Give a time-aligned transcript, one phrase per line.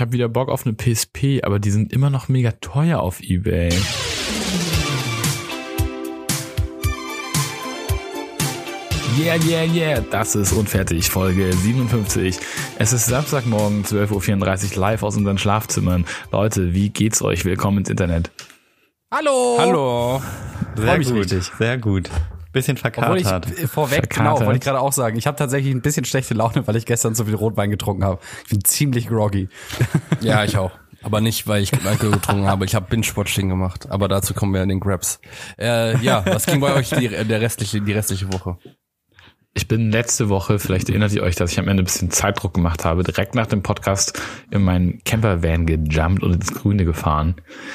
[0.00, 3.20] Ich habe wieder Bock auf eine PSP, aber die sind immer noch mega teuer auf
[3.20, 3.68] Ebay.
[9.18, 12.38] Yeah, yeah, yeah, das ist Unfertig, Folge 57.
[12.78, 16.06] Es ist Samstagmorgen, 12.34 Uhr, live aus unseren Schlafzimmern.
[16.32, 17.44] Leute, wie geht's euch?
[17.44, 18.30] Willkommen ins Internet.
[19.12, 19.58] Hallo!
[19.58, 20.22] Hallo!
[20.76, 21.44] Sehr gut, richtig.
[21.58, 22.08] sehr gut.
[22.52, 23.58] Bisschen Obwohl ich verkatert.
[23.70, 24.16] vorweg, Verkatert.
[24.38, 25.16] genau, wollte ich gerade auch sagen.
[25.16, 28.18] Ich habe tatsächlich ein bisschen schlechte Laune, weil ich gestern so viel Rotwein getrunken habe.
[28.44, 29.48] Ich bin ziemlich groggy.
[30.20, 30.72] Ja, ich auch.
[31.02, 32.66] Aber nicht, weil ich Alkohol getrunken habe.
[32.66, 33.86] Ich habe Binge-Watching gemacht.
[33.90, 35.18] Aber dazu kommen wir in den Grabs.
[35.58, 38.58] Äh, ja, was ging bei euch die, der restliche, die restliche Woche?
[39.52, 42.54] Ich bin letzte Woche, vielleicht erinnert ihr euch, dass ich am Ende ein bisschen Zeitdruck
[42.54, 44.20] gemacht habe, direkt nach dem Podcast
[44.52, 47.34] in meinen Campervan gejumpt und ins Grüne gefahren.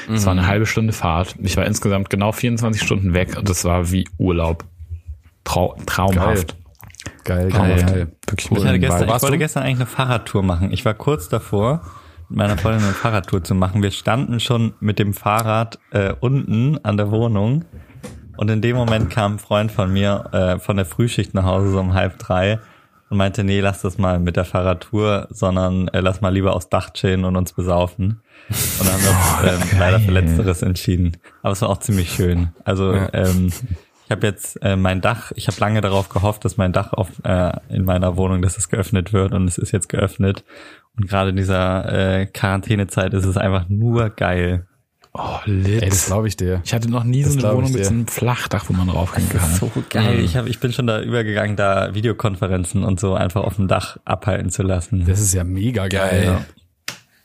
[0.09, 1.35] Es war eine halbe Stunde Fahrt.
[1.39, 4.63] Ich war insgesamt genau 24 Stunden weg und es war wie Urlaub.
[5.43, 6.55] Trau traumhaft.
[7.25, 7.87] Geil, Traumhaft.
[7.87, 8.07] geil.
[8.27, 10.71] Wirklich Ich, hatte im gestern, ich wollte gestern eigentlich eine Fahrradtour machen.
[10.71, 11.81] Ich war kurz davor,
[12.29, 13.83] mit meiner Freundin eine Fahrradtour zu machen.
[13.83, 17.65] Wir standen schon mit dem Fahrrad äh, unten an der Wohnung
[18.37, 21.71] und in dem Moment kam ein Freund von mir äh, von der Frühschicht nach Hause
[21.71, 22.59] so um halb drei
[23.09, 26.69] und meinte, nee, lass das mal mit der Fahrradtour, sondern äh, lass mal lieber aufs
[26.69, 28.21] Dach chillen und uns besaufen.
[28.49, 31.17] Und dann haben wir uns ähm, leider für Letzteres entschieden.
[31.41, 32.49] Aber es war auch ziemlich schön.
[32.63, 33.51] Also ähm,
[34.05, 37.09] ich habe jetzt äh, mein Dach, ich habe lange darauf gehofft, dass mein Dach auf,
[37.23, 40.43] äh, in meiner Wohnung, dass es geöffnet wird und es ist jetzt geöffnet.
[40.95, 44.67] Und gerade in dieser äh, Quarantänezeit ist es einfach nur geil.
[45.17, 45.81] Oh, lit.
[45.81, 46.61] Ey, das glaube ich dir.
[46.65, 49.29] ich hatte noch nie Das so eine Wohnung mit so einem Flachdach, wo man raufgehen
[49.29, 49.49] kann.
[49.55, 50.19] So geil.
[50.19, 53.97] Ich, hab, ich bin schon da übergegangen, da Videokonferenzen und so einfach auf dem Dach
[54.03, 55.05] abhalten zu lassen.
[55.07, 56.25] Das ist ja mega geil.
[56.25, 56.45] Geil.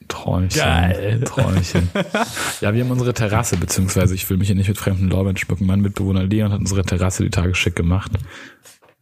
[0.06, 0.60] Träumchen.
[0.60, 1.20] Geil.
[1.24, 1.88] Träumchen.
[2.60, 5.66] ja, wir haben unsere Terrasse, beziehungsweise ich will mich hier nicht mit fremden Lorbeeren schmücken.
[5.66, 8.12] Mein Mitbewohner Leon hat unsere Terrasse die Tage schick gemacht.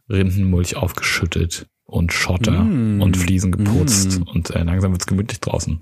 [0.09, 3.01] Rindenmulch aufgeschüttet und Schotter Mm.
[3.01, 5.79] und Fliesen geputzt und äh, langsam wird's gemütlich draußen.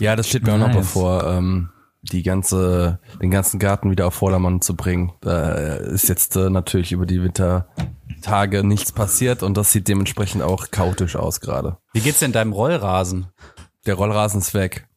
[0.00, 0.76] Ja, das steht mir auch noch Nice.
[0.76, 1.68] bevor, ähm,
[2.12, 5.12] die ganze, den ganzen Garten wieder auf Vordermann zu bringen.
[5.20, 10.70] Da ist jetzt äh, natürlich über die Wintertage nichts passiert und das sieht dementsprechend auch
[10.70, 11.78] chaotisch aus gerade.
[11.92, 13.26] Wie geht's denn deinem Rollrasen?
[13.86, 14.88] Der Rollrasen ist weg.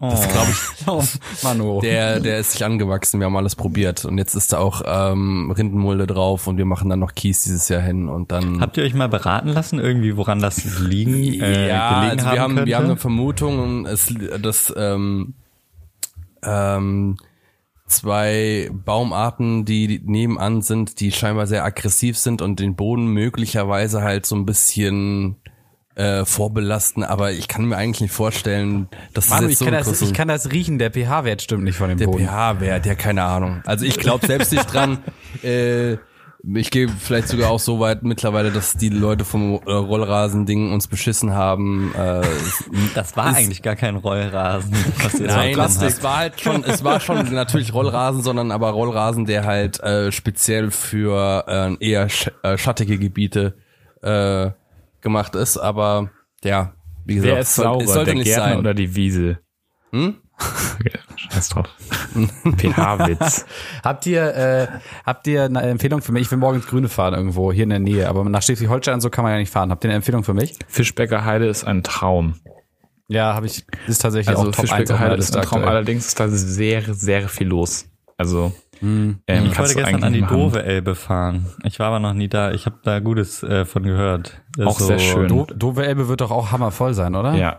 [0.00, 0.10] Oh.
[0.10, 0.58] Das glaube ich.
[0.86, 1.02] Oh,
[1.42, 1.80] Manu.
[1.82, 3.20] Der, der ist sich angewachsen.
[3.20, 6.88] Wir haben alles probiert und jetzt ist da auch ähm, Rindenmulde drauf und wir machen
[6.88, 8.60] dann noch Kies dieses Jahr hin und dann.
[8.60, 12.40] Habt ihr euch mal beraten lassen, irgendwie, woran das liegen, äh, ja, gelegen also wir
[12.40, 12.66] haben, könnte?
[12.66, 15.34] wir haben eine Vermutung, und es, dass ähm,
[16.42, 17.16] ähm,
[17.86, 24.26] zwei Baumarten, die nebenan sind, die scheinbar sehr aggressiv sind und den Boden möglicherweise halt
[24.26, 25.36] so ein bisschen
[25.98, 29.64] äh, vorbelasten, aber ich kann mir eigentlich nicht vorstellen, dass Manu, das ich jetzt so
[29.64, 30.78] kann, das, ich kann das riechen.
[30.78, 32.24] Der pH-Wert stimmt nicht von dem der Boden.
[32.24, 33.62] pH-Wert, ja, keine Ahnung.
[33.66, 34.98] Also ich glaube selbst nicht dran.
[35.42, 35.98] Äh,
[36.54, 40.86] ich gehe vielleicht sogar auch so weit mittlerweile, dass die Leute vom äh, Rollrasen-Ding uns
[40.86, 41.92] beschissen haben.
[41.94, 42.22] Äh,
[42.94, 44.72] Das war eigentlich gar kein Rollrasen.
[45.02, 48.50] Was Nein, da es, dran es war halt schon, es war schon natürlich Rollrasen, sondern
[48.52, 53.56] aber Rollrasen, der halt äh, speziell für äh, eher sch äh, schattige Gebiete
[54.02, 54.50] äh,
[55.00, 55.56] gemacht ist.
[55.56, 56.10] Aber
[56.44, 56.74] ja,
[57.04, 58.58] wie gesagt, Wer ist sauber, es sollte der nicht Gärtner sein.
[58.58, 59.38] oder die Wiese?
[59.90, 60.16] Hm?
[60.38, 61.66] Okay, Scheiß drauf.
[62.56, 63.44] pH-Witz.
[63.82, 64.68] Habt ihr, äh,
[65.04, 66.22] habt ihr eine Empfehlung für mich?
[66.22, 68.08] Ich will morgen ins Grüne fahren irgendwo, hier in der Nähe.
[68.08, 69.70] Aber nach Schleswig-Holstein und so kann man ja nicht fahren.
[69.70, 70.56] Habt ihr eine Empfehlung für mich?
[70.68, 72.34] Fischbecker Heide ist ein Traum.
[73.08, 73.64] Ja, habe ich.
[73.86, 75.58] Ist tatsächlich Also auch Top 1 Fischbecker auf meiner Heide ist ein Traum.
[75.58, 75.76] aktuell.
[75.76, 77.86] Allerdings ist da sehr, sehr viel los.
[78.16, 80.36] Also ähm, Ich wollte gestern an die machen.
[80.38, 81.46] Dove Elbe fahren.
[81.64, 82.52] Ich war aber noch nie da.
[82.52, 84.40] Ich habe da Gutes äh, von gehört.
[84.64, 85.28] Auch ist sehr schön.
[85.28, 87.34] Do Dove Elbe wird doch auch hammervoll sein, oder?
[87.34, 87.58] Ja.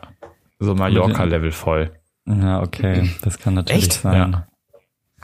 [0.60, 1.92] So Mallorca-Level voll.
[2.26, 3.10] Ja, okay.
[3.22, 3.94] Das kann natürlich Echt?
[3.94, 4.32] sein.
[4.32, 4.48] Ja.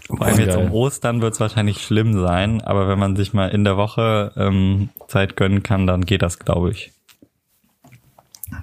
[0.07, 3.47] Vor allem jetzt um Ostern wird es wahrscheinlich schlimm sein, aber wenn man sich mal
[3.47, 6.91] in der Woche ähm, Zeit gönnen kann, dann geht das, glaube ich.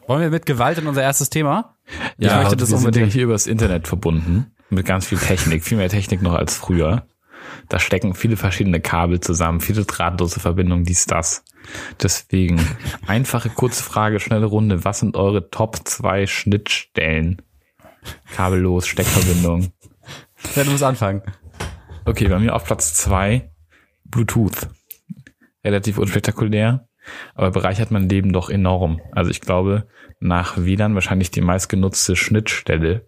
[0.06, 1.75] Wollen wir mit Gewalt in unser erstes Thema?
[2.16, 3.12] Ja, ich möchte das wir sind ja unbedingt.
[3.12, 4.53] hier übers Internet verbunden.
[4.71, 5.65] Mit ganz viel Technik.
[5.65, 7.06] Viel mehr Technik noch als früher.
[7.69, 11.44] Da stecken viele verschiedene Kabel zusammen, viele drahtlose Verbindungen, dies, das.
[12.00, 12.60] Deswegen,
[13.06, 14.84] einfache, kurze Frage, schnelle Runde.
[14.84, 17.42] Was sind eure Top 2 Schnittstellen?
[18.34, 19.72] Kabellos, Steckverbindung.
[20.57, 21.22] Ja, du musst anfangen.
[22.04, 23.51] Okay, bei mir auf Platz zwei
[24.04, 24.69] Bluetooth.
[25.65, 26.89] Relativ unspektakulär,
[27.34, 29.01] aber bereichert mein Leben doch enorm.
[29.13, 29.87] Also ich glaube,
[30.19, 33.07] nach WLAN wahrscheinlich die meistgenutzte Schnittstelle,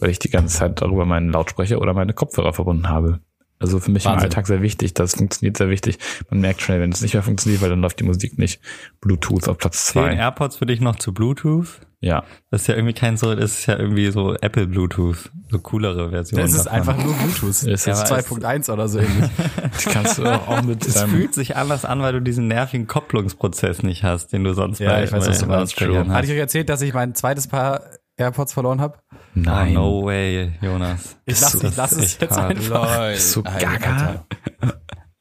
[0.00, 3.20] weil ich die ganze Zeit darüber meinen Lautsprecher oder meine Kopfhörer verbunden habe.
[3.58, 4.28] Also für mich im Wahnsinn.
[4.28, 4.94] Alltag sehr wichtig.
[4.94, 5.98] Das funktioniert sehr wichtig.
[6.30, 8.60] Man merkt schnell, wenn es nicht mehr funktioniert, weil dann läuft die Musik nicht.
[9.00, 10.14] Bluetooth auf Platz Zehn zwei.
[10.14, 11.80] AirPods für dich noch zu Bluetooth.
[12.00, 12.22] Ja.
[12.50, 16.10] Das ist ja irgendwie kein so, das ist ja irgendwie so Apple Bluetooth, so coolere
[16.10, 16.40] Version.
[16.40, 16.78] Das ist davon.
[16.78, 17.48] einfach nur Bluetooth.
[17.48, 19.30] Ist Das ist 2.1 oder so ähnlich.
[19.92, 24.04] Kannst du auch mit Es fühlt sich anders an, weil du diesen nervigen Kopplungsprozess nicht
[24.04, 25.80] hast, den du sonst Ja, bei, ich weiß, bei was du meinst.
[25.80, 26.24] Hatte hast.
[26.24, 27.82] ich euch erzählt, dass ich mein zweites Paar
[28.16, 28.98] AirPods verloren habe?
[29.34, 29.76] Nein.
[29.76, 31.16] Oh, no way, Jonas.
[31.24, 32.56] Ich lass, ich lass es jetzt hart.
[32.56, 33.08] einfach.
[33.10, 34.24] Bist du gaga?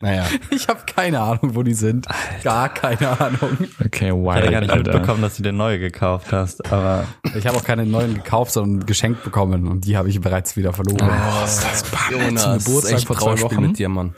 [0.01, 0.25] Naja.
[0.51, 2.07] Ich habe keine Ahnung, wo die sind.
[2.44, 3.57] Gar keine Ahnung.
[3.83, 4.91] Okay, Ich wild, hatte gar nicht Alter.
[4.94, 7.05] mitbekommen, dass du dir neue gekauft hast, aber
[7.35, 10.73] Ich habe auch keine neuen gekauft, sondern geschenkt bekommen und die habe ich bereits wieder
[10.73, 11.09] verloren.
[11.09, 13.61] Oh, ist das Jonas, das Geburtstag echt vor zwei Wochen?
[13.61, 14.15] mit dir, Mann.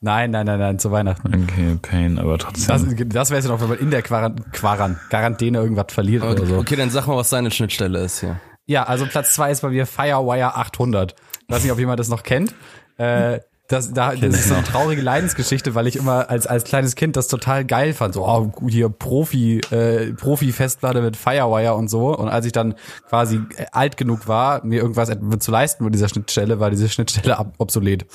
[0.00, 1.48] Nein, nein, nein, nein, zu Weihnachten.
[1.50, 3.08] Okay, Pain, aber Das, trotzdem.
[3.08, 6.46] das wäre es ja noch, wenn man in der Quaran Quaran Quarantäne irgendwas verliert oder
[6.46, 6.56] so.
[6.58, 8.38] Okay, dann sag mal, was deine Schnittstelle ist hier.
[8.66, 11.16] Ja, also Platz zwei ist bei mir Firewire 800.
[11.48, 12.54] Ich weiß nicht, ob jemand das noch kennt.
[12.96, 16.94] Äh, das, da, das ist so eine traurige Leidensgeschichte, weil ich immer als, als kleines
[16.94, 18.14] Kind das total geil fand.
[18.14, 22.16] So, oh, hier Profi, äh, Profi-Festplatte mit Firewire und so.
[22.16, 22.74] Und als ich dann
[23.08, 25.10] quasi äh, alt genug war, mir irgendwas
[25.40, 28.06] zu leisten mit dieser Schnittstelle, war diese Schnittstelle ab- obsolet.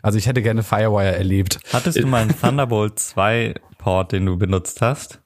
[0.00, 1.58] Also ich hätte gerne Firewire erlebt.
[1.72, 5.20] hattest du mal einen Thunderbolt 2 Port, den du benutzt hast?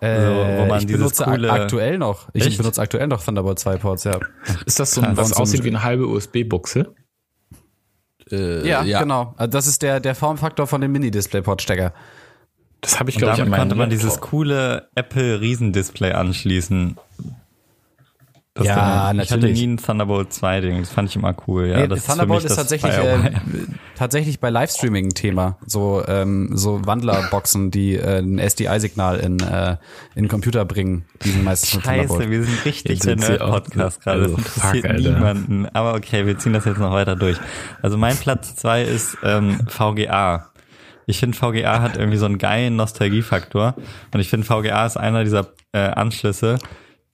[0.00, 2.28] Äh, wo man ich benutze coole- ak aktuell noch.
[2.32, 2.58] Ich Echt?
[2.58, 4.18] benutze aktuell noch Thunderbolt 2 Ports, ja.
[4.66, 6.92] Ist das so ein, was so aussieht wie eine halbe USB-Buchse?
[8.30, 9.34] Äh, Ja, genau.
[9.36, 11.92] Also das ist der, der Formfaktor von dem Mini-Display-Port-Stecker.
[12.80, 16.96] Das habe ich, glaube ich, konnte man dieses coole Apple Riesendisplay anschließen.
[18.56, 19.20] Das Ja, Ding.
[19.20, 19.60] Ich hatte natürlich.
[19.60, 21.66] nie ein Thunderbolt 2 Ding, das fand ich immer cool.
[21.66, 23.32] Ja, Nee, das Thunderbolt ist, ist, das tatsächlich äh,
[23.96, 25.58] tatsächlich bei Livestreaming ein Thema.
[25.66, 29.76] So ähm, so Wandlerboxen, die äh, ein SDI-Signal in äh,
[30.14, 32.30] in den Computer bringen, die sind meistens Scheiße, Thunderbolt.
[32.30, 34.20] wir sind richtig Jetzt der auch- Nerd-Podcast gerade.
[34.20, 35.66] Das also, interessiert fuck, niemanden.
[35.72, 37.38] Aber okay, wir ziehen das jetzt noch weiter durch.
[37.82, 40.50] Also mein Platz zwei ist ähm, VGA.
[41.06, 43.74] Ich finde, VGA hat irgendwie so einen geilen Nostalgiefaktor.
[44.12, 46.60] Und ich finde, VGA ist einer dieser äh, Anschlüsse,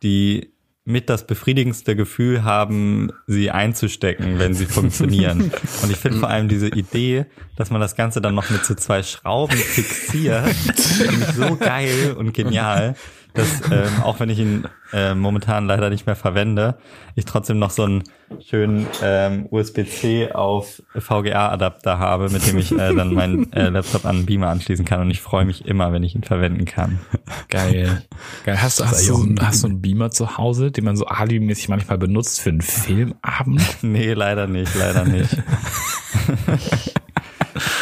[0.02, 0.52] die
[0.90, 5.52] mit das befriedigendste Gefühl haben, sie einzustecken, wenn sie funktionieren.
[5.82, 7.26] Und ich finde vor allem diese Idee,
[7.56, 12.14] dass man das Ganze dann noch mit so zwei Schrauben fixiert, finde ich so geil
[12.16, 12.94] und genial,
[13.34, 16.78] dass ähm, auch wenn ich ihn äh, momentan leider nicht mehr verwende,
[17.14, 18.02] ich trotzdem noch so einen
[18.40, 24.18] schönen ähm, USB-C auf VGA-Adapter habe, mit dem ich äh, dann meinen äh, Laptop an
[24.18, 25.00] den Beamer anschließen kann.
[25.00, 27.00] Und ich freue mich immer, wenn ich ihn verwenden kann.
[27.48, 28.02] Geil.
[28.44, 28.60] Geil.
[28.62, 31.98] Hast du, hast du, hast du einen Beamer zu Hause, den man so alibimäßig manchmal
[31.98, 33.60] benutzt für einen Filmabend?
[33.82, 35.36] Nee, leider nicht, leider nicht.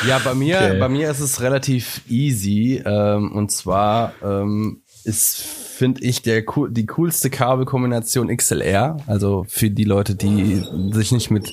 [0.06, 0.78] Ja, bei mir, Okay.
[0.78, 2.82] bei mir ist es relativ easy.
[2.84, 8.98] Ähm, und zwar ähm, ist, finde ich, der die coolste Kabelkombination XLR.
[9.06, 10.62] Also für die Leute, die
[10.92, 11.52] sich nicht mit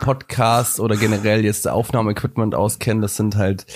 [0.00, 3.66] Podcast oder generell jetzt Aufnahmeequipment auskennen, das sind halt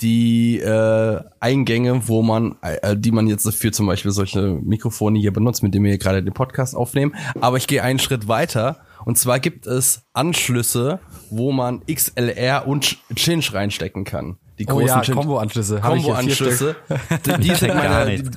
[0.00, 5.32] die äh, Eingänge, wo man, äh, die man jetzt für zum Beispiel solche Mikrofone hier
[5.32, 7.14] benutzt, mit denen wir hier gerade den Podcast aufnehmen.
[7.40, 8.80] Aber ich gehe einen Schritt weiter.
[9.04, 11.00] Und zwar gibt es Anschlüsse,
[11.30, 14.38] wo man XLR und Cinch reinstecken kann.
[14.60, 15.80] Die Oh ja, Kombo-Anschlüsse.
[15.80, 16.76] Kombo-Anschlüsse.
[17.24, 18.30] Die, die, sind Gar meine, die,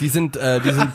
[0.00, 0.88] die sind, äh, die sind,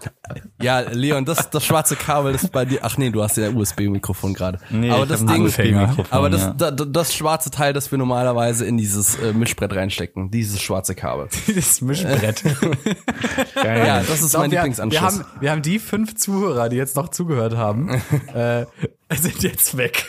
[0.62, 4.32] ja, Leon, das, das schwarze Kabel ist bei dir, ach nee, du hast ja USB-Mikrofon
[4.32, 4.58] gerade.
[4.70, 6.54] Nee, aber ich das Ding, aber das, ja.
[6.56, 10.94] da, da- das schwarze Teil, das wir normalerweise in dieses äh, Mischbrett reinstecken, dieses schwarze
[10.94, 11.28] Kabel.
[11.54, 12.42] Das Mischbrett.
[13.54, 13.86] Geil.
[13.86, 15.00] Ja, das ist glaub, mein wir, Lieblingsanschluss.
[15.18, 18.00] wir, haben, wir haben die fünf Zuhörer, die jetzt noch zugehört haben,
[18.34, 18.64] äh,
[19.16, 20.06] sind jetzt weg.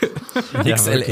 [0.63, 1.07] XLR.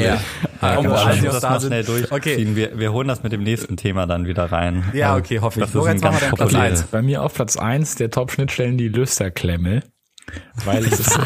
[0.61, 1.67] Ja, Komm, genau, noch sind.
[1.67, 2.07] schnell durchziehen.
[2.15, 2.47] Okay.
[2.55, 4.83] Wir, wir holen das mit dem nächsten Thema dann wieder rein.
[4.93, 5.61] Ja, Weil okay, hoffe ich.
[5.61, 6.79] Das ist Lorenz, ein mach mal ganz deinen Platz populäres.
[6.81, 6.91] eins.
[6.91, 9.81] Bei mir auf Platz eins der Top-Schnittstellen die Lüsterklemme.
[10.65, 11.21] Weil es ist so,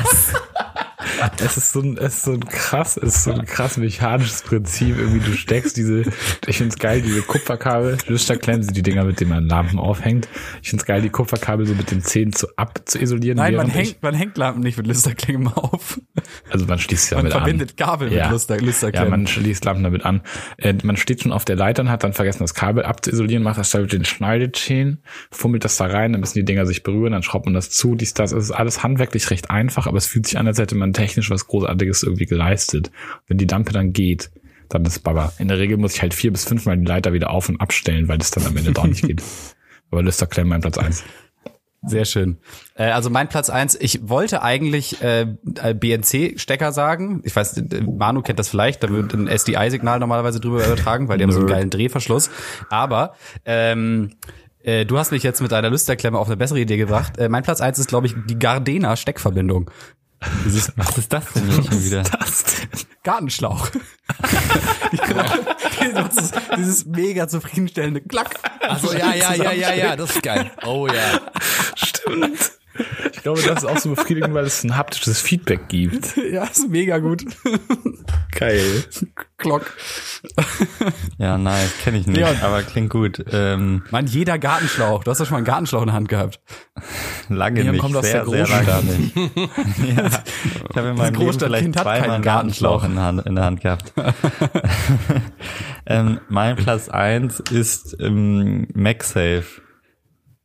[1.45, 4.41] es ist so ein, es ist so ein krass, es ist so ein krass mechanisches
[4.41, 4.97] Prinzip.
[4.97, 6.03] Irgendwie du steckst diese,
[6.47, 10.27] ich find's geil, diese Kupferkabel, Lüsterklemmen sind die Dinger, mit denen man Lampen aufhängt.
[10.61, 13.37] Ich find's geil, die Kupferkabel so mit den Zähnen zu ab zu isolieren.
[13.37, 15.99] Nein, man während ich- hängt, man hängt Lampen nicht mit Lüsterklemmen auf.
[16.49, 17.41] also man schließt sie Man damit an.
[17.41, 19.09] verbindet Kabel mit Lüster, Ja, Lüsterklemmen.
[19.11, 20.21] man schließt Lampen damit an.
[20.57, 23.57] Äh, man steht schon auf der Leiter und hat dann vergessen, das Kabel abzuisolieren, macht
[23.57, 27.13] das da mit den Schneidezähnen, fummelt das da rein, dann müssen die Dinger sich berühren,
[27.13, 28.31] dann schraubt man das zu, dies, das.
[28.31, 31.29] Es ist alles handwerklich recht einfach, aber es fühlt sich an, als hätte man technisch
[31.29, 32.91] was Großartiges irgendwie geleistet.
[33.27, 34.31] Wenn die Lampe dann geht,
[34.69, 35.33] dann ist Baba.
[35.37, 38.07] In der Regel muss ich halt vier bis fünfmal die Leiter wieder auf und abstellen,
[38.07, 39.21] weil das dann am Ende doch nicht geht.
[39.91, 41.03] Aber Lüsterklemmen mein Platz eins.
[41.85, 42.37] Sehr schön.
[42.75, 43.77] Äh, also mein Platz eins.
[43.79, 45.35] ich wollte eigentlich äh,
[45.73, 47.21] BNC-Stecker sagen.
[47.25, 51.17] Ich weiß, äh, Manu kennt das vielleicht, da wird ein SDI-Signal normalerweise drüber übertragen, weil
[51.17, 52.29] die haben so einen geilen Drehverschluss.
[52.69, 53.15] Aber
[53.45, 54.11] ähm,
[54.63, 57.17] äh, du hast mich jetzt mit deiner Lüsterklemme auf eine bessere Idee gebracht.
[57.17, 59.69] Äh, mein Platz eins ist, glaube ich, die Gardena-Steckverbindung.
[60.45, 62.03] Dieses Was ist das denn hier schon wieder?
[63.03, 63.69] Gartenschlauch.
[64.91, 68.39] dieses, dieses mega zufriedenstellende Klack.
[68.61, 70.49] Also ja, ja, ja, ja, ja, das ist geil.
[70.65, 71.19] Oh ja.
[71.75, 72.53] Stimmt.
[73.13, 76.17] Ich glaube, das ist auch so befriedigend, weil es ein haptisches Feedback gibt.
[76.33, 77.23] Ja, ist mega gut.
[78.31, 78.83] Geil.
[79.37, 79.71] Glock.
[81.17, 82.33] Ja, nice, kenne ich nicht, Ja.
[82.41, 83.23] aber klingt gut.
[83.31, 85.03] Ähm, Mann, jeder Gartenschlauch.
[85.03, 86.39] Du hast doch schon mal einen Gartenschlauch in der Hand gehabt.
[87.29, 89.15] lange Hier nicht, kommt aus sehr, der sehr lange nicht.
[89.15, 90.09] ja,
[90.69, 92.83] ich habe in meinem Leben vielleicht zweimal einen Gartenschlauch Gartenschlauch.
[92.85, 93.93] in der Hand, in der Hand gehabt.
[95.85, 99.61] ähm, mein Platz eins ist ähm, MagSafe.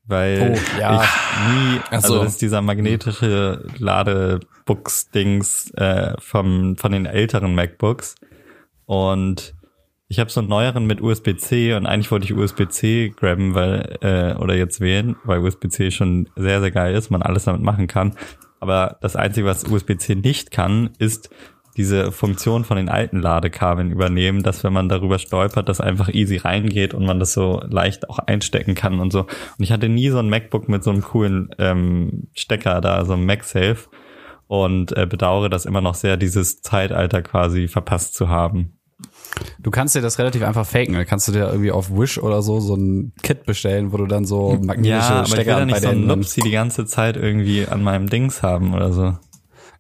[0.09, 1.03] Weil Oh, ja.
[1.03, 2.15] ich nie, Ach so.
[2.15, 8.15] also das ist dieser magnetische Ladebooks-Dings äh, vom, von den älteren MacBooks.
[8.87, 9.55] Und
[10.09, 14.35] ich habe so einen neueren mit USB-C und eigentlich wollte ich USB-C grabben, weil, äh,
[14.37, 18.15] oder jetzt wählen, weil USB-C schon sehr, sehr geil ist, man alles damit machen kann.
[18.61, 21.29] Aber das Einzige, was USB-C nicht kann, ist
[21.79, 26.37] diese Funktion von den alten Ladekabeln übernehmen, dass wenn man darüber stolpert, das einfach easy
[26.37, 29.21] reingeht und man das so leicht auch einstecken kann und so.
[29.21, 29.29] Und
[29.61, 33.25] ich hatte nie so ein MacBook mit so einem coolen ähm, Stecker da, so einem
[33.25, 33.89] MagSafe
[34.49, 38.75] und äh, bedauere das immer noch sehr, dieses Zeitalter quasi verpasst zu haben.
[39.61, 40.95] Du kannst dir das relativ einfach faken.
[40.95, 44.07] Da kannst du dir irgendwie auf Wish oder so so ein Kit bestellen, wo du
[44.07, 46.51] dann so magnetische Ja, aber ich will Stecker ja bei nicht so einen Nupsi die
[46.51, 49.17] ganze Zeit irgendwie an meinem Dings haben oder so.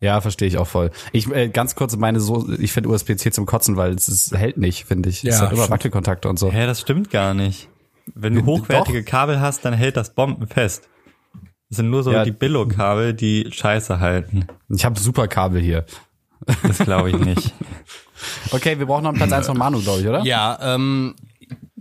[0.00, 0.90] Ja, verstehe ich auch voll.
[1.12, 4.57] Ich äh, ganz kurz meine so, ich finde USB-C zum Kotzen, weil es ist, hält
[4.57, 5.25] nicht, finde ich.
[5.25, 5.69] es Ja, hat immer.
[5.71, 6.52] Wackelkontakte und so.
[6.52, 7.69] Hä, das stimmt gar nicht.
[8.14, 8.47] Wenn du Doch.
[8.47, 10.88] hochwertige Kabel hast, dann hält das Bomben fest.
[11.69, 12.25] Das sind nur so Ja.
[12.25, 14.47] die Billo-Kabel, die Scheiße halten.
[14.71, 15.85] Ich habe super Kabel hier.
[16.62, 17.52] Das glaube ich nicht.
[18.50, 20.25] Okay, wir brauchen noch einen Platz eins von Manu, glaube ich, oder?
[20.25, 21.14] Ja, ähm,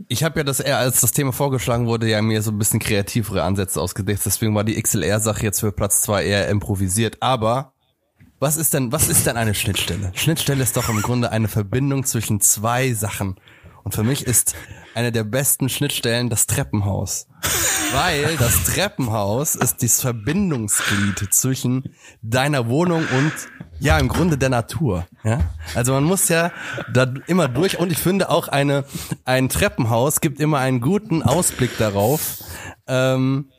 [0.07, 2.79] ich habe ja das eher, als das Thema vorgeschlagen wurde, ja mir so ein bisschen
[2.79, 4.19] kreativere Ansätze ausgedacht.
[4.23, 7.17] Deswegen war die XLR-Sache jetzt für Platz zwei eher improvisiert.
[7.21, 7.73] Aber
[8.39, 10.11] was ist denn, was ist denn eine Schnittstelle?
[10.13, 13.35] Schnittstelle ist doch im Grunde eine Verbindung zwischen zwei Sachen.
[13.83, 14.53] Und für mich ist
[14.95, 17.27] eine der besten Schnittstellen das Treppenhaus.
[17.93, 23.31] Weil das Treppenhaus ist das Verbindungsglied zwischen deiner Wohnung und
[23.79, 25.07] ja, im Grunde der Natur.
[25.23, 25.39] Ja?
[25.73, 26.51] Also man muss ja
[26.91, 28.85] da immer durch und ich finde auch eine,
[29.23, 32.39] ein Treppenhaus gibt immer einen guten Ausblick darauf,
[32.87, 33.51] ähm,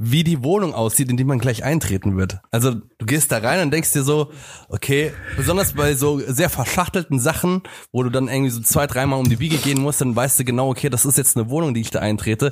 [0.00, 2.38] wie die Wohnung aussieht, in die man gleich eintreten wird.
[2.52, 4.30] Also du gehst da rein und denkst dir so,
[4.68, 9.28] okay, besonders bei so sehr verschachtelten Sachen, wo du dann irgendwie so zwei, dreimal um
[9.28, 11.80] die Wiege gehen musst, dann weißt du genau, okay, das ist jetzt eine Wohnung, die
[11.80, 12.50] ich da eintrete,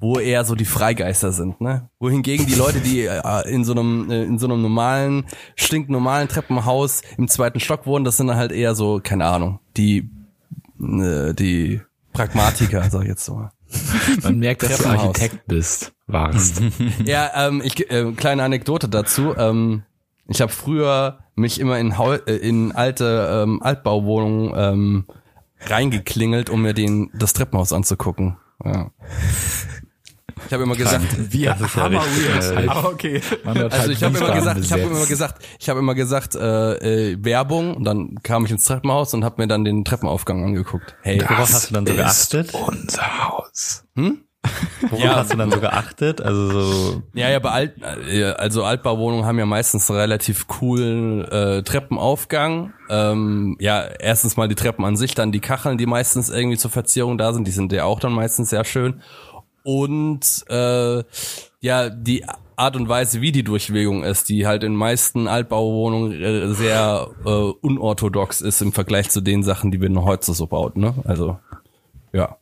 [0.00, 1.88] wo eher so die Freigeister sind, ne?
[2.00, 5.24] Wohingegen die Leute, die äh, in so einem äh, in so einem normalen,
[5.54, 10.10] stinknormalen Treppenhaus im zweiten Stock wohnen, das sind dann halt eher so, keine Ahnung, die
[10.80, 11.80] äh, die
[12.12, 13.52] Pragmatiker, sag ich jetzt so mal.
[14.22, 14.88] Man merkt, dass du.
[14.88, 16.60] Architekt bist, warst.
[17.04, 19.34] Ja, ähm, ich äh, kleine Anekdote dazu.
[19.36, 19.82] Ähm,
[20.26, 25.04] ich habe früher mich immer in, Hau äh, in alte ähm, Altbauwohnungen ähm,
[25.66, 28.36] reingeklingelt, um mir den das Treppenhaus anzugucken.
[28.64, 28.90] Ja.
[30.46, 31.88] Ich habe immer gesagt, Wir Das ist ja
[32.60, 33.20] äh, Aber okay.
[33.44, 37.10] Also halt ich habe immer gesagt, ich habe immer gesagt, ich habe immer gesagt äh,
[37.12, 40.96] äh, Werbung und dann kam ich ins Treppenhaus und habe mir dann den Treppenaufgang angeguckt.
[41.02, 42.54] Hey, Worauf hast du dann so geachtet?
[42.54, 43.84] unser Haus.
[44.82, 45.16] Worauf Ja.
[45.16, 46.20] hast du dann so geachtet?
[46.20, 47.74] Also so, Ja, ja, bei Alt,
[48.08, 52.72] äh, also Altbauwohnungen haben ja meistens einen relativ coolen äh, Treppenaufgang.
[52.90, 56.70] Ähm, ja, erstens mal die Treppen an sich, dann die Kacheln, die meistens irgendwie zur
[56.70, 59.02] Verzierung da sind, die sind ja auch dann meistens sehr schön.
[59.62, 61.02] Und äh,
[61.60, 62.24] ja, die
[62.56, 67.28] Art und Weise, wie die Durchbewegung ist, die halt in meisten Altbauwohnungen äh, sehr äh,
[67.28, 70.80] unorthodox ist im Vergleich zu den Sachen, die wir noch heute so bauten.
[70.80, 70.94] Ne?
[71.04, 71.38] Also
[72.12, 72.37] ja.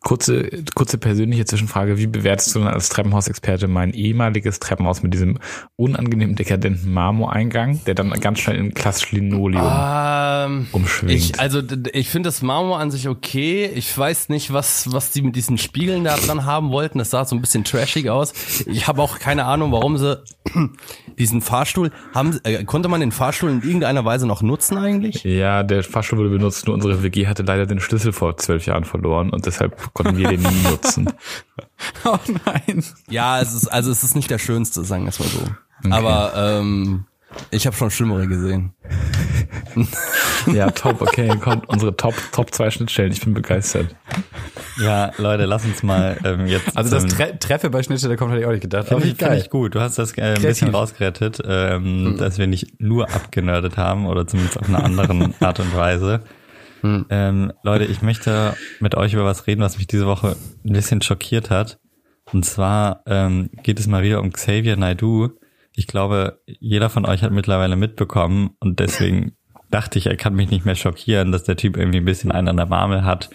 [0.00, 1.98] Kurze, kurze persönliche Zwischenfrage.
[1.98, 5.38] Wie bewertest du denn als Treppenhausexperte mein ehemaliges Treppenhaus mit diesem
[5.76, 11.12] unangenehm dekadenten Marmoreingang, der dann ganz schnell in klassisch Linoleum Ähm, umschwingt?
[11.12, 11.60] Ich, also
[11.92, 13.66] ich finde das Marmor an sich okay.
[13.74, 16.98] Ich weiß nicht, was was die mit diesen Spiegeln da dran haben wollten.
[16.98, 18.32] Das sah so ein bisschen trashig aus.
[18.66, 20.22] Ich habe auch keine Ahnung, warum sie
[21.18, 22.38] diesen Fahrstuhl haben.
[22.44, 25.24] Äh, konnte man den Fahrstuhl in irgendeiner Weise noch nutzen eigentlich?
[25.24, 28.84] ja, der Fahrstuhl wurde benutzt, nur unsere WG hatte leider den Schlüssel vor zwölf Jahren
[28.84, 31.12] verloren und deshalb konnten wir den nie nutzen.
[32.04, 32.84] Oh nein.
[33.08, 35.40] Ja, es ist also es ist nicht der schönste, sagen wir es mal so.
[35.90, 37.04] Aber ähm,
[37.50, 38.72] ich habe schon schlimmere gesehen.
[40.52, 43.12] Ja, top, okay, kommt unsere Top, Top zwei Schnittstellen.
[43.12, 43.96] Ich bin begeistert.
[44.78, 46.76] ja, Leute, lass uns mal ähm, jetzt.
[46.76, 48.88] Also das Tre Treffer bei Schnittstelle kommt hätte ich auch nicht gedacht.
[48.88, 49.74] Finde Aber ich, find ich gut.
[49.74, 54.26] Du hast das äh, ein bisschen rausgerettet, ähm, dass wir nicht nur abgenördet haben oder
[54.26, 56.20] zumindest auf einer anderen Art und Weise.
[56.82, 60.36] Ähm, Leute, ich möchte mit euch über was reden, was mich diese Woche
[60.66, 61.78] ein bisschen schockiert hat.
[62.30, 65.30] Und zwar ähm, geht es mal wieder um Xavier Naidoo.
[65.76, 69.36] Ich glaube, jeder von euch hat mittlerweile mitbekommen und deswegen
[69.70, 72.48] dachte ich, er kann mich nicht mehr schockieren, dass der Typ irgendwie ein bisschen einen
[72.48, 73.30] an der Marmel hat,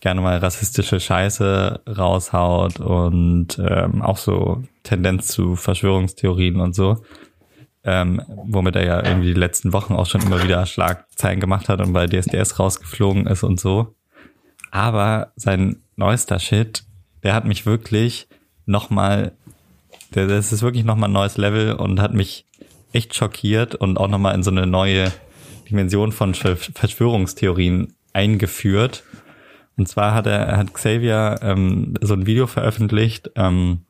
[0.00, 7.02] gerne mal rassistische Scheiße raushaut und ähm, auch so Tendenz zu Verschwörungstheorien und so.
[7.82, 11.80] ähm, womit er ja irgendwie die letzten Wochen auch schon immer wieder Schlagzeilen gemacht hat
[11.80, 13.94] und bei DSDS rausgeflogen ist und so.
[14.70, 16.84] Aber sein neuester Shit,
[17.22, 18.28] der hat mich wirklich
[18.66, 19.32] nochmal,
[20.10, 22.46] das ist wirklich nochmal ein neues Level und hat mich
[22.92, 25.12] echt schockiert und auch nochmal in so eine neue
[25.70, 29.04] Dimension von Verschwörungstheorien eingeführt.
[29.76, 33.82] Und zwar hat er, hat Xavier ähm, so ein Video veröffentlicht, ähm,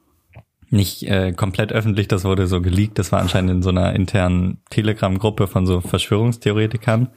[0.69, 4.59] nicht äh, komplett öffentlich, das wurde so geleakt, das war anscheinend in so einer internen
[4.71, 7.09] Telegram-Gruppe von so Verschwörungstheoretikern.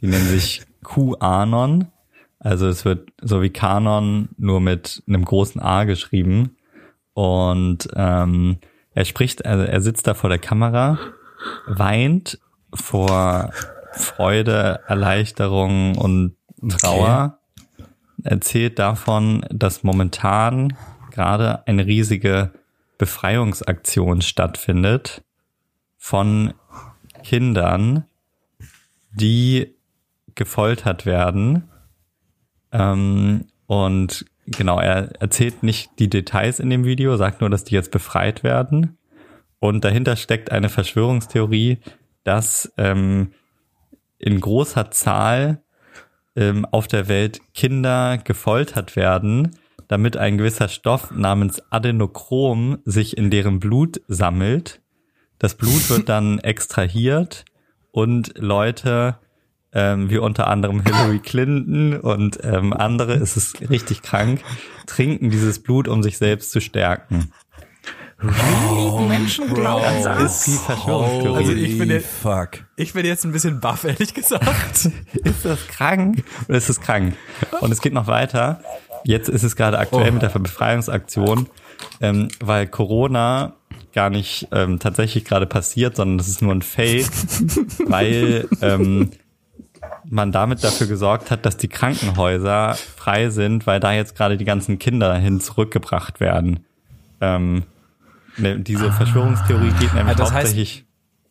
[0.00, 1.88] Die nennen sich QAnon.
[2.40, 6.56] Also es wird so wie Kanon, nur mit einem großen A geschrieben.
[7.18, 8.58] Und ähm,
[8.94, 11.00] er spricht, also er sitzt da vor der Kamera,
[11.66, 12.38] weint
[12.72, 13.50] vor
[13.90, 16.36] Freude, Erleichterung und
[16.68, 17.40] Trauer.
[17.76, 17.88] Okay.
[18.22, 20.76] Erzählt davon, dass momentan
[21.10, 22.52] gerade eine riesige
[22.98, 25.24] Befreiungsaktion stattfindet
[25.96, 26.54] von
[27.24, 28.04] Kindern,
[29.10, 29.74] die
[30.36, 31.68] gefoltert werden.
[32.70, 34.24] Ähm, und
[34.56, 38.42] genau, er erzählt nicht die Details in dem Video, sagt nur, dass die jetzt befreit
[38.42, 38.98] werden.
[39.60, 41.78] Und dahinter steckt eine Verschwörungstheorie,
[42.24, 43.32] dass ähm,
[44.18, 45.62] in großer Zahl
[46.36, 49.56] ähm, auf der Welt Kinder gefoltert werden,
[49.88, 54.80] damit ein gewisser Stoff namens Adenochrom sich in deren Blut sammelt.
[55.38, 57.44] Das Blut wird dann extrahiert
[57.90, 59.18] und Leute
[59.72, 64.40] ähm, wie unter anderem Hillary Clinton und ähm, andere, es ist richtig krank,
[64.86, 67.32] trinken dieses Blut, um sich selbst zu stärken.
[68.20, 70.40] Oh, Menschen glauben das.
[70.40, 71.36] ist die Verschwörungstheorie.
[71.36, 72.64] Also ich bin, jetzt, fuck.
[72.74, 74.90] ich bin jetzt ein bisschen baff, ehrlich gesagt.
[75.12, 76.24] ist das krank?
[76.48, 77.14] Oder ist es krank?
[77.60, 78.60] Und es geht noch weiter.
[79.04, 80.12] Jetzt ist es gerade aktuell oh.
[80.14, 81.48] mit der Befreiungsaktion,
[82.00, 83.54] ähm, weil Corona
[83.94, 87.06] gar nicht ähm, tatsächlich gerade passiert, sondern das ist nur ein Fake,
[87.86, 89.12] weil ähm,
[90.10, 94.44] man damit dafür gesorgt hat, dass die Krankenhäuser frei sind, weil da jetzt gerade die
[94.44, 96.64] ganzen Kinder hin zurückgebracht werden.
[97.20, 97.64] Ähm,
[98.36, 100.86] ne, diese Verschwörungstheorie geht nämlich das hauptsächlich.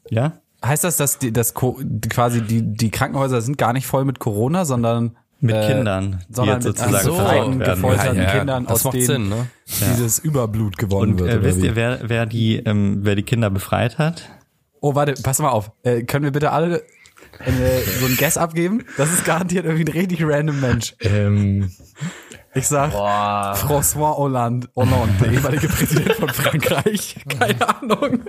[0.06, 0.34] Heißt, ja?
[0.64, 4.66] Heißt das, dass die, dass quasi die, die Krankenhäuser sind gar nicht voll mit Corona,
[4.66, 9.30] sondern mit äh, Kindern, die jetzt sozusagen so, gefolterten ja, ja, Kindern, aus denen Sinn,
[9.30, 9.48] ne?
[9.66, 11.30] dieses Überblut gewonnen Und, wird.
[11.32, 14.30] Äh, wisst ihr, wer, wer die, ähm, wer die Kinder befreit hat?
[14.82, 15.72] Oh, warte, pass mal auf.
[15.84, 16.84] Äh, können wir bitte alle
[17.40, 18.84] äh, so ein Guess abgeben?
[18.98, 20.96] Das ist garantiert irgendwie ein richtig random Mensch.
[21.02, 21.72] Ähm,
[22.54, 23.56] ich sag Boah.
[23.56, 27.18] François Hollande, Hollande, der ehemalige Präsident von Frankreich.
[27.40, 28.22] Keine Ahnung.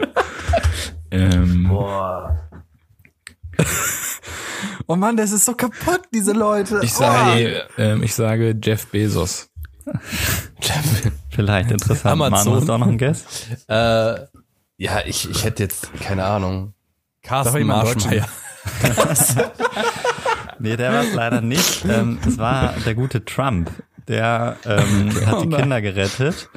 [1.10, 2.48] Ähm, Boah.
[4.86, 6.80] Oh Mann, das ist so kaputt, diese Leute.
[6.82, 7.80] Ich sage, oh.
[7.80, 9.50] ähm, ich sage Jeff Bezos.
[10.60, 11.10] Jeff.
[11.30, 12.12] Vielleicht interessant.
[12.12, 12.38] Amazon.
[12.38, 13.24] Manu, hast du auch noch ein Guess?
[13.68, 14.26] Äh,
[14.76, 16.74] ja, ich, ich hätte jetzt, keine Ahnung.
[17.22, 18.26] Carsten Marschmeier.
[20.58, 21.84] nee, der war leider nicht.
[21.84, 23.70] Ähm, es war der gute Trump.
[24.08, 26.48] Der ähm, hat die Kinder gerettet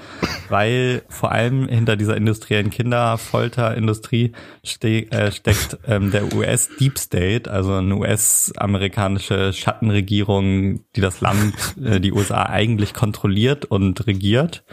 [0.51, 4.33] weil vor allem hinter dieser industriellen Kinderfolterindustrie
[4.63, 11.55] ste äh, steckt ähm, der US Deep State, also eine US-amerikanische Schattenregierung, die das Land,
[11.83, 14.63] äh, die USA eigentlich kontrolliert und regiert,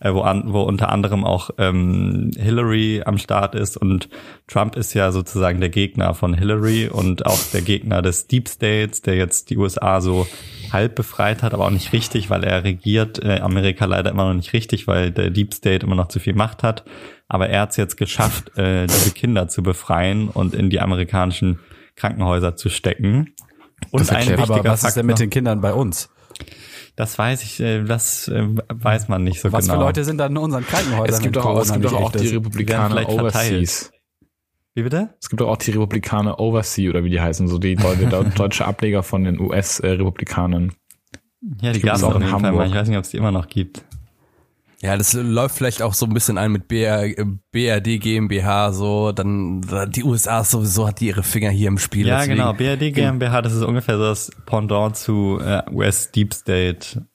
[0.00, 4.08] äh, wo, an, wo unter anderem auch ähm, Hillary am Start ist und
[4.46, 9.02] Trump ist ja sozusagen der Gegner von Hillary und auch der Gegner des Deep States,
[9.02, 10.26] der jetzt die USA so
[10.72, 14.34] halb befreit hat, aber auch nicht richtig, weil er regiert äh, Amerika leider immer noch
[14.34, 16.84] nicht richtig, weil der Deep State immer noch zu viel Macht hat.
[17.28, 21.58] Aber er hat es jetzt geschafft, äh, diese Kinder zu befreien und in die amerikanischen
[21.96, 23.34] Krankenhäuser zu stecken.
[23.90, 26.08] Und ein wichtiger aber was Faktor, ist denn mit den Kindern bei uns?
[26.94, 29.74] Das weiß ich, äh, das äh, weiß man nicht so was genau.
[29.74, 31.14] Was für Leute sind da in unseren Krankenhäusern?
[31.14, 33.90] Es gibt auch, es gibt auch, auch die Republikaner Overseas.
[34.76, 35.08] Wie bitte?
[35.22, 37.76] Es gibt auch die Republikaner Overseas oder wie die heißen, so die
[38.36, 40.74] deutsche Ableger von den US-Republikanern.
[41.62, 42.42] Ja, die, die gab es auch in Hamburg.
[42.42, 42.66] Fall mal.
[42.68, 43.82] Ich weiß nicht, ob es die immer noch gibt.
[44.82, 47.08] Ja, das läuft vielleicht auch so ein bisschen ein mit BR,
[47.52, 52.06] BRD GmbH, so, dann, die USA sowieso hat die ihre Finger hier im Spiel.
[52.06, 52.36] Ja, deswegen.
[52.36, 57.06] genau, BRD GmbH, das ist ungefähr so das Pendant zu äh, US Deep State.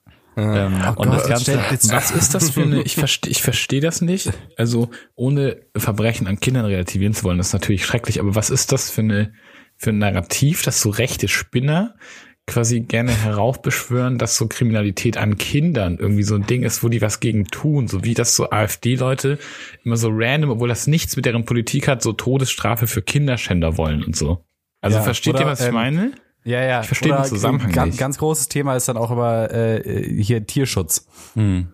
[0.42, 1.60] Ähm, oh und Gott, das Ganze,
[1.92, 4.32] was ist das für eine, ich verstehe ich verstehe das nicht.
[4.58, 8.72] Also, ohne Verbrechen an Kindern relativieren zu wollen, das ist natürlich schrecklich, aber was ist
[8.72, 9.34] das für eine,
[9.78, 11.96] für ein Narrativ, dass so rechte Spinner
[12.48, 17.02] quasi gerne heraufbeschwören, dass so Kriminalität an Kindern irgendwie so ein Ding ist, wo die
[17.02, 19.38] was gegen tun, so wie das so AfD-Leute
[19.84, 24.04] immer so random, obwohl das nichts mit deren Politik hat, so Todesstrafe für Kinderschänder wollen
[24.04, 24.44] und so.
[24.82, 26.12] Also ja, versteht oder, ihr, was ich ähm, meine?
[26.44, 26.82] Ja, ja.
[26.82, 28.00] Ich verstehe den Zusammenhang ganz, nicht.
[28.00, 31.08] Ganz großes Thema ist dann auch immer äh, hier Tierschutz.
[31.36, 31.68] Hm.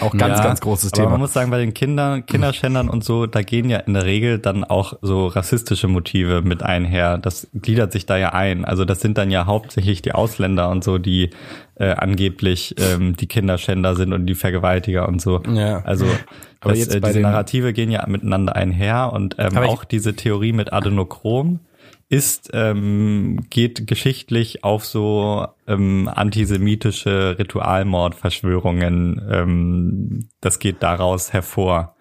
[0.00, 1.10] Auch ganz, Ja, ganz großes aber Thema.
[1.12, 4.38] man muss sagen, bei den Kindern, Kinderschändern und so, da gehen ja in der Regel
[4.38, 7.16] dann auch so rassistische Motive mit einher.
[7.16, 8.66] Das gliedert sich da ja ein.
[8.66, 11.30] Also das sind dann ja hauptsächlich die Ausländer und so, die
[11.76, 15.40] äh, angeblich ähm, die Kinderschänder sind und die Vergewaltiger und so.
[15.50, 15.80] Ja.
[15.82, 16.04] Also
[16.60, 20.14] Aber das, jetzt äh, diese Narrative gehen ja miteinander einher und ähm, Aber auch diese
[20.14, 21.60] Theorie mit Adenochrom
[22.10, 29.22] ist ähm, geht geschichtlich auf so ähm, antisemitische Ritualmordverschwörungen.
[29.30, 31.94] Ähm, das geht daraus hervor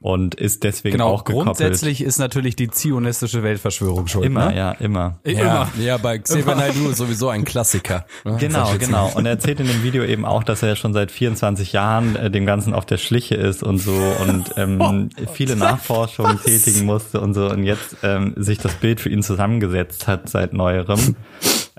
[0.00, 1.56] und ist deswegen genau, auch gekoppelt.
[1.58, 4.26] grundsätzlich ist natürlich die zionistische Weltverschwörung schuld.
[4.26, 4.56] immer, ne?
[4.56, 5.18] ja, immer.
[5.24, 8.06] Ja, ja bei Xavier Naidoo sowieso ein Klassiker.
[8.38, 9.10] Genau, genau.
[9.14, 12.30] Und er erzählt in dem Video eben auch, dass er schon seit 24 Jahren äh,
[12.30, 17.34] dem Ganzen auf der Schliche ist und so und ähm, viele Nachforschungen tätigen musste und
[17.34, 21.16] so und jetzt ähm, sich das Bild für ihn zusammengesetzt hat seit neuerem.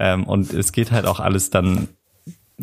[0.01, 1.89] Ähm, und es geht halt auch alles dann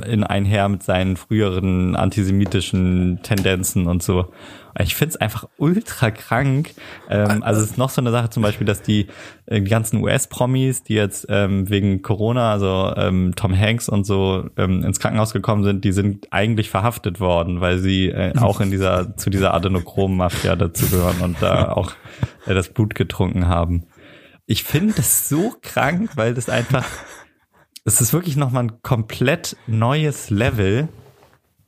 [0.05, 4.33] in einher mit seinen früheren antisemitischen Tendenzen und so.
[4.79, 6.75] Ich find's einfach ultra krank.
[7.09, 9.07] Ähm, also es ist noch so eine Sache zum Beispiel, dass die,
[9.47, 14.51] äh, die ganzen US-Promis, die jetzt ähm, wegen Corona, also ähm, Tom Hanks und so
[14.57, 18.71] ähm, ins Krankenhaus gekommen sind, die sind eigentlich verhaftet worden, weil sie äh, auch in
[18.71, 21.93] dieser zu dieser Adenochrom-Mafia dazugehören und da auch
[22.47, 23.85] äh, das Blut getrunken haben.
[24.45, 26.85] Ich finde das so krank, weil das einfach
[27.87, 30.89] es ist wirklich nochmal ein komplett neues Level.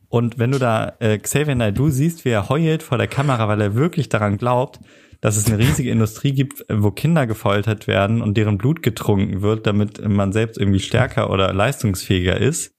[0.09, 3.61] Und wenn du da äh, Xavier Naidoo siehst, wie er heult vor der Kamera, weil
[3.61, 4.81] er wirklich daran glaubt,
[5.21, 9.67] dass es eine riesige Industrie gibt, wo Kinder gefoltert werden und deren Blut getrunken wird,
[9.67, 12.75] damit man selbst irgendwie stärker oder leistungsfähiger ist,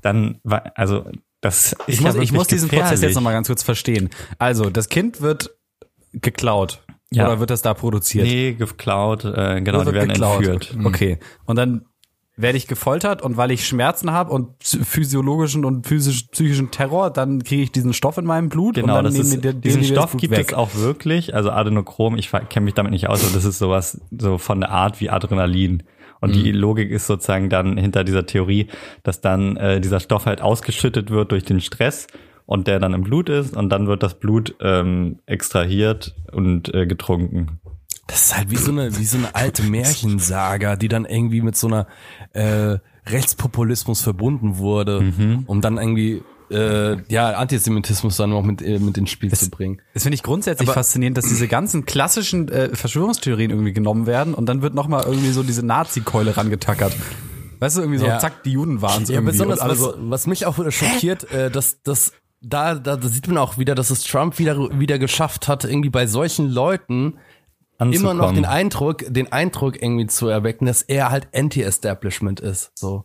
[0.00, 1.04] dann war, also
[1.42, 3.02] das ist Ich ja muss, ich wirklich muss diesen Prozess gefährlich.
[3.02, 4.08] jetzt nochmal ganz kurz verstehen.
[4.38, 5.50] Also, das Kind wird
[6.12, 6.82] geklaut.
[7.10, 7.26] Ja.
[7.26, 8.26] Oder wird das da produziert?
[8.26, 10.46] Nee, geklaut, äh, genau, die werden geklaut.
[10.46, 10.76] entführt.
[10.84, 11.18] Okay.
[11.44, 11.84] Und dann
[12.38, 17.42] werde ich gefoltert und weil ich Schmerzen habe und physiologischen und physisch, psychischen Terror, dann
[17.42, 19.80] kriege ich diesen Stoff in meinem Blut Genau, und dann das nehmen ist, die- diesen
[19.80, 20.48] die- die das Stoff gibt weg.
[20.48, 21.34] es auch wirklich.
[21.34, 24.70] Also Adenochrom, ich kenne mich damit nicht aus, aber das ist sowas so von der
[24.70, 25.82] Art wie Adrenalin.
[26.20, 26.58] Und die Mhm.
[26.58, 28.68] Logik ist sozusagen dann hinter dieser Theorie,
[29.02, 32.06] dass dann äh, dieser Stoff halt ausgeschüttet wird durch den Stress
[32.46, 36.86] und der dann im Blut ist und dann wird das Blut ähm, extrahiert und äh,
[36.86, 37.60] getrunken.
[38.08, 41.56] Das ist halt wie so eine, wie so eine alte Märchensaga, die dann irgendwie mit
[41.56, 41.86] so einer
[42.32, 45.44] äh, Rechtspopulismus verbunden wurde, Mhm.
[45.46, 49.80] um dann irgendwie äh, ja Antisemitismus dann noch mit äh, mit ins Spiel zu bringen.
[49.94, 54.46] Das finde ich grundsätzlich faszinierend, dass diese ganzen klassischen äh, Verschwörungstheorien irgendwie genommen werden und
[54.48, 56.94] dann wird nochmal irgendwie so diese Nazi-Keule rangetackert.
[57.58, 58.18] Weißt du, irgendwie so, Ja.
[58.20, 59.32] zack, die Juden waren es Ja, irgendwie.
[59.32, 63.08] besonders alle was, so, was mich auch wieder schockiert, äh, dass dass da, da da
[63.08, 67.14] sieht man auch wieder, dass es Trump wieder wieder geschafft hat, irgendwie bei solchen Leuten
[67.78, 72.72] immer noch den Eindruck, den Eindruck irgendwie zu erwecken, dass er halt Anti-Establishment ist.
[72.74, 73.04] So.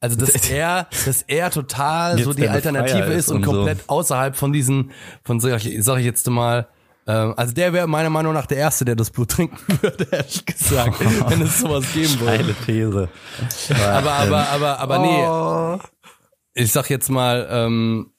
[0.00, 3.50] Also dass er, dass er total so die Alternative ist und und so.
[3.52, 4.92] komplett außerhalb von diesen,
[5.24, 6.68] von sag ich, sag ich jetzt mal,
[7.06, 10.44] ähm, also der wäre meiner Meinung nach der Erste, der das Blut trinken würde, ehrlich
[10.44, 11.00] gesagt,
[11.30, 12.38] wenn es sowas geben würde.
[12.38, 13.08] Geile These.
[13.90, 15.82] Aber, aber, aber, aber nee.
[16.54, 18.12] Ich sag jetzt mal, ähm,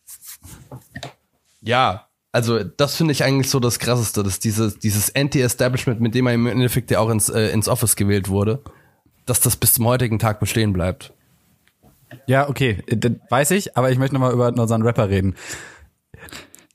[1.61, 6.27] ja, also das finde ich eigentlich so das Krasseste, dass dieses, dieses Anti-Establishment, mit dem
[6.27, 8.61] er im Endeffekt ja auch ins, äh, ins Office gewählt wurde,
[9.25, 11.13] dass das bis zum heutigen Tag bestehen bleibt.
[12.27, 15.35] ja, okay, äh, das weiß ich, aber ich möchte nochmal über unseren Rapper reden.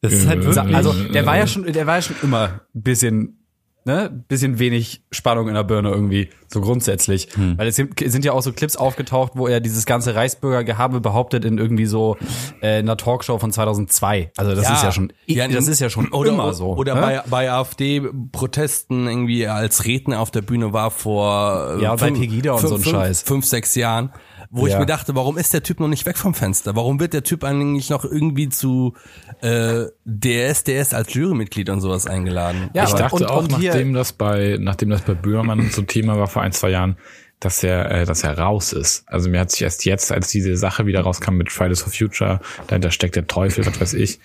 [0.01, 2.83] Das ist halt wirklich, Also, der war ja schon, der war ja schon immer ein
[2.83, 3.44] bisschen,
[3.85, 7.29] ne, bisschen wenig Spannung in der Birne irgendwie, so grundsätzlich.
[7.35, 7.59] Hm.
[7.59, 11.45] Weil es sind, sind ja auch so Clips aufgetaucht, wo er dieses ganze Reichsbürgergehabe behauptet
[11.45, 12.17] in irgendwie so
[12.61, 14.33] äh, einer Talkshow von 2002.
[14.37, 16.75] Also das ist ja schon, das ist ja schon oder, immer so.
[16.75, 17.01] Oder ne?
[17.01, 22.61] bei, bei AfD-Protesten irgendwie als Redner auf der Bühne war vor Ja, bei Pegida und
[22.61, 23.23] so ein fünf, Scheiß.
[23.23, 24.11] fünf, sechs Jahren,
[24.57, 24.79] wo ich Ja.
[24.79, 26.77] mir dachte, warum ist der Typ noch nicht weg vom Fenster?
[26.77, 28.95] Warum wird der Typ eigentlich noch irgendwie zu
[29.43, 32.71] äh, DSDS als Jurymitglied und sowas eingeladen?
[32.73, 35.69] Ja, ich aber- dachte und- auch, und hier- nachdem das bei, nachdem das bei Böhmermann
[35.73, 36.97] so Thema war vor ein, zwei Jahren,
[37.41, 39.03] dass er, äh, dass er raus ist.
[39.09, 42.41] Also mir hat sich erst jetzt, als diese Sache wieder rauskam mit Fridays for Future,
[42.69, 44.21] dahinter steckt der Teufel, was weiß ich,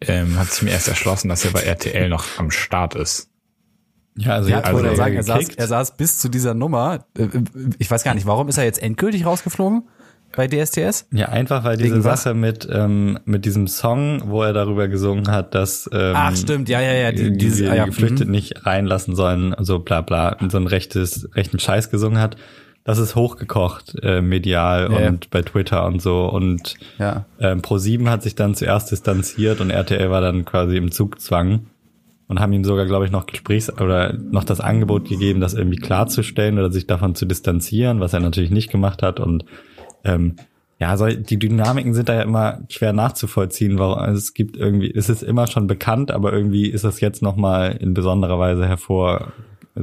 [0.00, 3.30] ähm, hat sich mir erst erschlossen, dass er bei RTL noch am Start ist.
[4.18, 7.04] Ja, also Ja, also sagen, er saß, er saß bis zu dieser Nummer.
[7.16, 7.26] äh,
[7.78, 9.84] Ich weiß gar nicht, warum ist er jetzt endgültig rausgeflogen
[10.36, 11.06] bei DSTS?
[11.12, 12.02] Ja, einfach weil diese Wegen?
[12.02, 16.68] Sache mit ähm, mit diesem Song, wo er darüber gesungen hat, dass ähm, Ach, stimmt,
[16.68, 18.32] ja, ja, ja, die- die, diese- diese ah, ja, Geflüchteten mhm.
[18.32, 22.36] nicht reinlassen sollen, so bla bla, und so ein rechtes rechten Scheiß gesungen hat.
[22.84, 25.08] Das ist hochgekocht äh, medial Ja, ja.
[25.08, 27.26] und bei Twitter und so und Ja.
[27.38, 31.66] ähm, Pro7 hat sich dann zuerst distanziert und RTL war dann quasi im Zugzwang
[32.28, 35.78] und haben ihm sogar, glaube ich, noch Gesprächs- oder noch das Angebot gegeben, das irgendwie
[35.78, 39.44] klarzustellen oder sich davon zu distanzieren, was er natürlich nicht gemacht hat und
[40.04, 40.36] ähm,
[40.80, 43.78] Ja, also die Dynamiken sind da ja immer schwer nachzuvollziehen.
[43.80, 47.20] Warum, also es gibt irgendwie, es ist immer schon bekannt, aber irgendwie ist das jetzt
[47.20, 49.32] nochmal in besonderer Weise hervor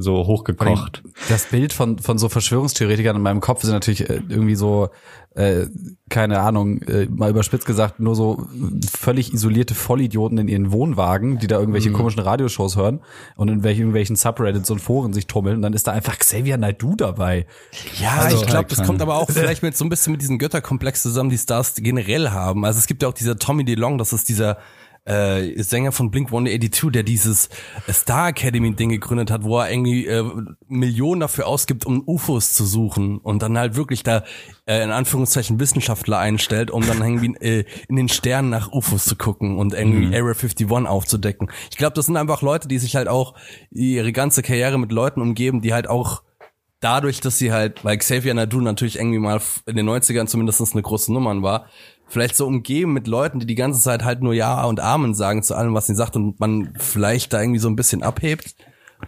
[0.01, 1.03] so hochgekocht.
[1.29, 4.89] Das Bild von, von so Verschwörungstheoretikern in meinem Kopf sind natürlich äh, irgendwie so,
[5.35, 5.65] äh,
[6.09, 8.45] keine Ahnung, äh, mal überspitzt gesagt, nur so
[8.97, 11.93] völlig isolierte Vollidioten in ihren Wohnwagen, die da irgendwelche Mhm.
[11.95, 13.01] komischen Radioshows hören
[13.35, 15.57] und in welchen, irgendwelchen Subreddits und Foren sich tummeln.
[15.57, 17.45] Und dann ist da einfach Xavier Naidoo dabei.
[17.99, 20.37] Ja, Also, ich glaube, das kommt aber auch vielleicht mit so ein bisschen mit diesem
[20.39, 22.63] Götterkomplex zusammen, die Stars generell haben.
[22.65, 24.57] Also es gibt ja auch dieser Tommy DeLong, das ist dieser
[25.05, 27.49] äh, Sänger von Blink 182, der dieses
[27.89, 30.23] Star Academy Ding gegründet hat, wo er irgendwie äh,
[30.67, 34.23] Millionen dafür ausgibt, um UFOs zu suchen und dann halt wirklich da
[34.65, 39.15] äh, in Anführungszeichen Wissenschaftler einstellt, um dann irgendwie äh, in den Sternen nach UFOs zu
[39.15, 41.51] gucken und irgendwie Area 51 aufzudecken.
[41.69, 43.35] Ich glaube, das sind einfach Leute, die sich halt auch
[43.69, 46.23] ihre ganze Karriere mit Leuten umgeben, die halt auch
[46.79, 50.81] dadurch, dass sie halt, weil Xavier Nadu natürlich irgendwie mal in den 90ern zumindest eine
[50.81, 51.67] große Nummer war,
[52.07, 55.43] vielleicht so umgeben mit Leuten, die die ganze Zeit halt nur Ja und Amen sagen
[55.43, 58.55] zu allem, was sie sagt und man vielleicht da irgendwie so ein bisschen abhebt.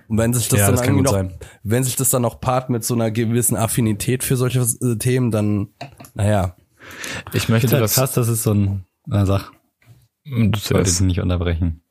[0.08, 1.34] Und wenn sich das Ja, dann das irgendwie noch, sein.
[1.64, 5.32] wenn sich das dann noch paart mit so einer gewissen Affinität für solche äh, Themen,
[5.32, 5.70] dann,
[6.14, 6.56] naja.
[7.32, 9.52] Ich Ich möchte finde halt das, krass, das ist so ein, na sag,
[10.26, 11.82] du ich dich nicht unterbrechen.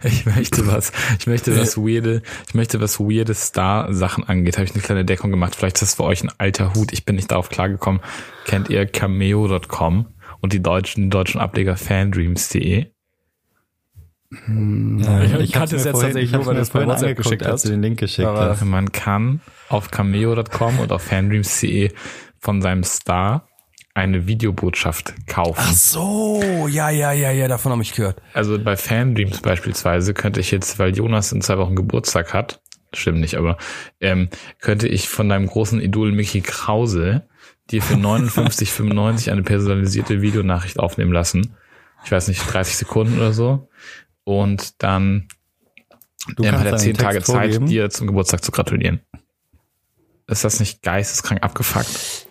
[0.04, 4.72] Ich möchte was, ich möchte was weirde, ich möchte was weirde Star-Sachen angeht, habe ich
[4.74, 5.54] eine kleine Deckung gemacht.
[5.54, 6.92] Vielleicht ist das für euch ein alter Hut.
[6.92, 8.00] Ich bin nicht darauf klargekommen.
[8.46, 10.06] Kennt ihr Cameo.com
[10.40, 12.86] und die deutschen, deutschen Ableger fandreams.de?
[14.48, 16.88] Ja, ich kannte es jetzt tatsächlich ich hab's nur, weil mir du es bei vorhin
[16.90, 17.64] WhatsApp geschickt als hast.
[17.64, 18.64] du den Link geschickt Aber- hast.
[18.64, 21.90] Man kann auf Cameo.com und auf fandreams.de
[22.38, 23.48] von seinem Star
[24.00, 25.60] eine Videobotschaft kaufen.
[25.60, 28.20] Ach so, ja, ja, ja, ja, davon habe ich gehört.
[28.34, 32.60] Also bei Fandreams beispielsweise könnte ich jetzt, weil Jonas in zwei Wochen Geburtstag hat,
[32.92, 33.56] stimmt nicht, aber
[34.00, 34.28] ähm,
[34.60, 37.28] könnte ich von deinem großen Idol Mickey Krause
[37.70, 41.54] dir für 59,95 eine personalisierte Videonachricht aufnehmen lassen.
[42.04, 43.68] Ich weiß nicht, 30 Sekunden oder so.
[44.24, 45.28] Und dann
[46.36, 47.66] Du ähm, hat er deinen 10 Tage Zeit, vorgeben.
[47.66, 49.00] dir zum Geburtstag zu gratulieren.
[50.30, 51.88] Ist das nicht geisteskrank abgefuckt?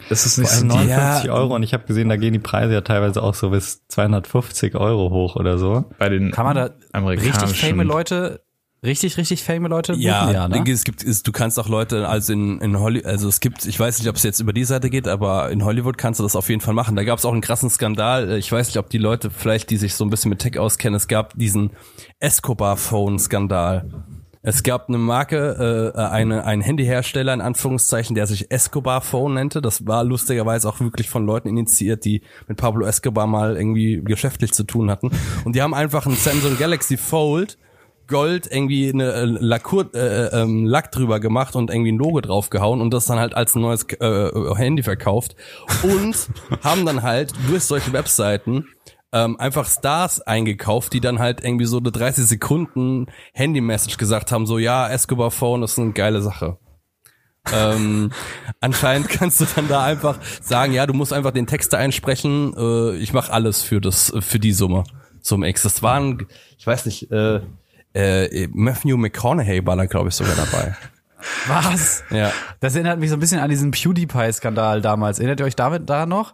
[0.10, 1.34] Ist es nicht so allem die, 59 Ja.
[1.34, 4.76] Euro und ich habe gesehen, da gehen die Preise ja teilweise auch so bis 250
[4.76, 5.86] Euro hoch oder so.
[5.98, 8.42] bei den Kann man da amerikanischen richtig fame Leute,
[8.84, 10.02] richtig, richtig fame Leute buchen?
[10.04, 10.64] Ja, ne?
[10.72, 13.78] es gibt, es, du kannst auch Leute, also in, in Hollywood, also es gibt, ich
[13.78, 16.38] weiß nicht, ob es jetzt über die Seite geht, aber in Hollywood kannst du das
[16.38, 16.96] auf jeden Fall machen.
[16.96, 18.32] Da gab es auch einen krassen Skandal.
[18.38, 20.96] Ich weiß nicht, ob die Leute vielleicht, die sich so ein bisschen mit Tech auskennen,
[20.96, 21.72] es gab diesen
[22.20, 23.86] Escobar-Phone-Skandal.
[24.41, 29.62] Es gab eine Marke, äh, eine, ein Handyhersteller in Anführungszeichen, der sich Escobar Phone nannte.
[29.62, 34.54] Das war lustigerweise auch wirklich von Leuten initiiert, die mit Pablo Escobar mal irgendwie geschäftlich
[34.54, 35.12] zu tun hatten.
[35.43, 37.58] Und die haben einfach ein Samsung Galaxy Fold
[38.10, 42.82] Gold irgendwie eine äh, Lackur, äh, ähm, Lack drüber gemacht und irgendwie ein Logo draufgehauen
[42.82, 45.36] und das dann halt als neues äh, Handy verkauft
[45.84, 46.15] und
[46.63, 48.65] haben dann halt durch solche Webseiten
[49.12, 54.45] ähm, einfach Stars eingekauft, die dann halt irgendwie so eine 30 Sekunden Handy-Message gesagt haben,
[54.45, 56.58] so ja, Escobar Phone ist eine geile Sache.
[57.52, 58.12] ähm,
[58.60, 62.54] anscheinend kannst du dann da einfach sagen, ja, du musst einfach den Text da einsprechen,
[62.56, 64.84] äh, ich mache alles für das, für die Summe
[65.22, 65.63] zum X.
[65.63, 67.41] Das waren, ich weiß nicht, äh,
[67.93, 70.76] äh, Matthew McConaughey war da, glaube ich, sogar dabei.
[71.48, 72.04] Was?
[72.12, 72.32] Ja.
[72.60, 75.19] Das erinnert mich so ein bisschen an diesen PewDiePie-Skandal damals.
[75.19, 76.34] Erinnert ihr euch damit da noch?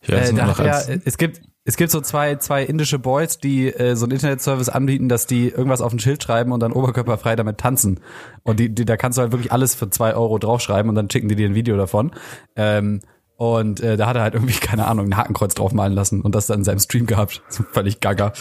[0.00, 2.62] Ich weiß Äh, da noch hat er, als, es gibt es gibt so zwei zwei
[2.64, 6.52] indische Boys, die äh, so einen Internetservice anbieten, dass die irgendwas auf ein Schild schreiben
[6.52, 8.00] und dann oberkörperfrei damit tanzen.
[8.42, 11.10] Und die, die da kannst du halt wirklich alles für zwei Euro draufschreiben und dann
[11.10, 12.12] schicken die dir ein Video davon.
[12.56, 13.02] Ähm,
[13.36, 16.46] und äh, da hat er halt irgendwie keine Ahnung ein Hakenkreuz draufmalen lassen und das
[16.46, 17.42] dann in seinem Stream gehabt.
[17.72, 18.32] Völlig gaga.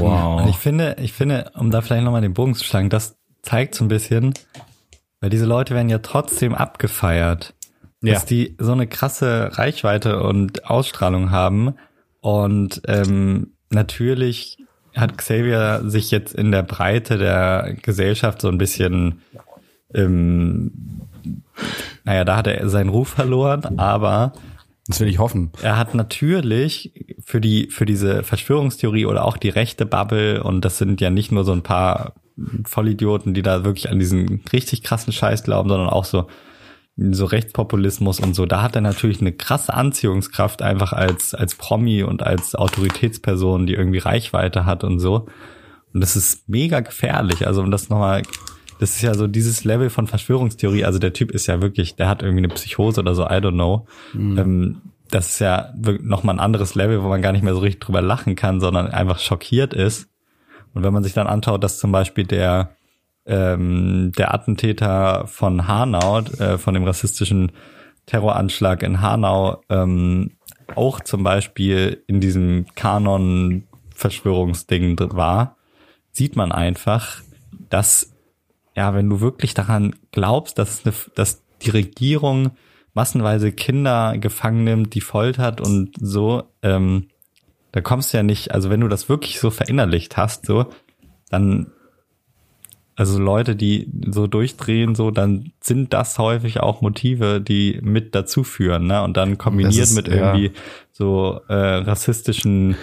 [0.00, 0.42] wow.
[0.42, 3.76] Und ich finde, ich finde, um da vielleicht nochmal den Bogen zu schlagen, das zeigt
[3.76, 4.34] so ein bisschen,
[5.20, 7.54] weil diese Leute werden ja trotzdem abgefeiert,
[8.02, 8.14] Ja.
[8.14, 11.74] dass die so eine krasse Reichweite und Ausstrahlung haben.
[12.24, 14.56] Und ähm, natürlich
[14.96, 19.20] hat Xavier sich jetzt in der Breite der Gesellschaft so ein bisschen,
[19.92, 21.02] ähm,
[22.04, 24.32] naja, da hat er seinen Ruf verloren, aber
[24.88, 25.50] Das will ich hoffen.
[25.60, 30.78] er hat natürlich für die für diese Verschwörungstheorie oder auch die rechte Bubble und das
[30.78, 32.14] sind ja nicht nur so ein paar
[32.64, 36.26] Vollidioten, die da wirklich an diesen richtig krassen Scheiß glauben, sondern auch so
[36.96, 38.46] so Rechtspopulismus und so.
[38.46, 43.74] Da hat er natürlich eine krasse Anziehungskraft einfach als als Promi und als Autoritätsperson, die
[43.74, 45.26] irgendwie Reichweite hat und so.
[45.92, 47.46] Und das ist mega gefährlich.
[47.46, 48.22] Also um das nochmal,
[48.80, 50.84] das ist ja so dieses Level von Verschwörungstheorie.
[50.84, 53.52] Also der Typ ist ja wirklich, der hat irgendwie eine Psychose oder so, I don't
[53.52, 53.86] know.
[54.38, 54.80] Ähm,
[55.10, 58.02] das ist ja nochmal ein anderes Level, wo man gar nicht mehr so richtig drüber
[58.02, 60.08] lachen kann, sondern einfach schockiert ist.
[60.74, 62.74] Und wenn man sich dann anschaut, dass zum Beispiel der,
[63.26, 67.50] ähm, der Attentäter von Hanau, äh, von dem rassistischen
[68.06, 70.32] Terroranschlag in Hanau ähm,
[70.74, 75.56] auch zum Beispiel in diesem Kanon-Verschwörungsding war,
[76.12, 77.22] sieht man einfach,
[77.70, 78.12] dass,
[78.76, 82.50] ja, wenn du wirklich daran glaubst, dass, eine, dass die Regierung
[82.94, 87.08] massenweise Kinder gefangen nimmt, die foltert und so, ähm,
[87.72, 90.66] da kommst du ja nicht, also wenn du das wirklich so verinnerlicht hast, so,
[91.28, 91.72] dann,
[92.96, 98.44] also Leute, die so durchdrehen, so, dann sind das häufig auch Motive, die mit dazu
[98.44, 99.02] führen, ne?
[99.02, 100.14] Und dann kombiniert ist- mit ja.
[100.14, 100.52] irgendwie
[100.92, 102.76] so äh, rassistischen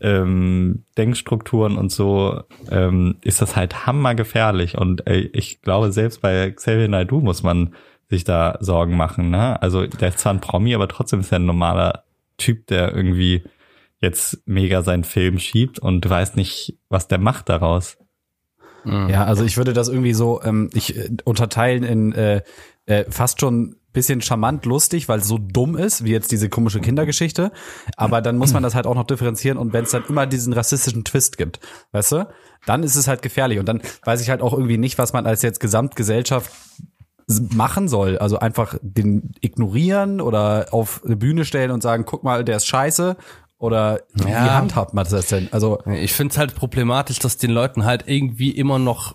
[0.00, 4.78] ähm, Denkstrukturen und so ähm, ist das halt hammergefährlich.
[4.78, 7.74] Und ey, ich glaube, selbst bei Xavier Naidoo muss man
[8.08, 9.30] sich da Sorgen machen.
[9.30, 9.60] Ne?
[9.60, 12.04] Also der ist zwar ein Promi, aber trotzdem ist er ein normaler
[12.38, 13.44] Typ, der irgendwie
[14.00, 17.98] jetzt mega seinen Film schiebt und du weißt nicht, was der macht daraus.
[18.84, 22.42] Ja, also ich würde das irgendwie so ähm, ich äh, unterteilen in äh,
[22.86, 26.80] äh, fast schon bisschen charmant lustig, weil es so dumm ist, wie jetzt diese komische
[26.80, 27.50] Kindergeschichte.
[27.96, 30.52] Aber dann muss man das halt auch noch differenzieren und wenn es dann immer diesen
[30.52, 31.60] rassistischen Twist gibt,
[31.92, 32.28] weißt du,
[32.66, 33.58] dann ist es halt gefährlich.
[33.58, 36.52] Und dann weiß ich halt auch irgendwie nicht, was man als jetzt Gesamtgesellschaft
[37.54, 38.18] machen soll.
[38.18, 42.66] Also einfach den ignorieren oder auf eine Bühne stellen und sagen, guck mal, der ist
[42.66, 43.16] scheiße.
[43.60, 44.54] Oder wie Ja.
[44.56, 45.48] handhabt man das denn?
[45.52, 49.14] Also Ich finde es halt problematisch, dass den Leuten halt irgendwie immer noch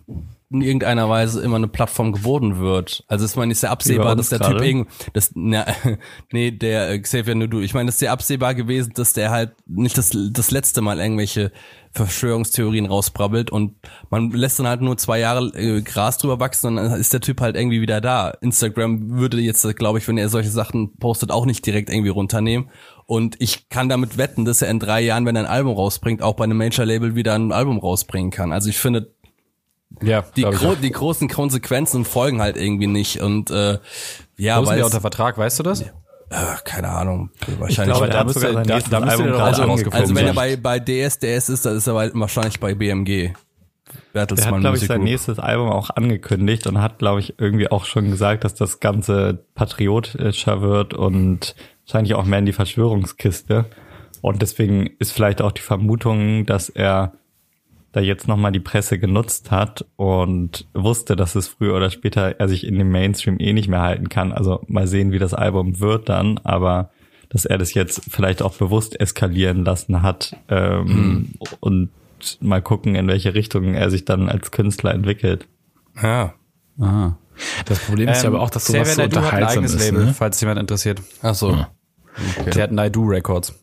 [0.51, 3.03] in irgendeiner Weise immer eine Plattform geboten wird.
[3.07, 4.65] Also ich meine, ist ja Wie absehbar, bei dass der Typ gerade?
[4.65, 5.65] irgend, das, na,
[6.31, 7.61] nee, der äh, Xavier Nudu.
[7.61, 10.99] Ich meine, das ist ja absehbar gewesen, dass der halt nicht das, das letzte Mal
[10.99, 11.51] irgendwelche
[11.93, 13.75] Verschwörungstheorien rausbrabbelt und
[14.09, 17.21] man lässt dann halt nur zwei Jahre äh, Gras drüber wachsen und dann ist der
[17.21, 18.31] Typ halt irgendwie wieder da.
[18.41, 22.69] Instagram würde jetzt, glaube ich, wenn er solche Sachen postet, auch nicht direkt irgendwie runternehmen.
[23.07, 26.21] Und ich kann damit wetten, dass er in drei Jahren, wenn er ein Album rausbringt,
[26.21, 28.51] auch bei einem Major-Label wieder ein Album rausbringen kann.
[28.51, 29.14] Also ich finde,
[30.01, 33.21] ja, die, ich gro die großen Konsequenzen folgen halt irgendwie nicht.
[33.21, 33.79] Und äh,
[34.37, 35.81] ja, Wo der es, unter Vertrag, weißt du das?
[35.81, 35.85] äh,
[36.63, 37.29] keine Ahnung.
[37.59, 37.95] Wahrscheinlich.
[37.97, 39.93] glaube, da müsste- sogar sein da- nächstes da müsste auch angekündigt.
[39.93, 43.33] also wenn er bei, bei DS, DS ist, dann ist er bei- wahrscheinlich bei BMG.
[44.13, 45.09] Bertelsmann hat, glaube ich, Music sein Group.
[45.09, 49.45] nächstes Album auch angekündigt und hat, glaube ich, irgendwie auch schon gesagt, dass das Ganze
[49.55, 53.65] patriotischer wird und wahrscheinlich auch mehr in die Verschwörungskiste.
[54.21, 57.13] Und deswegen ist vielleicht auch die Vermutung, dass er
[57.95, 62.47] da jetzt nochmal die Presse genutzt hat und wusste, dass es früher oder später er
[62.49, 64.31] sich in dem Mainstream eh nicht mehr halten kann.
[64.33, 66.89] Also mal sehen, wie das Album wird dann, aber
[67.29, 71.89] dass er das jetzt vielleicht auch bewusst eskalieren lassen hat ähm, und
[72.41, 75.47] mal gucken, in welche Richtung er sich dann als Künstler entwickelt.
[76.01, 76.33] Ja.
[76.79, 77.17] Aha.
[77.65, 79.91] Das Problem ist ja aber auch, dass sowas so Naidoo hat ein unterhaltsam eigenes ist.
[79.91, 80.13] Label, Ne?
[80.13, 81.01] falls jemand interessiert.
[81.21, 81.65] Ach so.
[82.45, 83.53] Der hat Naidu Records.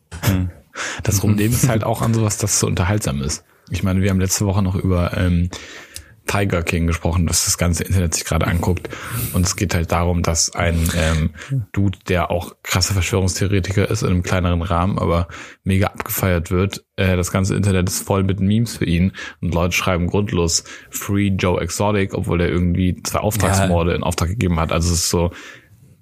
[1.03, 3.45] Das Problem ist halt auch an sowas, dass es so unterhaltsam ist.
[3.71, 5.51] Ich meine, wir haben letzte Woche noch über ähm,
[6.27, 8.89] Tiger King gesprochen, dass das ganze Internet sich gerade anguckt.
[9.33, 11.31] Und es geht halt darum, dass ein ähm,
[11.73, 15.29] Dude, der auch krasse Verschwörungstheoretiker ist, in einem kleineren Rahmen, aber
[15.65, 16.85] mega abgefeiert wird.
[16.97, 19.13] Äh, das ganze Internet ist voll mit Memes für ihn.
[19.41, 24.61] Und Leute schreiben grundlos Free Joe Exotic, obwohl er irgendwie zwei Auftragsmorde in Auftrag gegeben
[24.61, 24.73] hat.
[24.73, 25.33] Also es ist so,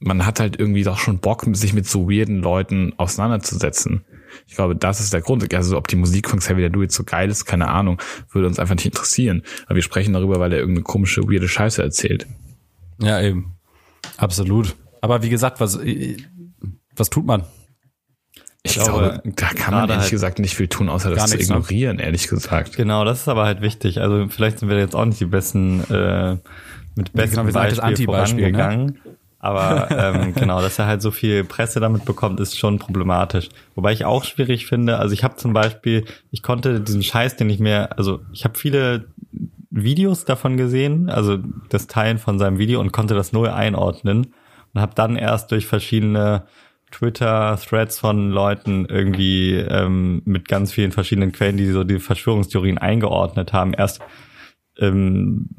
[0.00, 4.04] man hat halt irgendwie doch schon Bock, sich mit so weirden Leuten auseinanderzusetzen.
[4.46, 5.52] Ich glaube, das ist der Grund.
[5.54, 8.58] Also ob die Musik von Xavier Du jetzt so geil ist, keine Ahnung, würde uns
[8.58, 9.42] einfach nicht interessieren.
[9.66, 12.26] Aber wir sprechen darüber, weil er irgendeine komische, weirde Scheiße erzählt.
[13.00, 13.56] Ja, eben.
[14.16, 14.74] Absolut.
[15.00, 16.16] Aber wie gesagt, was, äh,
[16.96, 17.44] was tut man?
[18.62, 21.36] Ich glaube, glaube, da kann man ehrlich halt gesagt nicht viel tun, außer das zu
[21.36, 21.42] ne?
[21.42, 22.76] ignorieren, ehrlich gesagt.
[22.76, 24.02] Genau, das ist aber halt wichtig.
[24.02, 26.36] Also vielleicht sind wir jetzt auch nicht die besten äh,
[26.94, 28.94] mit besten genau, wir sind halt Beispiel Anti-Beispiel, ne?
[29.40, 33.48] Aber ähm, genau, dass er halt so viel Presse damit bekommt, ist schon problematisch.
[33.74, 37.50] Wobei ich auch schwierig finde, also ich habe zum Beispiel, ich konnte diesen Scheiß, den
[37.50, 39.06] ich mir, also ich habe viele
[39.70, 41.38] Videos davon gesehen, also
[41.70, 44.34] das Teilen von seinem Video und konnte das null einordnen
[44.74, 46.44] und habe dann erst durch verschiedene
[46.90, 53.52] Twitter-Threads von Leuten irgendwie ähm, mit ganz vielen verschiedenen Quellen, die so die Verschwörungstheorien eingeordnet
[53.52, 54.00] haben, erst
[54.78, 55.50] ähm,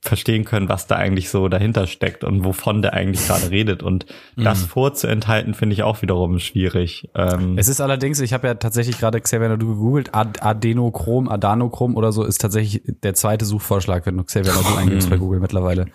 [0.00, 3.82] verstehen können, was da eigentlich so dahinter steckt und wovon der eigentlich gerade redet.
[3.82, 4.06] Und
[4.36, 7.08] das vorzuenthalten, finde ich auch wiederum schwierig.
[7.14, 11.96] Ähm, Es ist allerdings, ich habe ja tatsächlich gerade Xavier Naidu gegoogelt, Ad Adenochrom, Adanochrom
[11.96, 15.86] oder so ist tatsächlich der zweite Suchvorschlag, wenn du Xavier Naidu eingibst bei Google mittlerweile.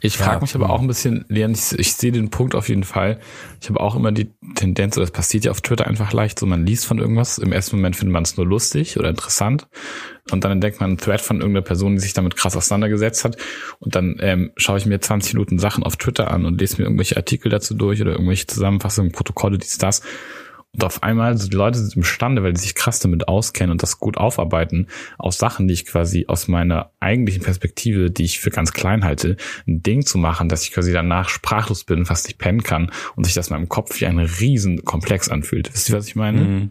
[0.00, 2.84] Ich frage mich aber auch ein bisschen, Leon, ich, ich sehe den Punkt auf jeden
[2.84, 3.20] Fall.
[3.60, 6.46] Ich habe auch immer die Tendenz, oder das passiert ja auf Twitter einfach leicht, so
[6.46, 9.66] man liest von irgendwas, im ersten Moment findet man es nur lustig oder interessant
[10.30, 13.36] und dann entdeckt man einen Thread von irgendeiner Person, die sich damit krass auseinandergesetzt hat
[13.78, 16.84] und dann ähm, schaue ich mir 20 Minuten Sachen auf Twitter an und lese mir
[16.84, 20.02] irgendwelche Artikel dazu durch oder irgendwelche Zusammenfassungen, Protokolle, dies, das
[20.72, 23.82] Und auf einmal, so die Leute sind imstande, weil sie sich krass damit auskennen und
[23.82, 28.50] das gut aufarbeiten, aus Sachen, die ich quasi aus meiner eigentlichen Perspektive, die ich für
[28.50, 29.36] ganz klein halte,
[29.68, 33.24] ein Ding zu machen, dass ich quasi danach sprachlos bin, fast nicht pennen kann und
[33.24, 35.72] sich das in meinem Kopf wie ein riesen Komplex anfühlt.
[35.72, 36.40] Wisst ihr, was ich meine?
[36.40, 36.70] Mhm.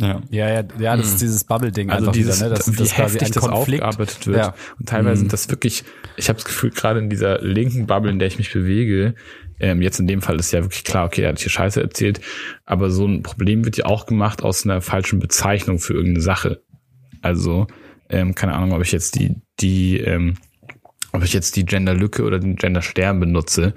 [0.00, 0.20] Ja.
[0.30, 2.54] Ja, ja, ja, das ist dieses Bubble-Ding Also einfach dieses, wieder, ne?
[2.56, 3.82] Das, wie das quasi heftig ein das Konflikt.
[3.82, 4.36] aufgearbeitet wird.
[4.38, 4.54] Ja.
[4.78, 5.84] Und teilweise sind das wirklich,
[6.16, 9.14] ich habe das Gefühl, gerade in dieser linken Bubble, in der ich mich bewege,
[9.60, 12.20] ähm, jetzt in dem Fall ist ja wirklich klar, okay, er hat hier Scheiße erzählt,
[12.64, 16.62] aber so ein Problem wird ja auch gemacht aus einer falschen Bezeichnung für irgendeine Sache.
[17.22, 17.68] Also,
[18.08, 20.34] ähm, keine Ahnung, ob ich jetzt die, die, ähm,
[21.12, 23.74] ob ich jetzt die Genderlücke oder den Genderstern benutze,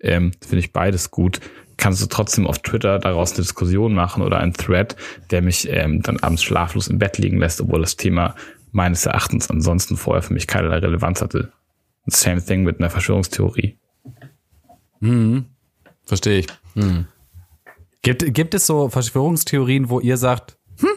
[0.00, 1.40] ähm, finde ich beides gut.
[1.80, 4.96] Kannst du trotzdem auf Twitter daraus eine Diskussion machen oder einen Thread,
[5.30, 8.34] der mich ähm, dann abends schlaflos im Bett liegen lässt, obwohl das Thema
[8.70, 11.52] meines Erachtens ansonsten vorher für mich keinerlei Relevanz hatte.
[12.06, 13.78] Same thing mit einer Verschwörungstheorie.
[16.04, 16.46] Verstehe ich.
[18.02, 20.88] Gibt, gibt es so Verschwörungstheorien, wo ihr sagt, hm,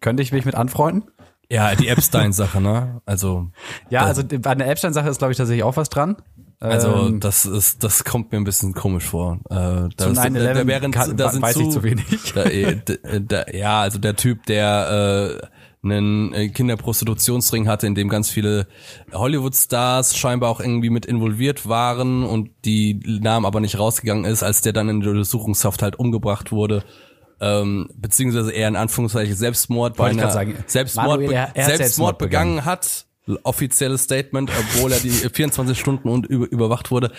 [0.00, 1.10] könnte ich mich mit anfreunden?
[1.48, 3.00] Ja, die Epstein-Sache, ne?
[3.06, 3.48] Also,
[3.88, 6.16] Ja, also bei der Epstein-Sache ist, glaube ich, tatsächlich auch was dran.
[6.60, 9.38] Also Ähm, das ist, das kommt mir ein bisschen komisch vor.
[9.50, 12.04] Äh, da, zu ist- 9-11 da, wären, kann- da sind weiß zu, ich zu wenig.
[12.34, 15.46] Da, äh, äh, da, ja, also der Typ, der äh,
[15.84, 18.66] einen äh, Kinderprostitutionsring hatte, in dem ganz viele
[19.12, 24.62] Hollywood-Stars scheinbar auch irgendwie mit involviert waren und die Namen aber nicht rausgegangen ist, als
[24.62, 26.82] der dann in der Untersuchungshaft halt umgebracht wurde.
[27.38, 30.64] Ähm, beziehungsweise eher in Anführungszeichen Selbstmord, Wollte ich weil grad er sagen.
[30.66, 33.05] Selbstmord, Manuel, Selbstmord Selbstmord begangen hat.
[33.42, 37.10] Offizielles Statement, obwohl er die 24 Stunden und über, überwacht wurde,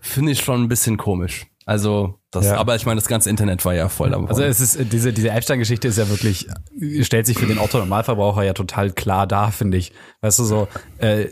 [0.00, 1.46] finde ich schon ein bisschen komisch.
[1.66, 2.56] Also, das, Ja.
[2.56, 4.28] aber ich meine, das ganze Internet war ja voll davon.
[4.28, 6.48] Also es ist diese diese Epstein-Geschichte ist ja wirklich
[7.02, 9.92] stellt sich für den Otto Normalverbraucher ja total klar dar, finde ich.
[10.22, 11.26] Weißt du so, äh,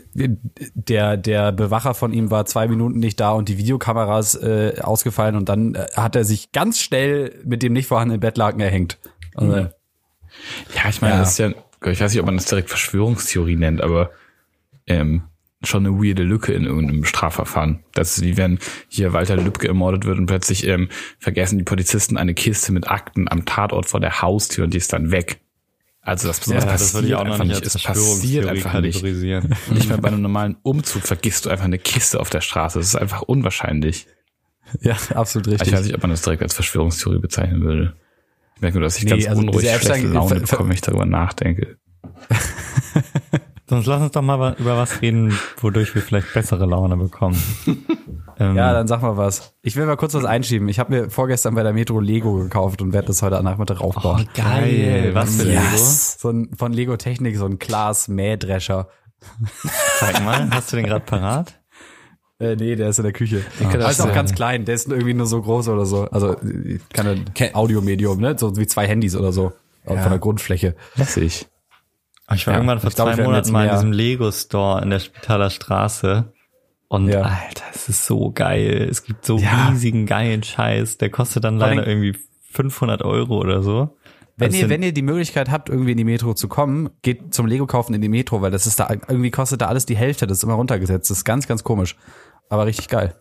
[0.75, 5.35] der der Bewacher von ihm war zwei Minuten nicht da und die Videokameras äh, ausgefallen
[5.35, 8.97] und dann äh, hat er sich ganz schnell mit dem nicht vorhandenen Bettlaken erhängt.
[9.35, 9.69] Also, Ja,
[10.89, 11.19] ich meine, Ja.
[11.21, 11.49] das ist ja,
[11.85, 14.11] ich weiß nicht, ob man das direkt Verschwörungstheorie nennt, aber
[14.89, 15.23] ähm,
[15.63, 17.83] schon eine weirde Lücke in irgendeinem Strafverfahren.
[17.93, 22.17] Das ist wie wenn hier Walter Lübcke ermordet wird und plötzlich ähm, vergessen die Polizisten
[22.17, 25.41] eine Kiste mit Akten am Tatort vor der Haustür und die ist dann weg.
[26.01, 27.65] Also das, das passiert einfach nicht.
[27.65, 29.03] Es passiert einfach nicht.
[29.03, 29.23] Nicht
[29.89, 32.79] mehr bei einem normalen Umzug vergisst du einfach eine Kiste auf der Straße.
[32.79, 34.07] Das ist einfach unwahrscheinlich.
[34.81, 35.73] ja, absolut Ich richtig.
[35.73, 37.95] weiß nicht, ob man das direkt als Verschwörungstheorie bezeichnen würde.
[38.55, 41.05] Ich merke nur, dass ich Nee, ganz also unruhig schlechte Laune bekomme, wenn ich darüber
[41.05, 41.77] nachdenke.
[43.69, 47.41] Sonst lass uns doch mal über was reden, wodurch wir vielleicht bessere Laune bekommen.
[48.39, 49.53] ähm, Ja, dann sag mal was.
[49.61, 50.67] Ich will mal kurz was einschieben.
[50.69, 54.27] Ich habe mir vorgestern bei der Metro Lego gekauft und werde das heute Nachmittag aufbauen.
[54.35, 55.11] geil.
[55.13, 55.61] Was für Lego?
[55.75, 58.87] So ein, von Lego Technik, so ein Glas Mähdrescher.
[59.99, 61.59] Zeig mal, hast du den gerade parat?
[62.39, 63.43] Äh, nee, der ist in der Küche.
[63.59, 64.15] kann Der das ist auch sein.
[64.15, 64.63] ganz klein.
[64.65, 66.05] Der ist irgendwie nur so groß oder so.
[66.09, 68.35] Also äh, keine Ke- Audiomedium, ne?
[68.39, 69.51] So wie zwei Handys oder so.
[69.85, 70.75] Von der Grundfläche.
[70.95, 71.47] Lässig.
[72.35, 74.99] Ich war Ja, irgendwann vor glaub, zwei werd Monaten mal in diesem Lego-Store in der
[74.99, 76.31] Spitaler Straße.
[76.87, 77.21] Und Ja.
[77.21, 78.87] Alter, es ist so geil.
[78.89, 79.69] Es gibt so Ja.
[79.69, 80.97] riesigen geilen Scheiß.
[80.97, 82.17] Der kostet dann leider irgendwie
[82.51, 83.95] 500 Euro oder so.
[84.37, 87.45] Wenn ihr, wenn ihr die Möglichkeit habt, irgendwie in die Metro zu kommen, geht zum
[87.45, 90.27] Lego kaufen in die Metro, weil das ist da, irgendwie kostet da alles die Hälfte,
[90.27, 91.09] das ist immer runtergesetzt.
[91.11, 91.97] Das ist ganz, ganz komisch.
[92.47, 93.15] Aber richtig geil.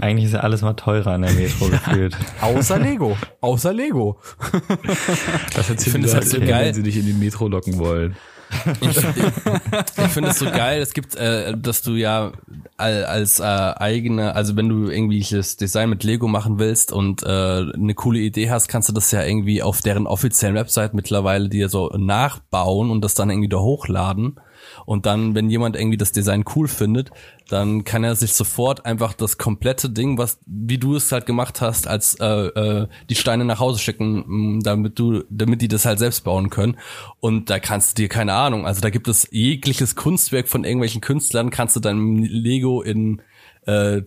[0.00, 2.16] Eigentlich ist ja alles mal teurer in der Metro gefühlt.
[2.40, 3.16] Außer Lego.
[3.40, 4.18] Außer Lego.
[5.56, 6.66] Das Ich finde es halt so geil.
[6.66, 8.16] wenn sie dich in die Metro locken wollen.
[8.84, 10.80] Ich finde es so geil.
[10.82, 12.32] Es gibt, äh, dass du ja
[12.76, 17.26] al- als äh, eigene, also wenn du irgendwelches Design mit Lego machen willst und äh,
[17.26, 21.68] eine coole Idee hast, kannst du das ja irgendwie auf deren offiziellen Website mittlerweile dir
[21.68, 24.36] so nachbauen und das dann irgendwie da hochladen.
[24.86, 27.10] Und dann, wenn jemand irgendwie das Design cool findet,
[27.48, 31.60] dann kann er sich sofort einfach das komplette Ding, was wie du es halt gemacht
[31.60, 34.24] hast, als äh, äh, die Steine nach Hause schicken,
[34.56, 36.76] mh, damit du, damit die das halt selbst bauen können.
[37.20, 38.66] Und da kannst du dir keine Ahnung.
[38.66, 43.22] Also da gibt es jegliches Kunstwerk von irgendwelchen Künstlern, kannst du dann Lego in
[43.66, 44.02] äh,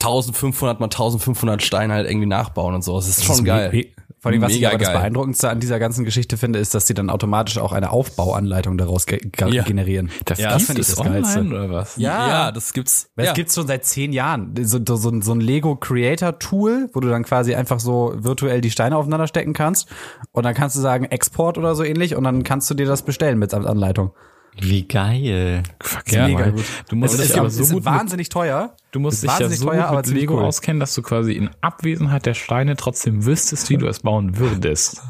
[0.00, 2.96] 1500 mal 1500 Steine halt irgendwie nachbauen und so.
[2.96, 3.70] Das ist schon geil.
[3.72, 3.86] Me-
[4.20, 4.96] Vor allem, was ich Mega aber das geil.
[4.98, 9.04] Beeindruckendste an dieser ganzen Geschichte finde, ist, dass sie dann automatisch auch eine Aufbauanleitung daraus
[9.04, 9.62] ge ge Ja.
[9.64, 10.10] generieren.
[10.24, 11.40] Das, Ja, das finde ich das online Geilste.
[11.46, 11.96] oder was?
[11.96, 13.10] Ja, ja, das gibt's.
[13.16, 13.32] Weil ja.
[13.32, 14.54] Es gibt's schon seit zehn Jahren.
[14.62, 18.62] So, so, ein- so ein Lego Creator Tool, wo du dann quasi einfach so virtuell
[18.62, 19.88] die Steine aufeinander stecken kannst.
[20.32, 23.02] Und dann kannst du sagen Export oder so ähnlich und dann kannst du dir das
[23.02, 24.12] bestellen mit Anleitung.
[24.60, 25.62] Wie geil.
[25.80, 26.64] Fuck Ja, mega gut.
[26.88, 28.76] Du musst es dich ist, aber so ist gut wahnsinnig teuer.
[28.92, 30.44] du musst dich ja so teuer, gut aber mit Lego cool.
[30.44, 35.02] auskennen, dass du quasi in Abwesenheit der Steine trotzdem wüsstest, wie du es bauen würdest.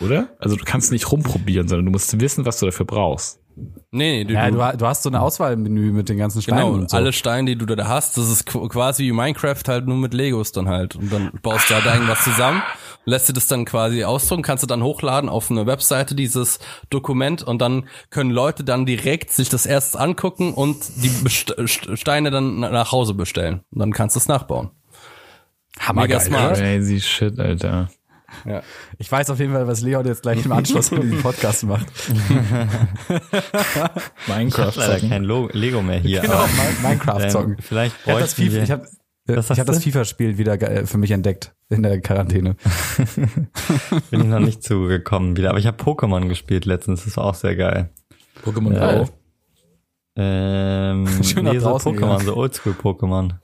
[0.00, 0.28] Oder?
[0.38, 3.40] Also du kannst nicht rumprobieren, sondern du musst wissen, was du dafür brauchst.
[3.90, 6.42] Nee, nee, du, Ja, du, du, ha- du hast so eine Auswahlmenü mit den ganzen
[6.42, 6.96] Steinen Genau, und so.
[6.96, 10.12] alle Steine, die du da hast, das ist qu- quasi wie Minecraft halt nur mit
[10.14, 10.96] Legos dann halt.
[10.96, 12.62] Und dann baust du halt da irgendwas zusammen.
[13.06, 16.58] lässt dir das dann quasi ausdrucken, kannst du dann hochladen auf eine Webseite dieses
[16.90, 21.54] Dokument und dann können Leute dann direkt sich das erst angucken und die Best
[21.98, 23.62] Steine dann nach Hause bestellen.
[23.70, 24.70] Und dann kannst du es nachbauen.
[25.94, 26.56] Mega smart.
[26.58, 27.88] Crazy shit, Alter.
[28.44, 28.62] Ja.
[28.98, 31.86] Ich weiß auf jeden Fall, was Leon jetzt gleich im Anschluss mit diesem Podcast macht.
[34.26, 35.08] Minecraft Leider zeigen.
[35.08, 36.20] kein Lo Lego mehr hier.
[36.20, 36.44] Genau,
[36.82, 37.56] Minecraft ähm, zocken.
[37.60, 39.84] Vielleicht Ich habe das bräuchten wir, ich hab, äh, ich hast hab das?
[39.84, 42.56] FIFA-Spiel wieder ge- für mich entdeckt in der Quarantäne.
[44.10, 45.50] bin ich noch nicht zugekommen wieder.
[45.50, 47.04] Aber ich habe Pokémon gespielt letztens.
[47.04, 47.90] Das war auch sehr geil.
[48.44, 48.98] Pokémon Ja.
[49.04, 49.08] Go.
[50.16, 53.34] Ähm, Schön nee, so Pokémon, so Oldschool-Pokémon.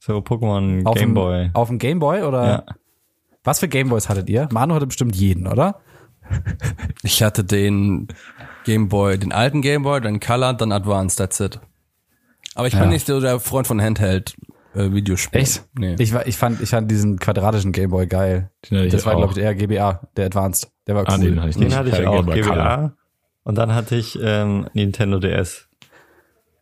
[0.00, 1.50] So Pokémon Auf dem- Gameboy.
[1.54, 2.46] Auf dem Gameboy oder?
[2.46, 2.64] Ja.
[3.48, 4.46] Was für Gameboys hattet ihr?
[4.52, 5.80] Manu hatte bestimmt jeden, oder?
[7.02, 8.08] Ich hatte den
[8.64, 11.58] Gameboy, den alten Gameboy, dann Color, dann Advanced, that's it.
[12.54, 12.88] Aber ich bin Ja.
[12.90, 14.36] nicht so der Freund von Handheld
[14.74, 15.42] äh, Videospielen.
[15.42, 15.64] Echt?
[15.78, 15.96] Nee.
[15.98, 18.50] Ich, war, ich, fand, ich fand diesen quadratischen Gameboy geil.
[18.70, 20.70] Das war, glaube ich, eher GBA, der Advanced.
[20.86, 21.24] Der war Ah, cool.
[21.24, 22.34] den hatte ich Den hatte ich auch, Color.
[22.42, 22.92] GBA.
[23.44, 25.68] Und dann hatte ich ähm, Nintendo DS.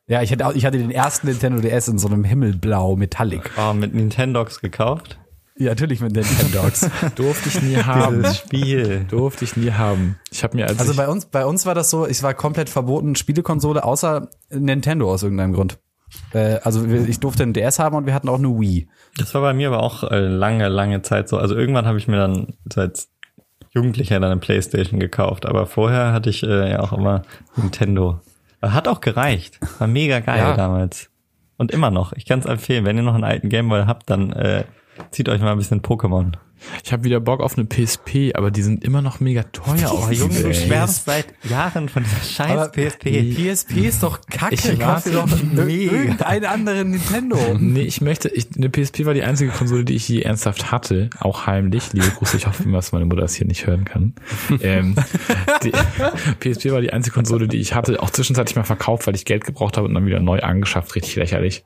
[0.07, 3.51] Ja, ich hatte, auch, ich hatte den ersten Nintendo DS in so einem Himmelblau Metallic.
[3.59, 5.19] Oh, mit Nintendox gekauft.
[5.59, 6.89] Ja, natürlich mit Nintendogs.
[7.15, 8.23] Durfte ich nie haben.
[8.23, 9.07] Dieses Spiel.
[9.09, 10.19] Durfte ich nie haben.
[10.31, 12.35] Ich habe mir als Also ich, bei uns, bei uns war das so, es war
[12.35, 15.79] komplett verboten, Spielekonsole, außer Nintendo aus irgendeinem Grund.
[16.33, 18.89] Äh, also ich durfte einen DS haben und wir hatten auch eine Wii.
[19.17, 21.39] Das war bei mir aber auch äh, lange, lange Zeit so.
[21.39, 23.09] Also irgendwann habe ich mir dann als
[23.71, 25.47] Jugendlicher dann eine Playstation gekauft.
[25.47, 27.23] Aber vorher hatte ich äh, ja auch immer
[27.57, 28.21] Nintendo.
[28.63, 29.59] Hat auch gereicht.
[29.79, 30.57] War mega geil Ja.
[30.57, 31.09] damals.
[31.57, 32.13] Und immer noch.
[32.13, 32.85] Ich kann es empfehlen.
[32.85, 34.65] Wenn ihr noch einen alten Gameboy habt, dann äh,
[35.11, 36.33] zieht euch mal ein bisschen Pokémon.
[36.85, 39.91] ich habe wieder Bock auf eine PSP, aber die sind immer noch mega teuer.
[39.93, 43.35] Oh, auf Junge, du schwärmst seit Jahren von dieser scheiß Aber PSP.
[43.35, 44.55] PSP ist doch kacke.
[44.55, 45.29] Ich kauf kauf dir doch
[45.69, 47.39] irgendeinen anderen Nintendo.
[47.59, 51.11] Nee, ich möchte, ich, eine PSP war die einzige Konsole, die ich je ernsthaft hatte,
[51.21, 51.93] auch heimlich.
[51.93, 54.15] Liebe Grüße, ich hoffe, dass meine Mutter das hier nicht hören kann.
[54.63, 54.97] ähm,
[55.63, 55.73] die,
[56.41, 59.45] PSP war die einzige Konsole, die ich hatte, auch zwischenzeitlich mal verkauft, weil ich Geld
[59.45, 61.65] gebraucht habe und dann wieder neu angeschafft, richtig lächerlich.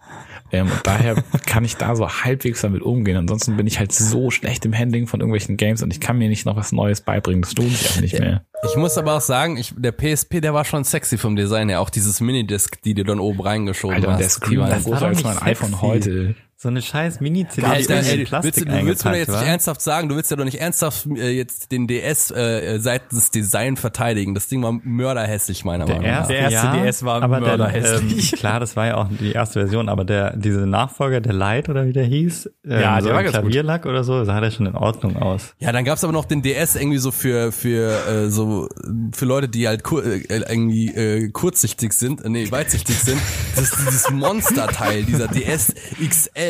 [0.52, 1.14] Ähm, und daher
[1.46, 3.16] kann ich da so halbwegs damit umgehen.
[3.16, 6.28] Ansonsten bin ich halt so schlecht im Handling von irgendwelchen Games und ich kann mir
[6.28, 7.42] nicht noch was Neues beibringen.
[7.42, 8.44] Das lohnt sich auch nicht mehr.
[8.68, 11.80] Ich muss aber auch sagen, ich, der PSP, der war schon sexy vom Design her.
[11.80, 14.20] Auch dieses Minidisc, die du dann oben reingeschoben Alter, hast.
[14.20, 15.80] der Screen war- doch als mein iPhone sexy.
[15.80, 16.34] heute.
[16.62, 19.12] So eine scheiß Mini-CD, Alter, die in ey, du, willst, Plastik du, du willst mir
[19.12, 19.46] doch jetzt nicht war.
[19.46, 23.78] ernsthaft sagen, du willst ja doch nicht ernsthaft äh, jetzt den DS äh, seitens Design
[23.78, 24.34] verteidigen.
[24.34, 26.26] Das Ding war mörderhässlich, meiner Meinung nach.
[26.26, 28.34] Der erste DS war aber der, mörderhässlich.
[28.34, 31.70] Ähm, klar, das war ja auch die erste Version, aber der diese Nachfolger, der Light
[31.70, 33.44] oder wie der hieß, ähm, Ja, so der war ein ganz gut.
[33.44, 35.54] Klavierlack oder so, sah der schon in Ordnung aus.
[35.60, 38.68] Ja, dann gab's aber noch den DS irgendwie so für für äh, so
[39.14, 43.18] für Leute, die halt kur äh, irgendwie äh, kurzsichtig sind, äh, nee, weitsichtig sind.
[43.56, 45.72] Das ist dieses Monsterteil, dieser DS
[46.06, 46.49] XL,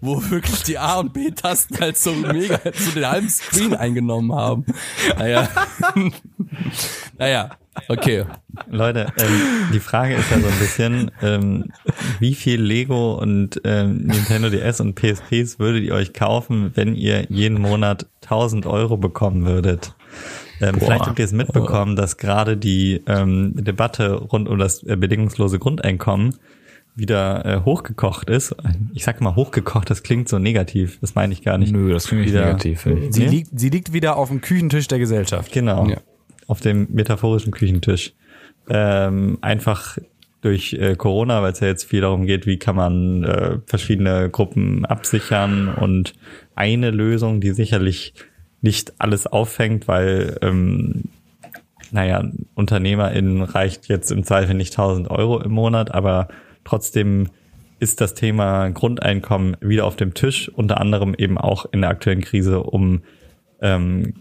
[0.00, 4.32] wo wirklich die A und B Tasten halt so mega so den halben Screen eingenommen
[4.32, 4.66] haben.
[5.18, 5.48] Naja.
[7.18, 7.50] naja,
[7.88, 8.24] okay.
[8.70, 11.72] Leute, ähm, die Frage ist ja so ein bisschen, ähm,
[12.18, 17.26] wie viel Lego und ähm, Nintendo DS und PSPs würdet ihr euch kaufen, wenn ihr
[17.28, 19.94] jeden Monat 1000 Euro bekommen würdet?
[20.60, 24.96] Ähm, vielleicht habt ihr es mitbekommen, dass gerade die ähm, Debatte rund um das äh,
[24.96, 26.36] bedingungslose Grundeinkommen
[26.96, 28.54] wieder äh, hochgekocht ist.
[28.94, 31.72] Ich sag mal hochgekocht, das klingt so negativ, das meine ich gar nicht.
[31.72, 32.80] Nö, das klingt nicht Wieder- negativ.
[32.80, 33.14] finde ich.
[33.14, 33.28] Sie, Nee?
[33.30, 35.52] liegt, sie liegt wieder auf dem Küchentisch der Gesellschaft.
[35.52, 35.86] Genau.
[35.86, 35.98] Ja.
[36.46, 38.14] Auf dem metaphorischen Küchentisch.
[38.68, 39.98] Ähm, einfach
[40.40, 44.30] durch äh, Corona, weil es ja jetzt viel darum geht, wie kann man äh, verschiedene
[44.30, 46.14] Gruppen absichern und
[46.54, 48.14] eine Lösung, die sicherlich
[48.62, 51.04] nicht alles auffängt, weil ähm,
[51.92, 52.24] naja,
[52.54, 56.28] UnternehmerInnen reicht jetzt im Zweifel nicht 1000 Euro im Monat, aber
[56.66, 57.28] trotzdem
[57.78, 62.22] ist das Thema Grundeinkommen wieder auf dem Tisch, unter anderem eben auch in der aktuellen
[62.22, 63.02] Krise, um
[63.60, 64.14] ähm,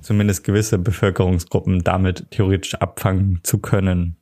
[0.00, 4.16] zumindest gewisse Bevölkerungsgruppen damit theoretisch abfangen zu können.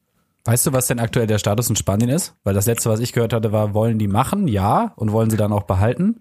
[0.45, 2.35] Weißt du, was denn aktuell der Status in Spanien ist?
[2.45, 4.49] Weil das letzte, was ich gehört hatte, war, wollen die machen?
[4.49, 4.93] Ja.
[4.97, 6.21] Und wollen sie dann auch behalten?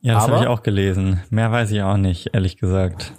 [0.00, 1.22] Ja, das habe ich auch gelesen.
[1.30, 3.14] Mehr weiß ich auch nicht, ehrlich gesagt.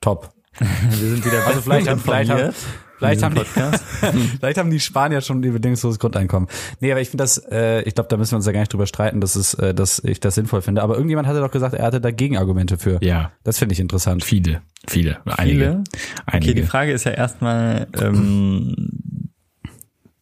[0.00, 0.30] Top.
[0.58, 2.52] Wir sind wieder Also vielleicht haben, vielleicht haben,
[2.98, 3.44] vielleicht haben, die,
[4.40, 6.48] vielleicht haben die Spanier schon die bedingungsloses Grundeinkommen.
[6.80, 8.72] Nee, aber ich finde das, äh, ich glaube, da müssen wir uns ja gar nicht
[8.72, 10.82] drüber streiten, dass, es, äh, dass ich das sinnvoll finde.
[10.82, 12.98] Aber irgendjemand hatte doch gesagt, er hatte da Gegenargumente für.
[13.02, 14.24] Ja, Das finde ich interessant.
[14.24, 15.58] viele, viele, einige.
[15.58, 15.84] Viele?
[16.26, 16.50] Einige.
[16.50, 18.74] Okay, die Frage ist ja erstmal, ähm,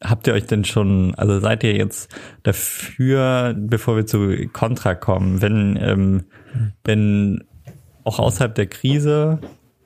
[0.03, 5.41] habt ihr euch denn schon, also seid ihr jetzt dafür, bevor wir zu Contra kommen,
[5.43, 6.25] wenn, ähm,
[6.85, 7.45] wenn
[8.05, 9.41] auch außerhalb der Krise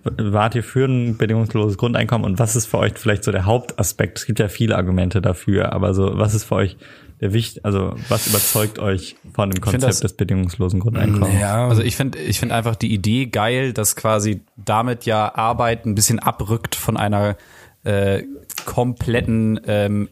[0.04, 4.18] wart ihr für ein bedingungsloses Grundeinkommen und was ist für euch vielleicht so der Hauptaspekt?
[4.18, 6.76] Es gibt ja viele Argumente dafür, aber so, was ist für euch
[7.20, 11.38] der Wicht, also was überzeugt euch von dem Konzept das- des bedingungslosen Grundeinkommens?
[11.38, 15.84] Ja, Also ich finde ich finde einfach die Idee geil, dass quasi damit ja Arbeit
[15.84, 17.36] ein bisschen abrückt von einer
[17.84, 18.22] äh,
[18.66, 20.08] kompletten ähm,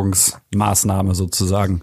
[0.00, 1.82] Existenzbeschaffungsmaßnahme sozusagen.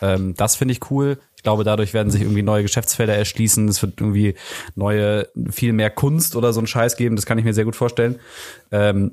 [0.00, 1.18] Ähm, das finde ich cool.
[1.38, 3.68] Ich glaube, dadurch werden sich irgendwie neue Geschäftsfelder erschließen.
[3.68, 4.34] Es wird irgendwie
[4.74, 7.14] neue, viel mehr Kunst oder so ein Scheiß geben.
[7.14, 8.18] Das kann ich mir sehr gut vorstellen.
[8.72, 9.12] Ähm,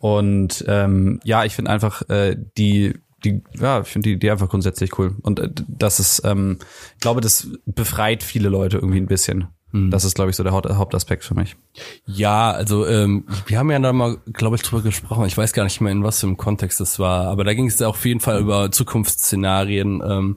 [0.00, 4.50] und ähm, ja, ich finde einfach äh, die die ja, ich finde die die einfach
[4.50, 6.58] grundsätzlich cool und äh, das ist ähm,
[6.96, 9.48] ich glaube, das befreit viele Leute irgendwie ein bisschen.
[9.72, 11.56] Das ist glaube ich so der Haupt Hauptaspekt für mich.
[12.04, 15.24] Ja, also ähm, wir haben ja da mal, glaube ich, drüber gesprochen.
[15.24, 17.68] Ich weiß gar nicht mehr, in was für einem Kontext das war, aber da ging
[17.68, 20.02] es ja auf jeden Fall über Zukunftsszenarien.
[20.06, 20.36] Ähm,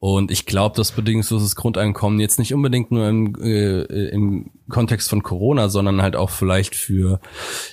[0.00, 5.24] und ich glaube, das bedingungsloses Grundeinkommen jetzt nicht unbedingt nur im, äh, im Kontext von
[5.24, 7.20] Corona, sondern halt auch vielleicht für,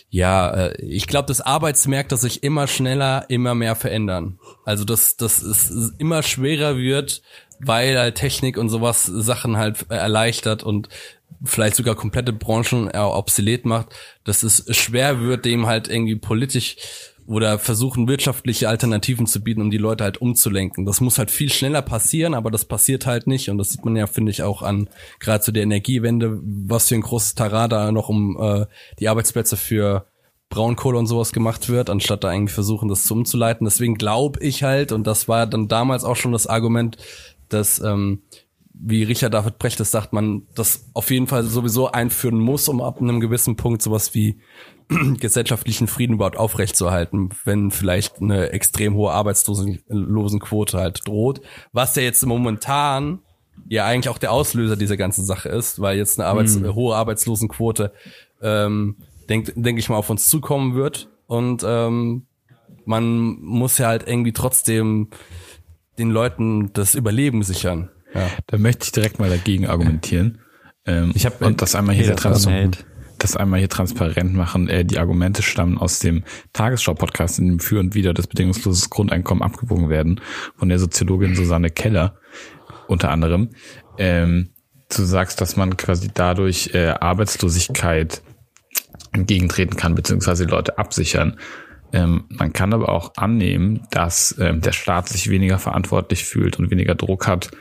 [0.10, 4.40] ja, äh, ich glaube, dass Arbeitsmärkte sich immer schneller, immer mehr verändern.
[4.64, 7.22] Also dass, dass es immer schwerer wird,
[7.60, 10.90] weil halt Technik und sowas Sachen halt erleichtert und
[11.44, 13.90] vielleicht sogar komplette Branchen äh, obsolet macht,
[14.24, 16.78] dass es schwer wird, dem halt irgendwie politisch
[17.28, 20.86] oder versuchen wirtschaftliche Alternativen zu bieten, um die Leute halt umzulenken.
[20.86, 23.96] Das muss halt viel schneller passieren, aber das passiert halt nicht und das sieht man
[23.96, 28.10] ja, finde ich, auch an gerade zu der Energiewende, was für ein großes Tarada noch
[28.10, 28.66] um äh,
[29.00, 30.06] die Arbeitsplätze für
[30.50, 33.66] Braunkohle und sowas gemacht wird, anstatt da irgendwie versuchen, das zu umzuleiten.
[33.66, 36.98] Deswegen glaube ich halt, und das war dann damals auch schon das Argument,
[37.50, 38.22] dass, ähm,
[38.72, 42.82] wie Richard David Brecht das sagt, man das auf jeden Fall sowieso einführen muss, um
[42.82, 44.40] ab einem gewissen Punkt sowas wie
[45.20, 52.26] gesellschaftlichen Frieden überhaupt aufrechtzuerhalten, wenn vielleicht eine extrem hohe Arbeitslosenquote halt droht, was ja jetzt
[52.26, 53.20] momentan
[53.68, 57.92] ja eigentlich auch der Auslöser dieser ganzen Sache ist, weil jetzt eine Arbeits hohe Arbeitslosenquote,
[58.42, 58.98] ähm,
[59.30, 62.28] denke denk ich mal, auf uns zukommen wird und ähm,
[62.86, 65.10] man muss ja halt irgendwie trotzdem
[65.98, 67.90] den Leuten das Überleben sichern.
[68.14, 68.30] Ja.
[68.48, 70.40] Da möchte ich direkt mal dagegen argumentieren.
[70.86, 74.68] Ähm, Ich hab- und das einmal hier Hey, sehr das einmal hier transparent machen.
[74.70, 79.44] Äh, die Argumente stammen aus dem Tagesschau-Podcast, in dem für und wieder das bedingungsloses Grundeinkommen
[79.44, 80.22] abgewogen werden,
[80.56, 82.18] von der Soziologin Susanne Keller
[82.88, 83.50] unter anderem.
[83.98, 84.52] Ähm,
[84.96, 88.22] du sagst, dass man quasi dadurch äh, Arbeitslosigkeit
[89.12, 91.38] entgegentreten kann, beziehungsweise Leute absichern.
[91.94, 96.70] Ähm, man kann aber auch annehmen, dass ähm, der Staat sich weniger verantwortlich fühlt und
[96.70, 97.52] weniger Druck hat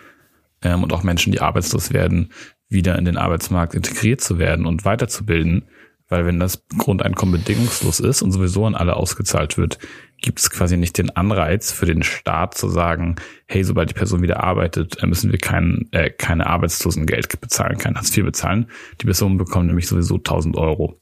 [0.62, 2.32] ähm, und auch Menschen, die arbeitslos werden,
[2.68, 5.64] wieder in den Arbeitsmarkt integriert zu werden und weiterzubilden.
[6.08, 9.78] Weil wenn das Grundeinkommen bedingungslos ist und sowieso an alle ausgezahlt wird,
[10.20, 14.20] gibt es quasi nicht den Anreiz für den Staat zu sagen, hey, sobald die Person
[14.22, 18.70] wieder arbeitet, äh, müssen wir kein, äh, keine Arbeitslosengeld bezahlen, kein Hartz IV bezahlen.
[19.00, 21.00] Die Person bekommt nämlich sowieso 1000 Euro.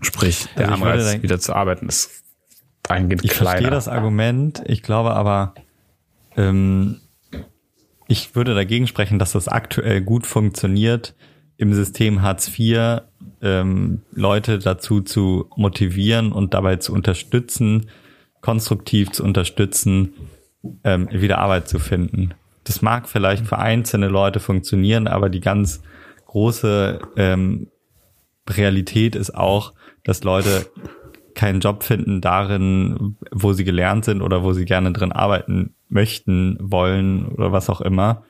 [0.00, 2.22] Sprich, der Also ich Anreiz, denken- wieder zu arbeiten, ist
[2.88, 3.50] eingehend Ich kleiner.
[3.50, 4.62] verstehe das Argument.
[4.66, 5.54] Ich glaube aber,
[6.36, 7.00] ähm,
[8.14, 11.16] ich würde dagegen sprechen, dass das aktuell gut funktioniert,
[11.56, 13.02] im System Hartz IV
[13.42, 17.90] ähm, Leute dazu zu motivieren und dabei zu unterstützen,
[18.40, 20.14] konstruktiv zu unterstützen,
[20.84, 22.34] ähm, wieder Arbeit zu finden.
[22.62, 25.82] Das mag vielleicht für einzelne Leute funktionieren, aber die ganz
[26.26, 27.66] große ähm,
[28.48, 29.72] Realität ist auch,
[30.04, 30.66] dass Leute
[31.34, 36.58] keinen Job finden darin, wo sie gelernt sind oder wo sie gerne drin arbeiten möchten,
[36.60, 38.24] wollen oder was auch immer.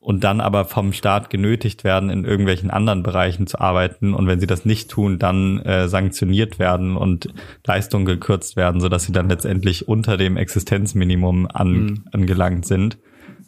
[0.00, 4.12] Und dann aber vom Staat genötigt werden, in irgendwelchen anderen Bereichen zu arbeiten.
[4.12, 7.28] Und wenn sie das nicht tun, dann äh, sanktioniert werden und
[7.64, 12.98] Leistungen gekürzt werden, sodass sie dann letztendlich unter dem Existenzminimum an, angelangt sind.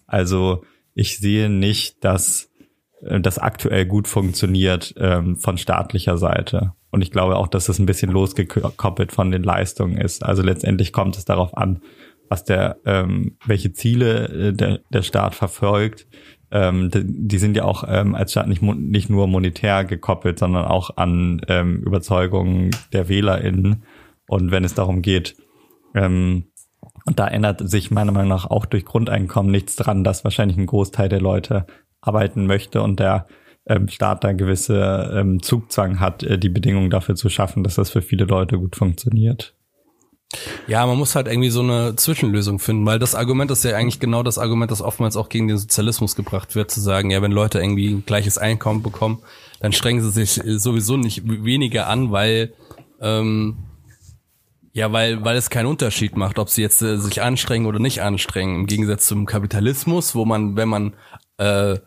[0.07, 0.63] Also
[0.95, 2.51] ich sehe nicht, dass
[3.03, 6.75] äh, das aktuell gut funktioniert ähm, von staatlicher Seite.
[6.91, 10.25] Und ich glaube auch, dass das ein bisschen losgekoppelt von den Leistungen ist.
[10.25, 11.83] Also letztendlich kommt es darauf an,
[12.31, 16.07] was der, ähm, welche Ziele äh, der, der Staat verfolgt.
[16.53, 20.97] Ähm, die, sind ja auch ähm, als Staat nicht, nicht nur monetär gekoppelt, sondern auch
[20.97, 23.85] an ähm, Überzeugungen der WählerInnen.
[24.29, 25.37] Und wenn es darum geht,
[25.95, 26.45] ähm,
[27.05, 30.67] und da ändert sich meiner Meinung nach auch durch Grundeinkommen nichts dran, dass wahrscheinlich ein
[30.67, 31.67] Großteil der Leute
[32.01, 33.27] arbeiten möchte und der
[33.67, 37.91] ähm, Staat da gewisse ähm, Zugzwang hat, äh, die Bedingungen dafür zu schaffen, dass das
[37.91, 39.57] für viele Leute gut funktioniert.
[40.69, 43.99] Ja, man muss halt irgendwie so eine Zwischenlösung finden, weil das Argument ist ja eigentlich
[43.99, 47.33] genau das Argument, das oftmals auch gegen den Sozialismus gebracht wird, zu sagen, ja, wenn
[47.33, 49.23] Leute irgendwie ein gleiches Einkommen bekommen,
[49.59, 52.53] dann strengen sie sich sowieso nicht weniger an, weil
[53.01, 53.57] ähm,
[54.73, 58.01] ja, weil weil es keinen Unterschied macht, ob sie jetzt äh, sich anstrengen oder nicht
[58.03, 58.55] anstrengen.
[58.55, 60.95] Im Gegensatz zum Kapitalismus, wo man, wenn man
[61.39, 61.79] äh,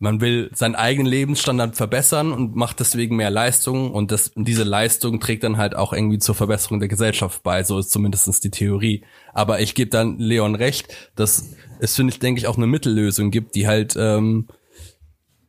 [0.00, 5.20] man will seinen eigenen Lebensstandard verbessern und macht deswegen mehr Leistung und das, diese Leistung
[5.20, 9.04] trägt dann halt auch irgendwie zur Verbesserung der Gesellschaft bei, so ist zumindestens die Theorie.
[9.34, 13.30] Aber ich gebe dann Leon recht, dass es, finde ich, denke ich, auch eine Mittellösung
[13.30, 14.48] gibt, die halt, ähm,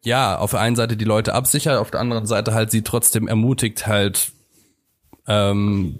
[0.04, 3.30] ja, auf der einen Seite die Leute absichert, auf der anderen Seite halt sie trotzdem
[3.30, 4.34] ermutigt, halt
[5.28, 6.00] ähm,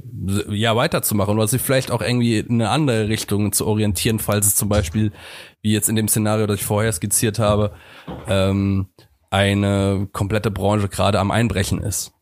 [0.50, 4.56] ja weiterzumachen oder sich vielleicht auch irgendwie in eine andere Richtung zu orientieren, falls es
[4.56, 5.12] zum Beispiel,
[5.62, 7.74] wie jetzt in dem Szenario, das ich vorher skizziert habe,
[8.28, 8.88] ähm,
[9.30, 12.14] eine komplette Branche gerade am Einbrechen ist.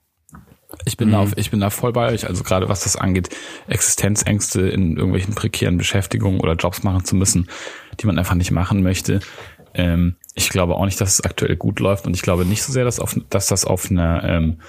[0.85, 1.13] Ich bin, mhm.
[1.13, 2.27] da auf, ich bin da voll bei euch.
[2.27, 3.29] Also gerade was das angeht,
[3.67, 7.49] Existenzängste in irgendwelchen prekären Beschäftigungen oder Jobs machen zu müssen,
[7.99, 9.19] die man einfach nicht machen möchte.
[9.73, 12.71] Ähm, ich glaube auch nicht, dass es aktuell gut läuft und ich glaube nicht so
[12.71, 14.61] sehr, dass, auf, dass das auf einer ähm,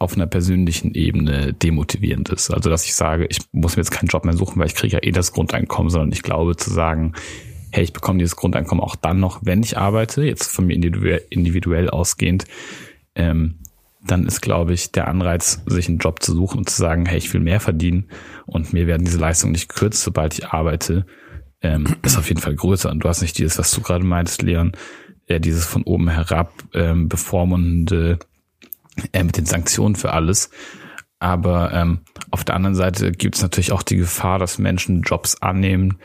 [0.00, 2.50] auf einer persönlichen Ebene demotivierend ist.
[2.50, 4.96] Also dass ich sage, ich muss mir jetzt keinen Job mehr suchen, weil ich kriege
[4.96, 7.12] ja eh das Grundeinkommen, sondern ich glaube zu sagen,
[7.70, 11.90] hey, ich bekomme dieses Grundeinkommen auch dann noch, wenn ich arbeite, jetzt von mir individuell,
[11.90, 12.46] ausgehend,
[13.14, 13.58] ähm,
[14.02, 17.18] dann ist, glaube ich, der Anreiz, sich einen Job zu suchen und zu sagen, hey,
[17.18, 18.08] ich will mehr verdienen
[18.46, 21.04] und mir werden diese Leistungen nicht gekürzt, sobald ich arbeite,
[21.60, 22.90] ähm, ist auf jeden Fall größer.
[22.90, 24.72] Und du hast nicht dieses, was du gerade meintest, Leon,
[25.26, 28.18] äh, dieses von oben herab ähm, bevormundende
[29.12, 30.50] äh, mit den Sanktionen für alles.
[31.18, 35.40] Aber ähm, auf der anderen Seite gibt es natürlich auch die Gefahr, dass Menschen Jobs
[35.42, 35.98] annehmen,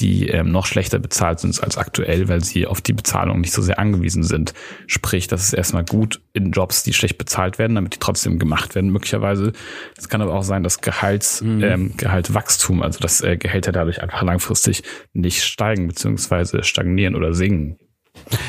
[0.00, 3.62] die ähm, noch schlechter bezahlt sind als aktuell, weil sie auf die Bezahlung nicht so
[3.62, 4.52] sehr angewiesen sind.
[4.86, 8.74] Sprich, das ist erstmal gut in Jobs, die schlecht bezahlt werden, damit die trotzdem gemacht
[8.74, 9.52] werden, möglicherweise.
[9.96, 11.62] Es kann aber auch sein, dass Gehalts, mhm.
[11.62, 14.82] ähm, Gehaltwachstum, also dass äh, Gehälter dadurch einfach langfristig
[15.12, 17.78] nicht steigen, beziehungsweise stagnieren oder sinken.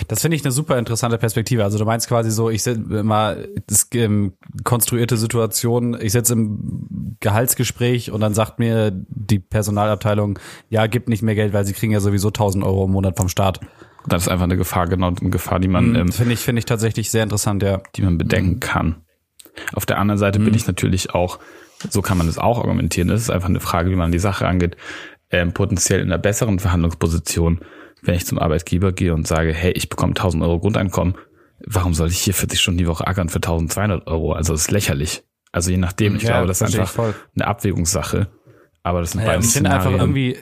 [0.07, 1.63] Das finde ich eine super interessante Perspektive.
[1.63, 7.17] Also du meinst quasi so, ich sitze mal das ähm, konstruierte Situation, ich sitze im
[7.19, 11.91] Gehaltsgespräch und dann sagt mir die Personalabteilung, ja, gibt nicht mehr Geld, weil sie kriegen
[11.91, 13.59] ja sowieso 1000 Euro im Monat vom Staat.
[14.07, 16.59] Das ist einfach eine Gefahr, genau, eine Gefahr, die man, mhm, ähm, finde ich, finde
[16.59, 17.81] ich tatsächlich sehr interessant, ja.
[17.95, 18.59] Die man bedenken mhm.
[18.59, 18.95] kann.
[19.73, 20.45] Auf der anderen Seite mhm.
[20.45, 21.39] bin ich natürlich auch,
[21.89, 24.47] so kann man es auch argumentieren, das ist einfach eine Frage, wie man die Sache
[24.47, 24.77] angeht,
[25.31, 27.61] ähm, potenziell in einer besseren Verhandlungsposition
[28.05, 31.15] wenn ich zum Arbeitgeber gehe und sage, hey, ich bekomme 1000 Euro Grundeinkommen,
[31.65, 34.33] warum soll ich hier 40 Stunden die Woche ackern für 1200 Euro?
[34.33, 35.23] Also das ist lächerlich.
[35.51, 38.27] Also je nachdem, ich ja, glaube, das ist einfach eine Abwägungssache.
[38.83, 40.37] Aber das sind ja, beide Ich finde einfach irgendwie,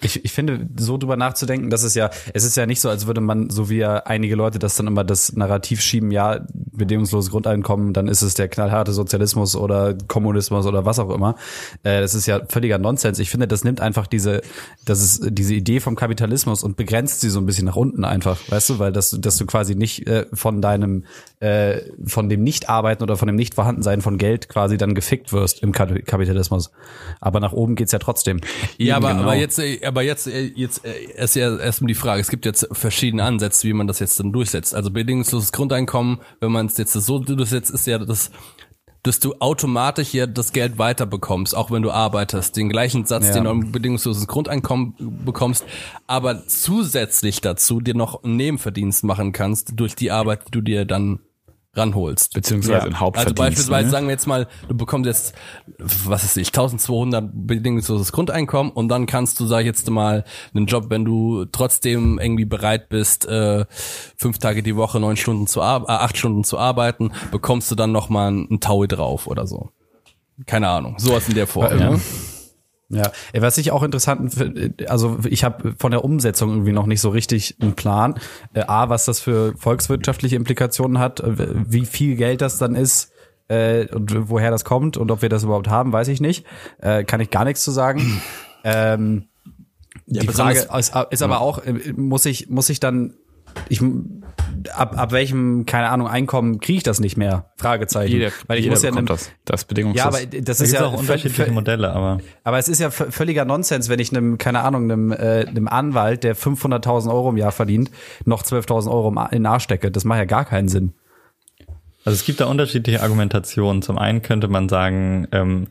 [0.00, 3.06] ich, ich finde, so drüber nachzudenken, das ist ja, es ist ja nicht so, als
[3.06, 6.46] würde man, so wie ja einige Leute das dann immer das Narrativ schieben, ja,
[6.76, 11.36] bedingungsloses Grundeinkommen, dann ist es der knallharte Sozialismus oder Kommunismus oder was auch immer.
[11.82, 13.18] Äh, das ist ja völliger Nonsens.
[13.18, 14.42] Ich finde, das nimmt einfach diese,
[14.84, 18.38] das ist diese Idee vom Kapitalismus und begrenzt sie so ein bisschen nach unten einfach,
[18.48, 21.04] weißt du, weil das, dass du quasi nicht äh, von deinem,
[21.40, 25.72] äh, von dem Nicht-Arbeiten oder von dem Nicht-Vorhandensein von Geld quasi dann gefickt wirst im
[25.72, 26.70] Kapitalismus.
[27.20, 28.40] Aber nach oben geht's ja trotzdem.
[28.78, 29.22] Ja, aber, genau.
[29.22, 32.68] aber jetzt, aber jetzt, äh, jetzt äh, ist ja erstmal die Frage, es gibt jetzt
[32.72, 34.74] verschiedene Ansätze, wie man das jetzt dann durchsetzt.
[34.74, 38.30] Also bedingungsloses Grundeinkommen, wenn man es jetzt so durchsetzt, ist ja das,
[39.02, 42.56] dass du automatisch ja das Geld weiterbekommst, auch wenn du arbeitest.
[42.56, 43.34] Den gleichen Satz, ja.
[43.34, 44.94] den du im bedingungsloses Grundeinkommen
[45.24, 45.64] bekommst,
[46.06, 50.84] aber zusätzlich dazu dir noch einen Nebenverdienst machen kannst durch die Arbeit, die du dir
[50.84, 51.20] dann
[51.76, 52.34] ranholst.
[52.34, 52.86] Beziehungsweise ja.
[52.86, 53.40] in Hauptverdienst.
[53.40, 53.90] Also beispielsweise ne?
[53.90, 55.34] sagen wir jetzt mal, du bekommst jetzt,
[55.78, 60.24] was ist ich, 1200 bedingungsloses Grundeinkommen und dann kannst du, sag ich jetzt mal,
[60.54, 63.64] einen Job, wenn du trotzdem irgendwie bereit bist, äh,
[64.16, 67.92] fünf Tage die Woche neun Stunden zu äh, acht Stunden zu arbeiten, bekommst du dann
[67.92, 69.70] nochmal einen Taui drauf oder so.
[70.46, 70.98] Keine Ahnung.
[70.98, 71.78] Sowas in der Form.
[71.78, 71.90] Ja.
[71.90, 72.00] Ne?
[72.88, 77.00] Ja, was ich auch interessant finde, also ich habe von der Umsetzung irgendwie noch nicht
[77.00, 78.14] so richtig einen Plan.
[78.54, 83.10] Äh, A, was das für volkswirtschaftliche Implikationen hat, äh, wie viel Geld das dann ist
[83.48, 86.46] äh, und woher das kommt und ob wir das überhaupt haben, weiß ich nicht.
[86.78, 88.22] Äh, kann ich gar nichts zu sagen.
[88.64, 89.26] ähm,
[90.06, 93.14] ja, die Frage ist, ist aber auch, äh, muss ich, muss ich dann
[93.68, 93.80] ich
[94.74, 97.50] ab, ab welchem, keine Ahnung, Einkommen kriege ich das nicht mehr?
[97.56, 98.12] Fragezeichen.
[98.12, 100.02] Jeder, Weil ich jeder muss ja einem, das, das bedingungslos.
[100.02, 102.18] Ja, aber das ist ja auch unterschiedliche Modelle, aber.
[102.44, 106.24] Aber es ist ja völliger Nonsens, wenn ich einem, keine Ahnung, einem, äh, einem Anwalt,
[106.24, 107.90] der 500.000 Euro im Jahr verdient,
[108.24, 109.90] noch 12.000 Euro in den Arsch stecke.
[109.90, 110.94] Das macht ja gar keinen Sinn.
[112.04, 113.82] Also es gibt da unterschiedliche Argumentationen.
[113.82, 115.68] Zum einen könnte man sagen, ähm,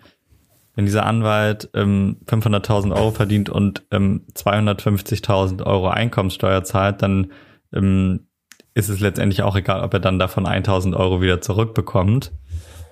[0.75, 7.31] wenn dieser Anwalt ähm, 500.000 Euro verdient und ähm, 250.000 Euro Einkommenssteuer zahlt, dann
[7.73, 8.27] ähm,
[8.75, 12.31] ist es letztendlich auch egal, ob er dann davon 1000 Euro wieder zurückbekommt.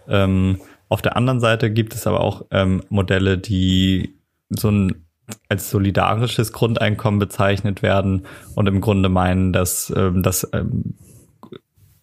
[0.08, 0.60] Ähm,
[0.90, 4.16] auf der anderen Seite gibt es aber auch ähm, Modelle, die
[4.50, 5.06] so ein
[5.50, 8.26] als solidarisches Grundeinkommen bezeichnet werden
[8.56, 10.96] und im Grunde meinen, dass ähm, das ähm,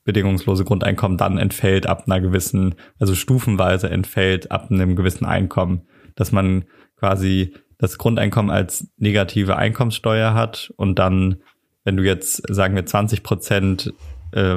[0.04, 5.82] bedingungslose Grundeinkommen dann entfällt ab einer gewissen, also stufenweise entfällt ab einem gewissen Einkommen,
[6.16, 6.64] dass man
[6.96, 11.36] quasi das Grundeinkommen als negative Einkommenssteuer hat und dann
[11.90, 13.92] wenn du jetzt, sagen wir, 20 Prozent
[14.30, 14.54] äh,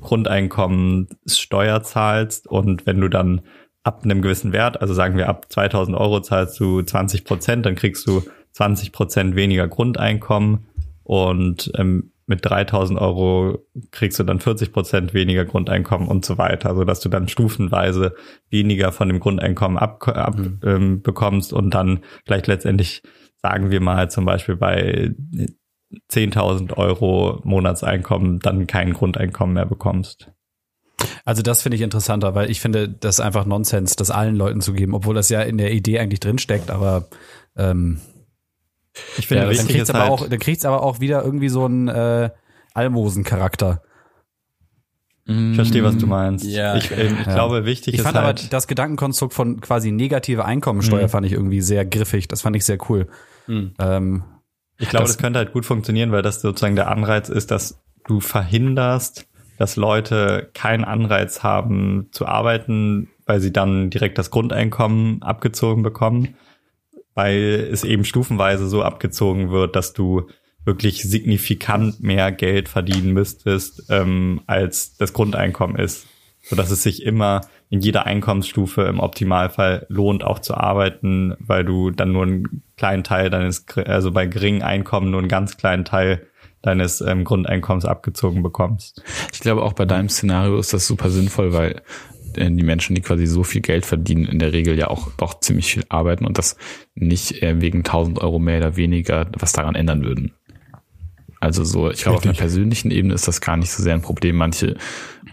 [0.00, 3.42] Grundeinkommen Steuer zahlst und wenn du dann
[3.82, 7.74] ab einem gewissen Wert, also sagen wir ab 2000 Euro zahlst du 20 Prozent, dann
[7.74, 10.66] kriegst du 20 Prozent weniger Grundeinkommen
[11.02, 13.58] und ähm, mit 3000 Euro
[13.90, 18.14] kriegst du dann 40 Prozent weniger Grundeinkommen und so weiter, so dass du dann stufenweise
[18.48, 20.60] weniger von dem Grundeinkommen ab, ab mhm.
[20.64, 23.02] ähm, bekommst und dann vielleicht letztendlich
[23.42, 25.12] sagen wir mal zum Beispiel bei
[26.10, 30.30] 10.000 Euro Monatseinkommen dann kein Grundeinkommen mehr bekommst.
[31.24, 34.60] Also das finde ich interessanter, weil ich finde, das ist einfach Nonsens, das allen Leuten
[34.60, 37.06] zu geben, obwohl das ja in der Idee eigentlich drinsteckt, aber
[37.56, 38.00] ähm,
[39.18, 41.48] ich finde, ja, dann kriegt es aber, halt auch, dann kriegt's aber auch wieder irgendwie
[41.48, 42.30] so einen äh,
[42.74, 43.82] Almosen-Charakter.
[45.26, 46.44] Ich verstehe, was du meinst.
[46.44, 46.76] Ja.
[46.76, 47.34] Ich, ich ja.
[47.34, 51.08] glaube, wichtig ich ist fand halt aber das Gedankenkonstrukt von quasi negative Einkommensteuer mhm.
[51.08, 52.28] fand ich irgendwie sehr griffig.
[52.28, 53.08] Das fand ich sehr cool.
[53.46, 53.72] Mhm.
[53.78, 54.24] Ähm,
[54.78, 57.80] ich glaube, das, das könnte halt gut funktionieren, weil das sozusagen der Anreiz ist, dass
[58.06, 59.26] du verhinderst,
[59.58, 66.34] dass Leute keinen Anreiz haben zu arbeiten, weil sie dann direkt das Grundeinkommen abgezogen bekommen,
[67.14, 70.28] weil es eben stufenweise so abgezogen wird, dass du
[70.64, 76.06] wirklich signifikant mehr Geld verdienen müsstest, ähm, als das Grundeinkommen ist.
[76.42, 81.64] So dass es sich immer in jeder Einkommensstufe im Optimalfall lohnt, auch zu arbeiten, weil
[81.64, 85.84] du dann nur einen kleinen Teil deines, also bei geringen Einkommen nur einen ganz kleinen
[85.84, 86.26] Teil
[86.62, 89.02] deines ähm, Grundeinkommens abgezogen bekommst.
[89.32, 91.82] Ich glaube, auch bei deinem Szenario ist das super sinnvoll, weil
[92.36, 95.40] äh, die Menschen, die quasi so viel Geld verdienen, in der Regel ja auch doch
[95.40, 96.56] ziemlich viel arbeiten und das
[96.94, 100.32] nicht äh, wegen 1000 Euro mehr oder weniger was daran ändern würden.
[101.40, 104.00] Also so, ich glaube, auf einer persönlichen Ebene ist das gar nicht so sehr ein
[104.00, 104.36] Problem.
[104.36, 104.76] Manche,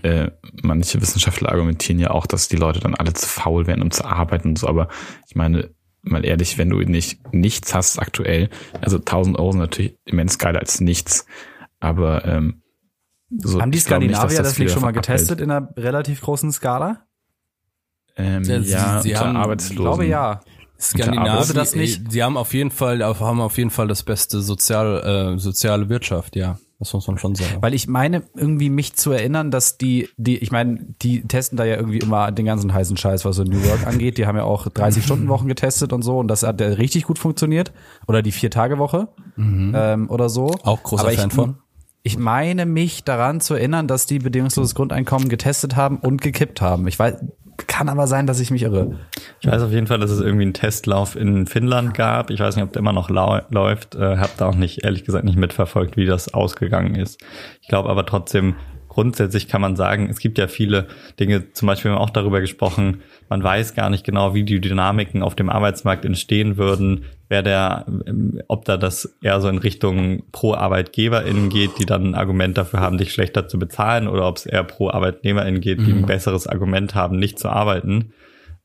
[0.03, 0.31] äh,
[0.61, 4.05] manche Wissenschaftler argumentieren ja auch, dass die Leute dann alle zu faul werden, um zu
[4.05, 4.67] arbeiten und so.
[4.67, 4.87] Aber
[5.27, 5.69] ich meine,
[6.01, 8.49] mal ehrlich, wenn du nicht nichts hast aktuell,
[8.81, 11.25] also 1000 Euro sind natürlich immens geiler als nichts.
[11.79, 12.61] Aber ähm,
[13.29, 16.51] so, haben die Skandinavier nicht, das, das nicht schon mal getestet in einer relativ großen
[16.51, 17.05] Skala?
[18.17, 19.71] Ähm, ja, sie, sie haben, Arbeitslosen.
[19.71, 20.41] Ich glaube ja.
[20.79, 22.11] Skandinavien, das nicht?
[22.11, 26.35] Sie haben auf jeden Fall, haben auf jeden Fall das beste sozial, äh, soziale Wirtschaft,
[26.35, 26.57] ja.
[26.81, 27.61] Das muss man schon sagen.
[27.61, 31.63] Weil ich meine, irgendwie mich zu erinnern, dass die, die, ich meine, die testen da
[31.63, 34.17] ja irgendwie immer den ganzen heißen Scheiß, was so New York angeht.
[34.17, 37.71] Die haben ja auch 30-Stunden-Wochen getestet und so und das hat ja richtig gut funktioniert.
[38.07, 39.73] Oder die Vier-Tage-Woche mhm.
[39.75, 40.55] ähm, oder so.
[40.63, 41.57] Auch großer Aber Fan ich, von.
[42.01, 46.87] Ich meine mich daran zu erinnern, dass die bedingungsloses Grundeinkommen getestet haben und gekippt haben.
[46.87, 47.13] Ich weiß,
[47.67, 48.99] kann aber sein, dass ich mich irre.
[49.39, 52.29] Ich weiß auf jeden Fall, dass es irgendwie einen Testlauf in Finnland gab.
[52.29, 53.95] Ich weiß nicht, ob der immer noch läuft.
[53.95, 57.21] Äh, hab da auch nicht, ehrlich gesagt, nicht mitverfolgt, wie das ausgegangen ist.
[57.61, 58.55] Ich glaube aber trotzdem,
[58.91, 60.87] grundsätzlich kann man sagen, es gibt ja viele
[61.19, 64.59] Dinge, zum Beispiel haben wir auch darüber gesprochen, man weiß gar nicht genau, wie die
[64.59, 67.85] Dynamiken auf dem Arbeitsmarkt entstehen würden, wer der,
[68.49, 72.81] ob da das eher so in Richtung pro ArbeitgeberInnen geht, die dann ein Argument dafür
[72.81, 76.07] haben, dich schlechter zu bezahlen, oder ob es eher pro ArbeitnehmerInnen geht, die ein mhm.
[76.07, 78.11] besseres Argument haben, nicht zu arbeiten.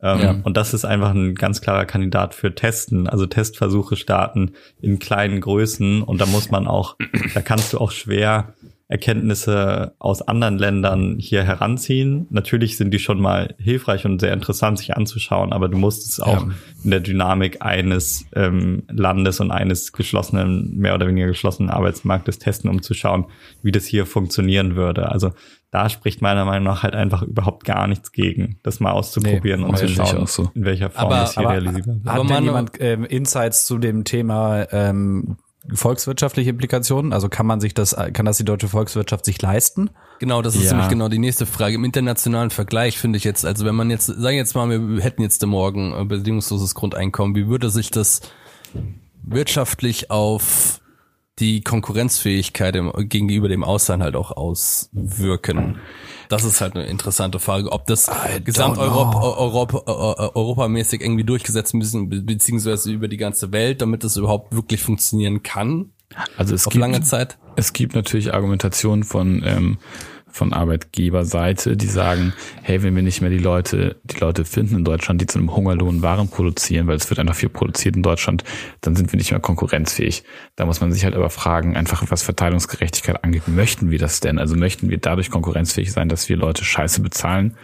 [0.03, 0.35] Ähm, ja.
[0.43, 4.51] Und das ist einfach ein ganz klarer Kandidat für Testen, also Testversuche starten
[4.83, 6.97] in kleinen Größen und da muss man auch,
[7.35, 8.53] da kannst du auch schwer
[8.89, 12.29] Erkenntnisse aus anderen Ländern hier heranziehen.
[12.31, 16.21] Natürlich sind die schon mal hilfreich und sehr interessant sich anzuschauen, aber du musst es
[16.21, 16.53] auch ja.
[16.85, 22.71] in der Dynamik eines ähm, Landes und eines geschlossenen, mehr oder weniger geschlossenen Arbeitsmarktes testen,
[22.71, 23.27] um zu schauen,
[23.61, 25.11] wie das hier funktionieren würde.
[25.11, 25.33] Also
[25.73, 29.67] da spricht meiner Meinung nach halt einfach überhaupt gar nichts gegen, das mal auszuprobieren nee,
[29.67, 30.51] und zu schauen, so.
[30.55, 32.15] in welcher Form aber, das hier aber, realisierbar wird.
[32.15, 35.39] Hat denn jemand ähm, Insights zu dem Thema ähm,
[35.73, 37.13] volkswirtschaftliche Implikationen?
[37.13, 39.91] Also kann man sich das, kann das die deutsche Volkswirtschaft sich leisten?
[40.19, 40.73] Genau, das ist ja.
[40.73, 41.75] nämlich genau die nächste Frage.
[41.75, 45.23] Im internationalen Vergleich finde ich jetzt, also wenn man jetzt, sagen jetzt mal, wir hätten
[45.23, 48.21] jetzt morgen bedingungsloses Grundeinkommen, wie würde sich das
[49.23, 50.81] wirtschaftlich auf
[51.39, 55.79] die Konkurrenzfähigkeit im, gegenüber dem Ausland halt auch auswirken?
[56.29, 58.11] Das ist halt eine interessante Frage, ob das
[58.45, 64.55] gesamteuropa Europa, Europa, europamäßig irgendwie durchgesetzt müssen, beziehungsweise über die ganze Welt, damit es überhaupt
[64.55, 65.91] wirklich funktionieren kann.
[66.37, 67.39] Also es auf gibt, lange Zeit.
[67.57, 69.79] Es gibt natürlich Argumentationen von ähm,
[70.29, 74.85] von Arbeitgeberseite, die sagen, hey, wenn wir nicht mehr die Leute, die Leute finden in
[74.85, 78.45] Deutschland, die zu einem Hungerlohn Waren produzieren, weil es wird einfach viel produziert in Deutschland,
[78.81, 80.25] dann sind wir nicht mehr konkurrenzfähig.
[80.57, 84.39] Da muss man sich halt aber fragen, einfach was Verteilungsgerechtigkeit angeht, möchten wir das denn?
[84.39, 87.57] Also möchten wir dadurch konkurrenzfähig sein, dass wir Leute Scheiße bezahlen?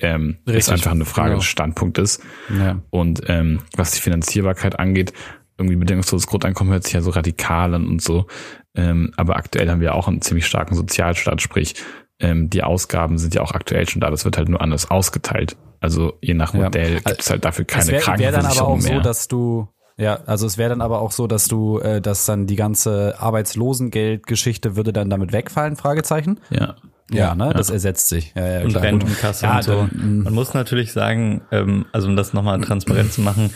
[0.00, 1.40] Ähm, ist einfach eine Frage genau.
[1.40, 2.20] des Standpunktes.
[2.56, 2.80] Ja.
[2.90, 5.12] Und ähm, was die Finanzierbarkeit angeht,
[5.56, 8.26] irgendwie bedingungsloses Grundeinkommen hört sich ja so radikal an und so.
[8.74, 11.74] Ähm, aber aktuell haben wir auch einen ziemlich starken Sozialstaat, sprich,
[12.20, 14.10] ähm, die Ausgaben sind ja auch aktuell schon da.
[14.10, 15.56] Das wird halt nur anders ausgeteilt.
[15.80, 17.00] Also je nach Modell ja.
[17.00, 18.96] gibt es halt dafür keine es wär, Krankenversicherung wär dann aber auch mehr.
[18.96, 22.24] so, dass du Ja, also es wäre dann aber auch so, dass du, äh, dass
[22.24, 26.40] dann die ganze Arbeitslosengeldgeschichte würde dann damit wegfallen, Fragezeichen?
[26.50, 26.76] Ja.
[27.10, 27.52] Ja, ne?
[27.54, 28.32] Das ersetzt sich.
[28.34, 28.74] Ja, ja, und.
[28.76, 29.88] Rentenkasse Ja, und so.
[29.92, 33.50] dann, Man muss natürlich sagen, ähm, also um das nochmal transparent zu machen,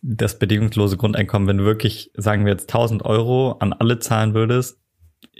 [0.00, 4.77] das bedingungslose Grundeinkommen, wenn du wirklich, sagen wir jetzt 1000 Euro an alle zahlen würdest,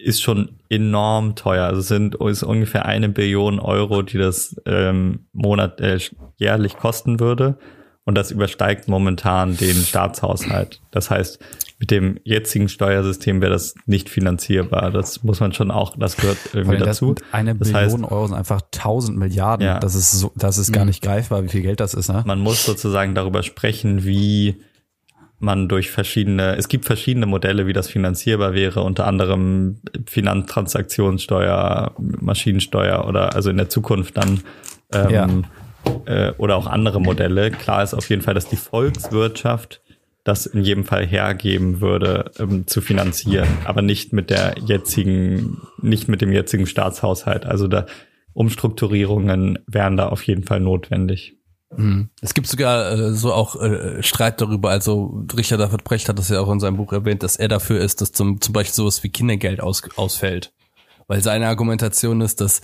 [0.02, 1.66] ist schon enorm teuer.
[1.66, 5.98] Also es sind ist ungefähr eine Billion Euro, die das ähm, Monat äh,
[6.36, 7.58] jährlich kosten würde.
[8.04, 10.80] Und das übersteigt momentan den Staatshaushalt.
[10.90, 11.38] Das heißt,
[11.78, 14.90] mit dem jetzigen Steuersystem wäre das nicht finanzierbar.
[14.90, 17.14] Das muss man schon auch, das gehört irgendwie das dazu.
[17.32, 19.66] Eine Das Billion heißt, Euro sind einfach 1000 Milliarden.
[19.66, 19.78] Ja.
[19.78, 22.22] Das ist so, das ist gar nicht greifbar, wie viel Geld das ist, ne?
[22.26, 24.62] man muss sozusagen darüber sprechen, wie
[25.38, 33.06] man durch verschiedene, es gibt verschiedene Modelle, wie das finanzierbar wäre, unter anderem Finanztransaktionssteuer, Maschinensteuer
[33.06, 34.40] oder also in der Zukunft dann
[34.92, 35.44] ähm,
[36.06, 37.50] äh, oder auch andere Modelle.
[37.50, 39.80] Klar ist auf jeden Fall, dass die Volkswirtschaft
[40.24, 46.08] das in jedem Fall hergeben würde, ähm, zu finanzieren, aber nicht mit der jetzigen, nicht
[46.08, 47.46] mit dem jetzigen Staatshaushalt.
[47.46, 47.86] Also da
[48.34, 51.37] Umstrukturierungen wären da auf jeden Fall notwendig.
[52.22, 56.30] Es gibt sogar äh, so auch äh, Streit darüber, also Richard David Brecht hat das
[56.30, 59.02] ja auch in seinem Buch erwähnt, dass er dafür ist, dass zum, zum Beispiel sowas
[59.02, 60.54] wie Kindergeld aus, ausfällt.
[61.08, 62.62] Weil seine Argumentation ist, dass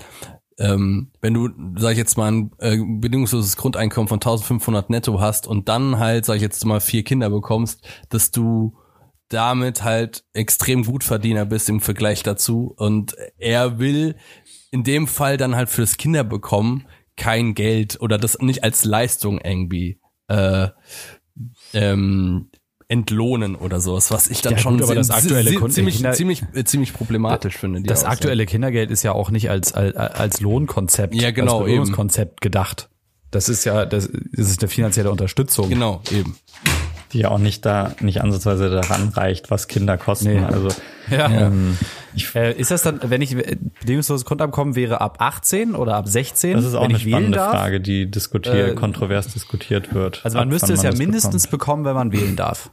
[0.59, 5.47] ähm, wenn du, sag ich jetzt mal, ein äh, bedingungsloses Grundeinkommen von 1500 netto hast
[5.47, 8.77] und dann halt, sag ich jetzt mal, vier Kinder bekommst, dass du
[9.29, 12.73] damit halt extrem Gutverdiener bist im Vergleich dazu.
[12.77, 14.17] Und er will
[14.71, 16.87] in dem Fall dann halt fürs Kinderbekommen
[17.17, 20.69] kein Geld oder das nicht als Leistung irgendwie äh,
[21.73, 22.49] ähm,
[22.89, 26.13] entlohnen oder sowas, was ich dann Ja, schon gut, aber das aktuelle Kun- ziemlich, Kinder-
[26.13, 27.81] ziemlich, äh, ziemlich problematisch finde.
[27.81, 28.13] die Das Aussage.
[28.15, 32.91] aktuelle Kindergeld ist ja auch nicht als, als, als Lohnkonzept, Ja, genau, als Belohnungskonzept gedacht.
[33.31, 35.69] Das ist ja, das, das ist eine finanzielle Unterstützung.
[35.69, 36.37] Genau, eben.
[37.13, 40.35] die ja auch nicht da, nicht ansatzweise daran reicht, was Kinder kosten.
[40.35, 40.39] Nee.
[40.41, 40.69] Also
[41.11, 41.29] Ja.
[41.31, 41.77] ähm,
[42.35, 46.55] Äh, ist das dann, wenn ich äh, bedingungsloses Grundeinkommen wäre ab 18 oder ab 16,
[46.55, 47.51] das ist auch eine spannende darf?
[47.53, 50.21] Frage, die diskutiert, Äh, kontrovers diskutiert wird.
[50.25, 51.85] Also man müsste es ja das mindestens bekommt.
[51.85, 52.71] bekommen, wenn man wählen darf.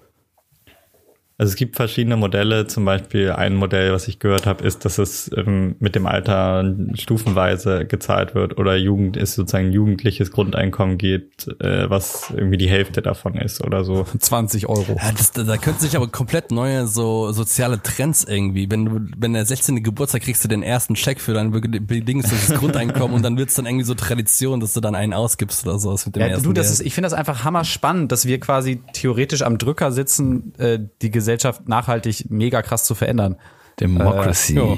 [1.41, 4.99] Also es gibt verschiedene Modelle, zum Beispiel ein Modell, was ich gehört habe, ist, dass
[4.99, 10.99] es ähm, mit dem Alter stufenweise gezahlt wird oder Jugend ist sozusagen ein jugendliches Grundeinkommen
[10.99, 14.05] geht, äh, was irgendwie die Hälfte davon ist oder so.
[14.19, 14.95] 20 Euro.
[15.01, 18.69] Ja, das, da, könnten sich aber komplett neue so soziale Trends irgendwie.
[18.69, 19.81] Wenn du, wenn der 16.
[19.81, 23.65] Geburtstag kriegst du den ersten Check für dein be- bedingungsloses Grundeinkommen und dann wird's dann
[23.65, 26.53] irgendwie so Tradition, dass du dann einen ausgibst oder sowas mit dem Ja, ersten du,
[26.53, 30.53] das ist, ich finde das einfach hammer spannend, dass wir quasi theoretisch am Drücker sitzen,
[30.59, 31.30] äh, die Gesellschaft
[31.65, 33.37] nachhaltig mega krass zu verändern.
[33.79, 34.57] Democracy.
[34.57, 34.77] Äh,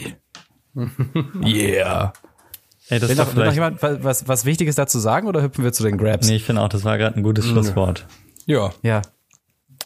[1.46, 2.14] Yeah.
[2.90, 5.42] Ey, das Will ist noch, will noch jemand wa- was, was Wichtiges dazu sagen oder
[5.42, 6.28] hüpfen wir zu den Grabs?
[6.28, 8.06] nee, ich finde auch, das war gerade ein gutes Schlusswort.
[8.46, 8.72] ja.
[8.82, 9.02] Ja.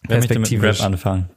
[0.07, 1.30] Wer möchte mit dem Grab anfangen?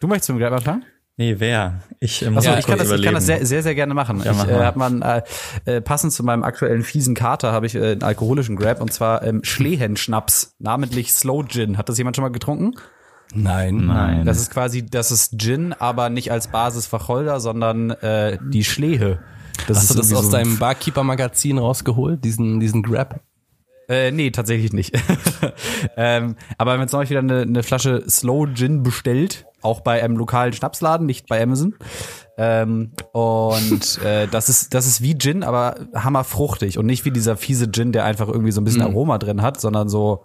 [0.00, 0.84] Du möchtest mit dem Grab anfangen?
[1.16, 1.82] Nee, wer?
[2.00, 4.20] Ich äh, muss Achso, ich, kann das, ich kann das sehr, sehr, sehr gerne machen.
[4.24, 4.64] Ja, ich äh, mal.
[4.66, 5.22] hab mal
[5.66, 8.92] äh, äh, passend zu meinem aktuellen fiesen Kater habe ich äh, einen alkoholischen Grab und
[8.92, 11.78] zwar ähm, Schlehenschnaps, namentlich Slow Gin.
[11.78, 12.74] Hat das jemand schon mal getrunken?
[13.34, 13.86] Nein.
[13.86, 14.24] Nein.
[14.26, 19.20] Das ist quasi, das ist Gin, aber nicht als Basis Wacholder, sondern äh, die Schlehe.
[19.66, 23.20] Das Hast du das aus so- deinem Barkeeper-Magazin rausgeholt, diesen, diesen Grab?
[23.88, 24.94] Äh, nee, tatsächlich nicht.
[25.96, 30.02] ähm, aber wir haben jetzt neulich wieder eine, eine Flasche Slow Gin bestellt, auch bei
[30.02, 31.74] einem lokalen Schnapsladen, nicht bei Amazon.
[32.38, 37.36] Ähm, und äh, das ist das ist wie Gin, aber hammerfruchtig und nicht wie dieser
[37.36, 40.24] fiese Gin, der einfach irgendwie so ein bisschen Aroma drin hat, sondern so,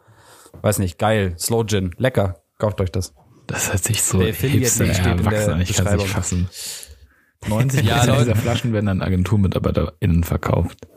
[0.62, 2.38] weiß nicht, geil, Slow Gin, lecker.
[2.58, 3.14] Kauft euch das.
[3.48, 5.62] Das hört sich so Der hipster Link steht in der erwachsen an.
[5.62, 6.08] Ich kann es nicht Beschreibung.
[6.08, 6.50] fassen.
[7.48, 8.20] 90 Ja, Leute.
[8.26, 10.88] dieser Flaschen werden an AgenturmitarbeiterInnen verkauft.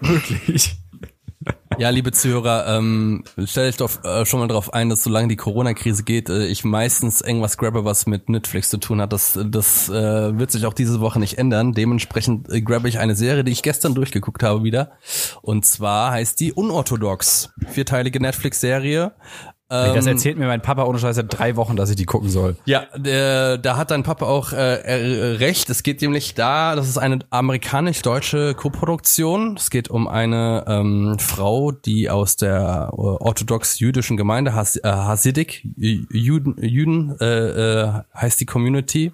[0.00, 0.76] Wirklich.
[1.78, 5.36] Ja, liebe Zuhörer, ähm, stellt euch doch äh, schon mal drauf ein, dass solange die
[5.36, 9.12] Corona-Krise geht, äh, ich meistens irgendwas grabbe, was mit Netflix zu tun hat.
[9.12, 11.72] Das, das äh, wird sich auch diese Woche nicht ändern.
[11.74, 14.92] Dementsprechend äh, grabbe ich eine Serie, die ich gestern durchgeguckt habe wieder.
[15.40, 17.50] Und zwar heißt die Unorthodox.
[17.70, 19.12] Vierteilige Netflix-Serie.
[19.68, 22.30] Das Ähm, erzählt mir mein Papa ohne Scheiß seit drei Wochen, dass ich die gucken
[22.30, 22.56] soll.
[22.64, 25.68] Ja, der, da hat dein Papa auch äh, äh, recht.
[25.68, 29.56] Es geht nämlich da, das ist eine amerikanisch-deutsche Koproduktion.
[29.56, 35.66] Es geht um eine ähm, Frau, die aus der äh, orthodox-jüdischen Gemeinde, Has äh, Hasidic,
[35.78, 39.12] Jü- Juden, Juden äh, äh, heißt die Community.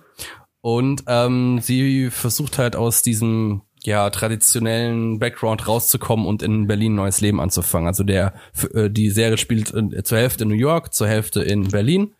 [0.60, 6.96] Und ähm, sie versucht halt aus diesem ja traditionellen Background rauszukommen und in Berlin ein
[6.96, 7.86] neues Leben anzufangen.
[7.86, 8.34] Also der
[8.72, 9.72] äh, die Serie spielt
[10.06, 12.14] zur Hälfte in New York, zur Hälfte in Berlin.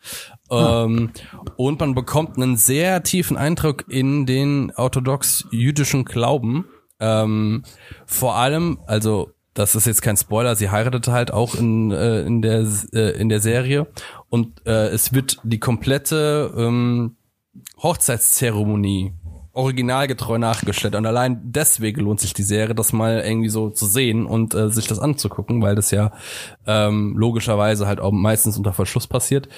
[0.50, 1.10] Ähm,
[1.56, 6.66] und man bekommt einen sehr tiefen Eindruck in den orthodox-jüdischen Glauben.
[7.00, 7.64] Ähm,
[8.06, 12.42] vor allem, also das ist jetzt kein Spoiler, sie heiratete halt auch in, äh, in,
[12.42, 13.86] der, äh, in der Serie.
[14.28, 17.16] und äh, es wird die komplette ähm,
[17.82, 19.12] Hochzeitszeremonie
[19.54, 20.94] originalgetreu nachgestellt.
[20.94, 24.68] Und allein deswegen lohnt sich die Serie, das mal irgendwie so zu sehen und äh,
[24.68, 26.12] sich das anzugucken, weil das ja
[26.66, 29.48] ähm, logischerweise halt auch meistens unter Verschluss passiert.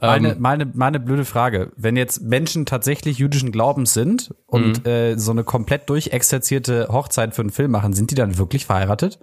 [0.00, 1.72] Meine, Ähm, meine, meine blöde Frage.
[1.76, 7.42] Wenn jetzt Menschen tatsächlich jüdischen Glaubens sind und äh, so eine komplett durchexerzierte Hochzeit für
[7.42, 9.18] einen Film machen, sind die dann wirklich verheiratet?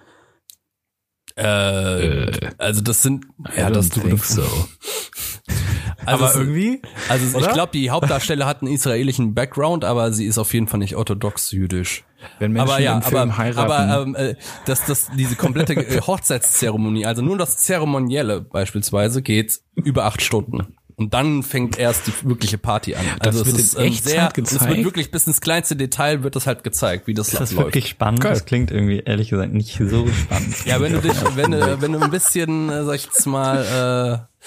[1.35, 3.25] äh, also das sind
[3.55, 4.43] ja das gute so.
[6.05, 6.81] Also es- irgendwie.
[7.09, 7.53] Also ich Oder?
[7.53, 11.51] glaube, die Hauptdarsteller hat einen israelischen Background, aber sie ist auf jeden Fall nicht orthodox
[11.51, 12.03] jüdisch.
[12.39, 14.35] Wenn Menschen aber ja, im Film aber, heiraten, aber ähm, äh,
[14.65, 20.75] das, das, diese komplette äh, Hochzeitszeremonie, also nur das Zeremonielle beispielsweise, geht über acht Stunden.
[20.97, 23.03] Und dann fängt erst die wirkliche Party an.
[23.21, 24.83] Das Also wird es ist in ähm, Echtzeit sehr, es wird gezeigt?
[24.83, 27.67] wirklich bis ins kleinste Detail wird das halt gezeigt, wie das, Ist das läuft.
[27.69, 28.21] wirklich spannend?
[28.21, 28.33] Geil.
[28.33, 30.53] Das klingt irgendwie, ehrlich gesagt, nicht so spannend.
[30.65, 34.27] Ja, wenn du dich, wenn du, wenn du ein bisschen, äh, sag ich jetzt mal,
[34.29, 34.45] äh,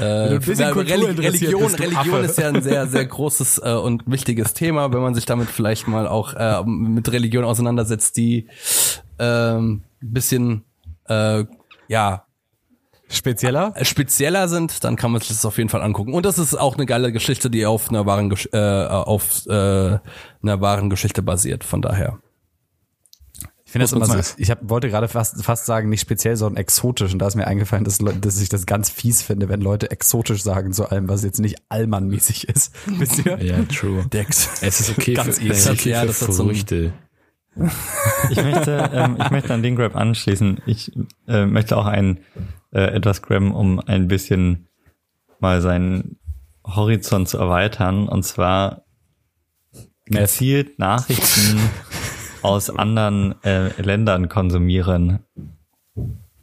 [0.00, 4.02] äh, ein bisschen Kultur Religion, bist, Religion ist ja ein sehr, sehr großes äh, und
[4.06, 8.48] wichtiges Thema, wenn man sich damit vielleicht mal auch äh, mit Religion auseinandersetzt, die
[9.18, 10.64] ähm, bisschen
[11.08, 11.44] äh,
[11.88, 12.24] ja
[13.10, 13.72] Spezieller?
[13.82, 16.12] spezieller sind, dann kann man sich das auf jeden Fall angucken.
[16.12, 19.50] Und das ist auch eine geile Geschichte, die auf einer wahren Gesch äh, auf äh,
[19.50, 21.64] einer wahren Geschichte basiert.
[21.64, 22.18] Von daher.
[23.68, 24.34] Ich finde das immer so, nice.
[24.38, 27.12] ich hab, wollte gerade fast, fast sagen, nicht speziell, sondern exotisch.
[27.12, 30.42] Und da ist mir eingefallen, dass, dass ich das ganz fies finde, wenn Leute exotisch
[30.42, 32.74] sagen zu allem, was jetzt nicht allmannmäßig ist.
[32.86, 33.36] Wisst ihr?
[33.44, 34.06] Ja, true.
[34.10, 34.62] Dex.
[34.62, 35.50] Es ist okay Ganz für, easy.
[35.52, 36.92] es ist okay Ja, für das ein- Früchte.
[38.30, 40.62] Ich möchte, ähm, ich möchte an den Grab anschließen.
[40.64, 40.90] Ich
[41.26, 42.20] äh, möchte auch ein
[42.72, 44.68] äh, etwas grabben, um ein bisschen
[45.40, 46.16] mal seinen
[46.64, 48.08] Horizont zu erweitern.
[48.08, 48.84] Und zwar
[50.06, 51.58] gezielt Nachrichten
[52.42, 55.20] aus anderen äh, Ländern konsumieren.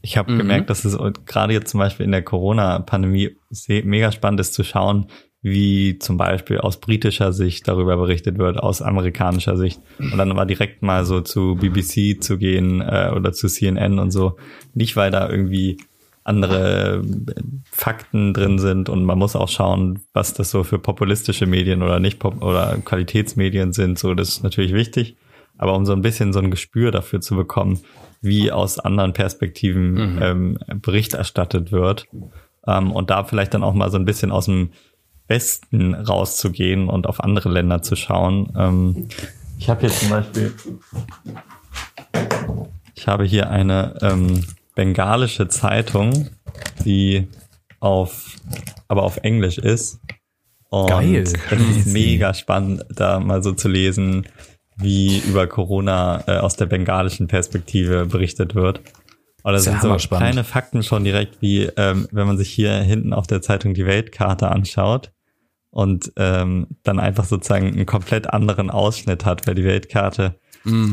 [0.01, 3.37] Ich habe gemerkt, dass es gerade jetzt zum Beispiel in der Corona-Pandemie
[3.67, 5.07] mega spannend ist zu schauen,
[5.41, 9.79] wie zum Beispiel aus britischer Sicht darüber berichtet wird, aus amerikanischer Sicht.
[9.99, 14.11] Und dann aber direkt mal so zu BBC zu gehen äh, oder zu CNN und
[14.11, 14.37] so.
[14.73, 15.77] Nicht, weil da irgendwie
[16.23, 17.41] andere äh,
[17.71, 21.99] Fakten drin sind und man muss auch schauen, was das so für populistische Medien oder
[21.99, 23.99] nicht pop oder Qualitätsmedien sind.
[23.99, 25.15] So, das ist natürlich wichtig.
[25.57, 27.79] Aber um so ein bisschen so ein Gespür dafür zu bekommen,
[28.21, 32.07] wie aus anderen Perspektiven ähm, Bericht erstattet wird
[32.67, 34.71] ähm, und da vielleicht dann auch mal so ein bisschen aus dem
[35.27, 38.51] Westen rauszugehen und auf andere Länder zu schauen.
[38.57, 39.07] Ähm,
[39.57, 40.53] ich habe hier zum Beispiel,
[42.93, 44.43] ich habe hier eine ähm,
[44.75, 46.29] bengalische Zeitung,
[46.83, 47.27] die
[47.79, 48.35] auf,
[48.87, 49.99] aber auf Englisch ist.
[50.69, 51.23] Und Geil.
[51.23, 54.27] Es ist mega spannend, da mal so zu lesen,
[54.78, 58.82] wie über Corona äh, aus der bengalischen Perspektive berichtet wird.
[58.84, 63.28] Ja sind so kleine Fakten schon direkt, wie ähm, wenn man sich hier hinten auf
[63.28, 65.11] der Zeitung die Weltkarte anschaut
[65.69, 70.39] und ähm, dann einfach sozusagen einen komplett anderen Ausschnitt hat, weil die Weltkarte,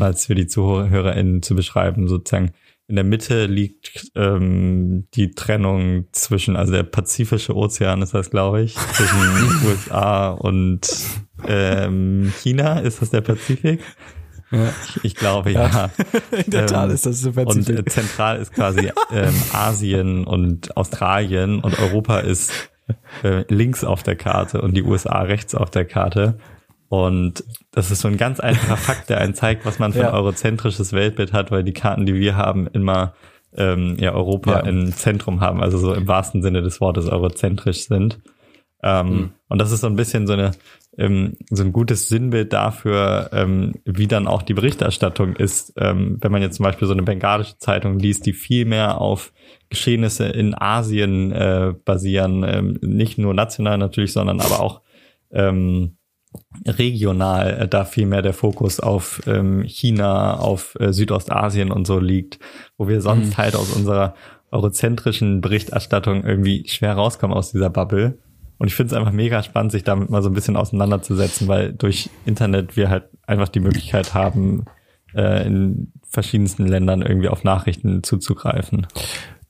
[0.01, 2.53] als für die ZuhörerInnen zu beschreiben, sozusagen
[2.89, 8.63] in der Mitte liegt ähm, die Trennung zwischen, also der Pazifische Ozean ist das, glaube
[8.63, 9.17] ich, zwischen
[9.67, 10.91] USA und
[11.49, 12.81] ähm, China.
[12.81, 13.81] Ist das der Pazifik?
[14.51, 15.91] Ich, ich glaube, ja.
[16.45, 21.61] In der Tat ist das super Und äh, zentral ist quasi ähm, Asien und Australien
[21.61, 22.53] und Europa ist
[23.23, 26.39] äh, links auf der Karte und die USA rechts auf der Karte.
[26.91, 30.09] Und das ist so ein ganz einfacher Fakt, der einen zeigt, was man für Ja.
[30.09, 33.15] ein eurozentrisches Weltbild hat, weil die Karten, die wir haben, immer
[33.57, 34.61] ähm, ja Europa Ja.
[34.67, 38.19] im Zentrum haben, also so im wahrsten Sinne des Wortes eurozentrisch sind.
[38.83, 40.53] Ähm, Und das ist so ein bisschen so eine
[40.99, 46.33] ähm, so ein gutes Sinnbild dafür, ähm, wie dann auch die Berichterstattung ist, ähm, wenn
[46.33, 49.33] man jetzt zum Beispiel so eine bengalische Zeitung liest, die viel mehr auf
[49.71, 54.83] Geschehnisse in Asien äh, basieren, ähm, nicht nur national natürlich, sondern aber auch
[55.31, 55.97] ähm,
[56.67, 59.23] regional äh, da viel mehr der Fokus auf
[59.65, 62.39] China, auf äh, Südostasien und so liegt,
[62.77, 64.15] wo wir sonst halt aus unserer
[64.51, 68.19] eurozentrischen Berichterstattung irgendwie schwer rauskommen aus dieser Bubble.
[68.63, 71.73] Und ich finde es einfach mega spannend, sich damit mal so ein bisschen auseinanderzusetzen, weil
[71.73, 74.67] durch Internet wir halt einfach die Möglichkeit haben,
[75.17, 78.87] äh, in verschiedensten Ländern irgendwie auf Nachrichten zuzugreifen.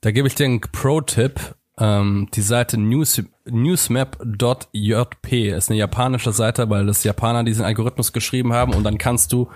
[0.00, 1.54] Da gebe ich dir einen Pro-Tipp.
[1.78, 8.54] Ähm, die Seite news, newsmap.jp ist eine japanische Seite, weil das Japaner diesen Algorithmus geschrieben
[8.54, 9.50] haben und dann kannst du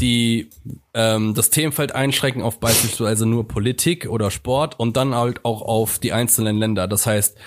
[0.00, 0.50] die
[0.92, 5.98] ähm, das Themenfeld einschränken auf beispielsweise nur Politik oder Sport und dann halt auch auf
[5.98, 6.88] die einzelnen Länder.
[6.88, 7.38] Das heißt,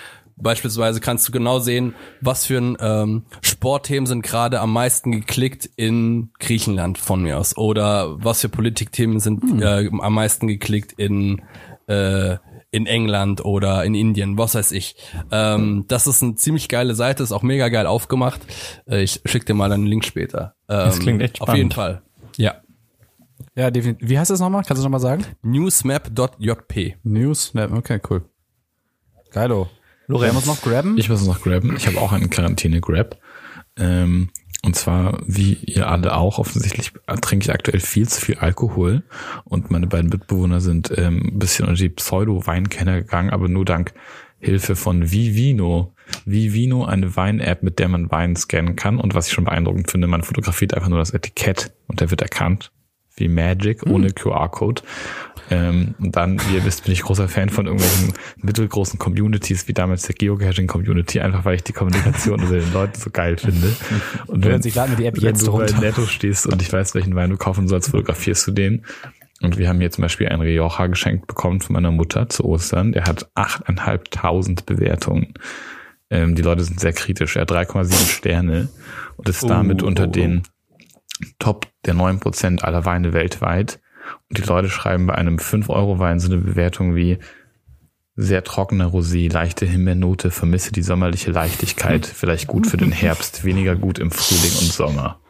[0.42, 5.68] beispielsweise kannst du genau sehen, was für ein ähm, Sportthemen sind gerade am meisten geklickt
[5.76, 11.42] in Griechenland von mir aus oder was für Politikthemen sind äh, am meisten geklickt in
[11.86, 12.36] äh,
[12.72, 14.94] in England oder in Indien, was weiß ich.
[15.32, 18.40] Ähm, das ist eine ziemlich geile Seite, ist auch mega geil aufgemacht.
[18.88, 20.54] Äh, ich schick dir mal einen Link später.
[20.68, 22.02] Ähm, Das klingt echt Auf jeden spannend.
[22.04, 22.36] Fall.
[22.36, 22.54] Ja.
[23.56, 24.08] Ja, definitiv.
[24.08, 24.62] Wie heißt das nochmal?
[24.64, 25.26] Kannst du nochmal sagen?
[25.42, 26.94] Newsmap.jp.
[27.02, 27.54] News.
[27.54, 28.22] Ne, Okay, cool.
[29.32, 29.68] Geilo.
[30.10, 30.34] Lorenz.
[30.34, 30.98] muss noch grabben?
[30.98, 31.76] Ich muss noch grabben.
[31.76, 33.18] Ich habe auch einen Quarantäne-Grab.
[33.76, 34.30] Ähm,
[34.62, 36.92] und zwar, wie ihr alle auch, offensichtlich
[37.22, 39.04] trinke ich aktuell viel zu viel Alkohol.
[39.44, 43.94] Und meine beiden Mitbewohner sind ähm, ein bisschen unter die Pseudo-Weinkenner gegangen, aber nur dank
[44.38, 45.94] Hilfe von Vivino.
[46.24, 48.98] Vivino, eine Wein-App, mit der man Wein scannen kann.
[48.98, 52.20] Und was ich schon beeindruckend finde, man fotografiert einfach nur das Etikett und der wird
[52.20, 52.72] erkannt.
[53.16, 54.82] Wie Magic, ohne QR-Code.
[55.50, 59.72] Ähm, und dann, wie ihr wisst, bin ich großer Fan von irgendwelchen mittelgroßen Communities, wie
[59.72, 63.74] damals der Geocaching-Community, einfach weil ich die Kommunikation unter den Leuten so geil finde.
[64.28, 65.80] Und Lorenz, ich lade mir die App wenn jetzt du bei runter.
[65.80, 68.84] Netto stehst und ich weiß, welchen Wein du kaufen sollst, fotografierst du den.
[69.42, 72.92] Und wir haben hier zum Beispiel einen Rioja geschenkt bekommen von meiner Mutter zu Ostern.
[72.92, 75.34] Der hat 8.500 Bewertungen.
[76.10, 77.36] Ähm, die Leute sind sehr kritisch.
[77.36, 78.68] Er hat 3,7 Sterne
[79.16, 80.42] und ist damit Oh, unter oh, den
[81.38, 83.80] Top der 9% aller Weine weltweit.
[84.28, 87.18] Und die Leute schreiben bei einem 5-Euro-Wein so eine Bewertung wie
[88.16, 93.76] sehr trockener Rosé, leichte Himbeernote, vermisse die sommerliche Leichtigkeit, vielleicht gut für den Herbst, weniger
[93.76, 95.20] gut im Frühling und Sommer.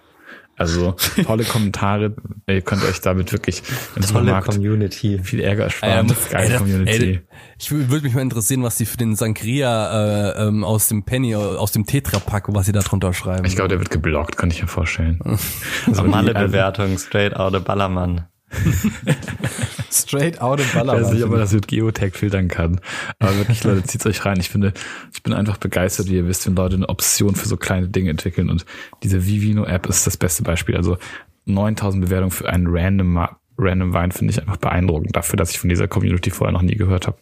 [0.61, 2.15] Also tolle Kommentare,
[2.47, 3.63] ihr könnt euch damit wirklich
[3.97, 5.19] im Tolle Community.
[5.23, 6.13] viel Ärger ersparen.
[6.31, 6.91] Geile Community.
[7.13, 7.21] Ey,
[7.59, 11.05] ich wü- würde mich mal interessieren, was die für den Sangria äh, ähm, aus dem
[11.05, 13.47] Penny, aus dem Tetra-Pack, was sie da drunter schreiben.
[13.47, 15.19] Ich glaube, der wird geblockt, kann ich mir vorstellen.
[15.87, 18.27] Also Aber die- meine also- Bewertung, straight out of Ballermann.
[19.91, 21.41] Straight out of Ich weiß nicht, ob man Ballermann.
[21.41, 22.81] das mit Geotag filtern kann.
[23.19, 24.39] Aber wirklich, Leute, zieht's euch rein.
[24.41, 24.73] Ich finde,
[25.13, 28.11] ich bin einfach begeistert, wie ihr wisst, wenn Leute eine Option für so kleine Dinge
[28.11, 28.51] entwickeln.
[28.51, 28.65] Und
[29.03, 30.77] diese Vivino-App ist das beste Beispiel.
[30.77, 30.99] Also
[31.47, 35.15] 9000 Bewertungen für einen random, random Wein finde ich einfach beeindruckend.
[35.15, 37.19] Dafür, dass ich von dieser Community vorher noch nie gehört habe.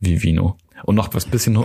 [0.00, 0.56] Vivino.
[0.84, 1.64] Und noch was bisschen, ho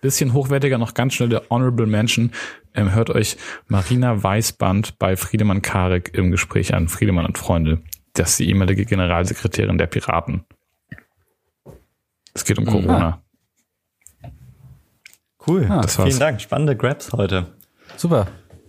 [0.00, 2.30] bisschen hochwertiger, noch ganz schnell der Honorable Mention.
[2.74, 3.36] Ähm, hört euch
[3.68, 6.88] Marina Weißband bei Friedemann Karik im Gespräch an.
[6.88, 7.82] Friedemann und Freunde.
[8.14, 10.44] Das ist die ehemalige Generalsekretärin der Piraten.
[12.32, 13.22] Es geht um Corona.
[15.46, 15.66] Cool.
[15.68, 16.08] das war's.
[16.08, 16.40] Vielen Dank.
[16.40, 17.54] Spannende Grabs heute.
[17.96, 18.26] Super.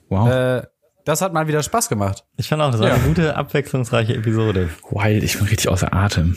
[0.10, 0.30] Wow.
[0.30, 0.64] Äh,
[1.06, 2.26] das hat mal wieder Spaß gemacht.
[2.38, 2.96] Ich fand auch, das war Ja.
[2.96, 4.70] eine gute, abwechslungsreiche Episode.
[4.92, 6.36] Wild, ich bin richtig außer Atem.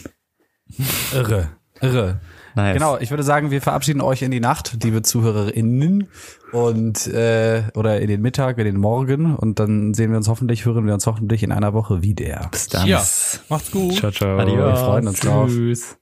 [1.13, 1.49] Irre.
[1.81, 2.21] Irre.
[2.59, 2.75] Nice.
[2.75, 6.09] Genau, ich würde sagen, wir verabschieden euch in die Nacht, liebe ZuhörerInnen
[6.51, 10.65] und äh, oder in den Mittag, in den Morgen und dann sehen wir uns hoffentlich,
[10.65, 12.49] hören wir uns hoffentlich in einer Woche wieder.
[12.51, 12.89] Bis dann.
[12.89, 13.05] ja,
[13.49, 13.95] macht's gut.
[13.95, 14.39] Ciao, ciao.
[14.39, 14.57] Adios.
[14.57, 15.49] Wir freuen uns drauf.
[15.49, 15.99] Tschüss.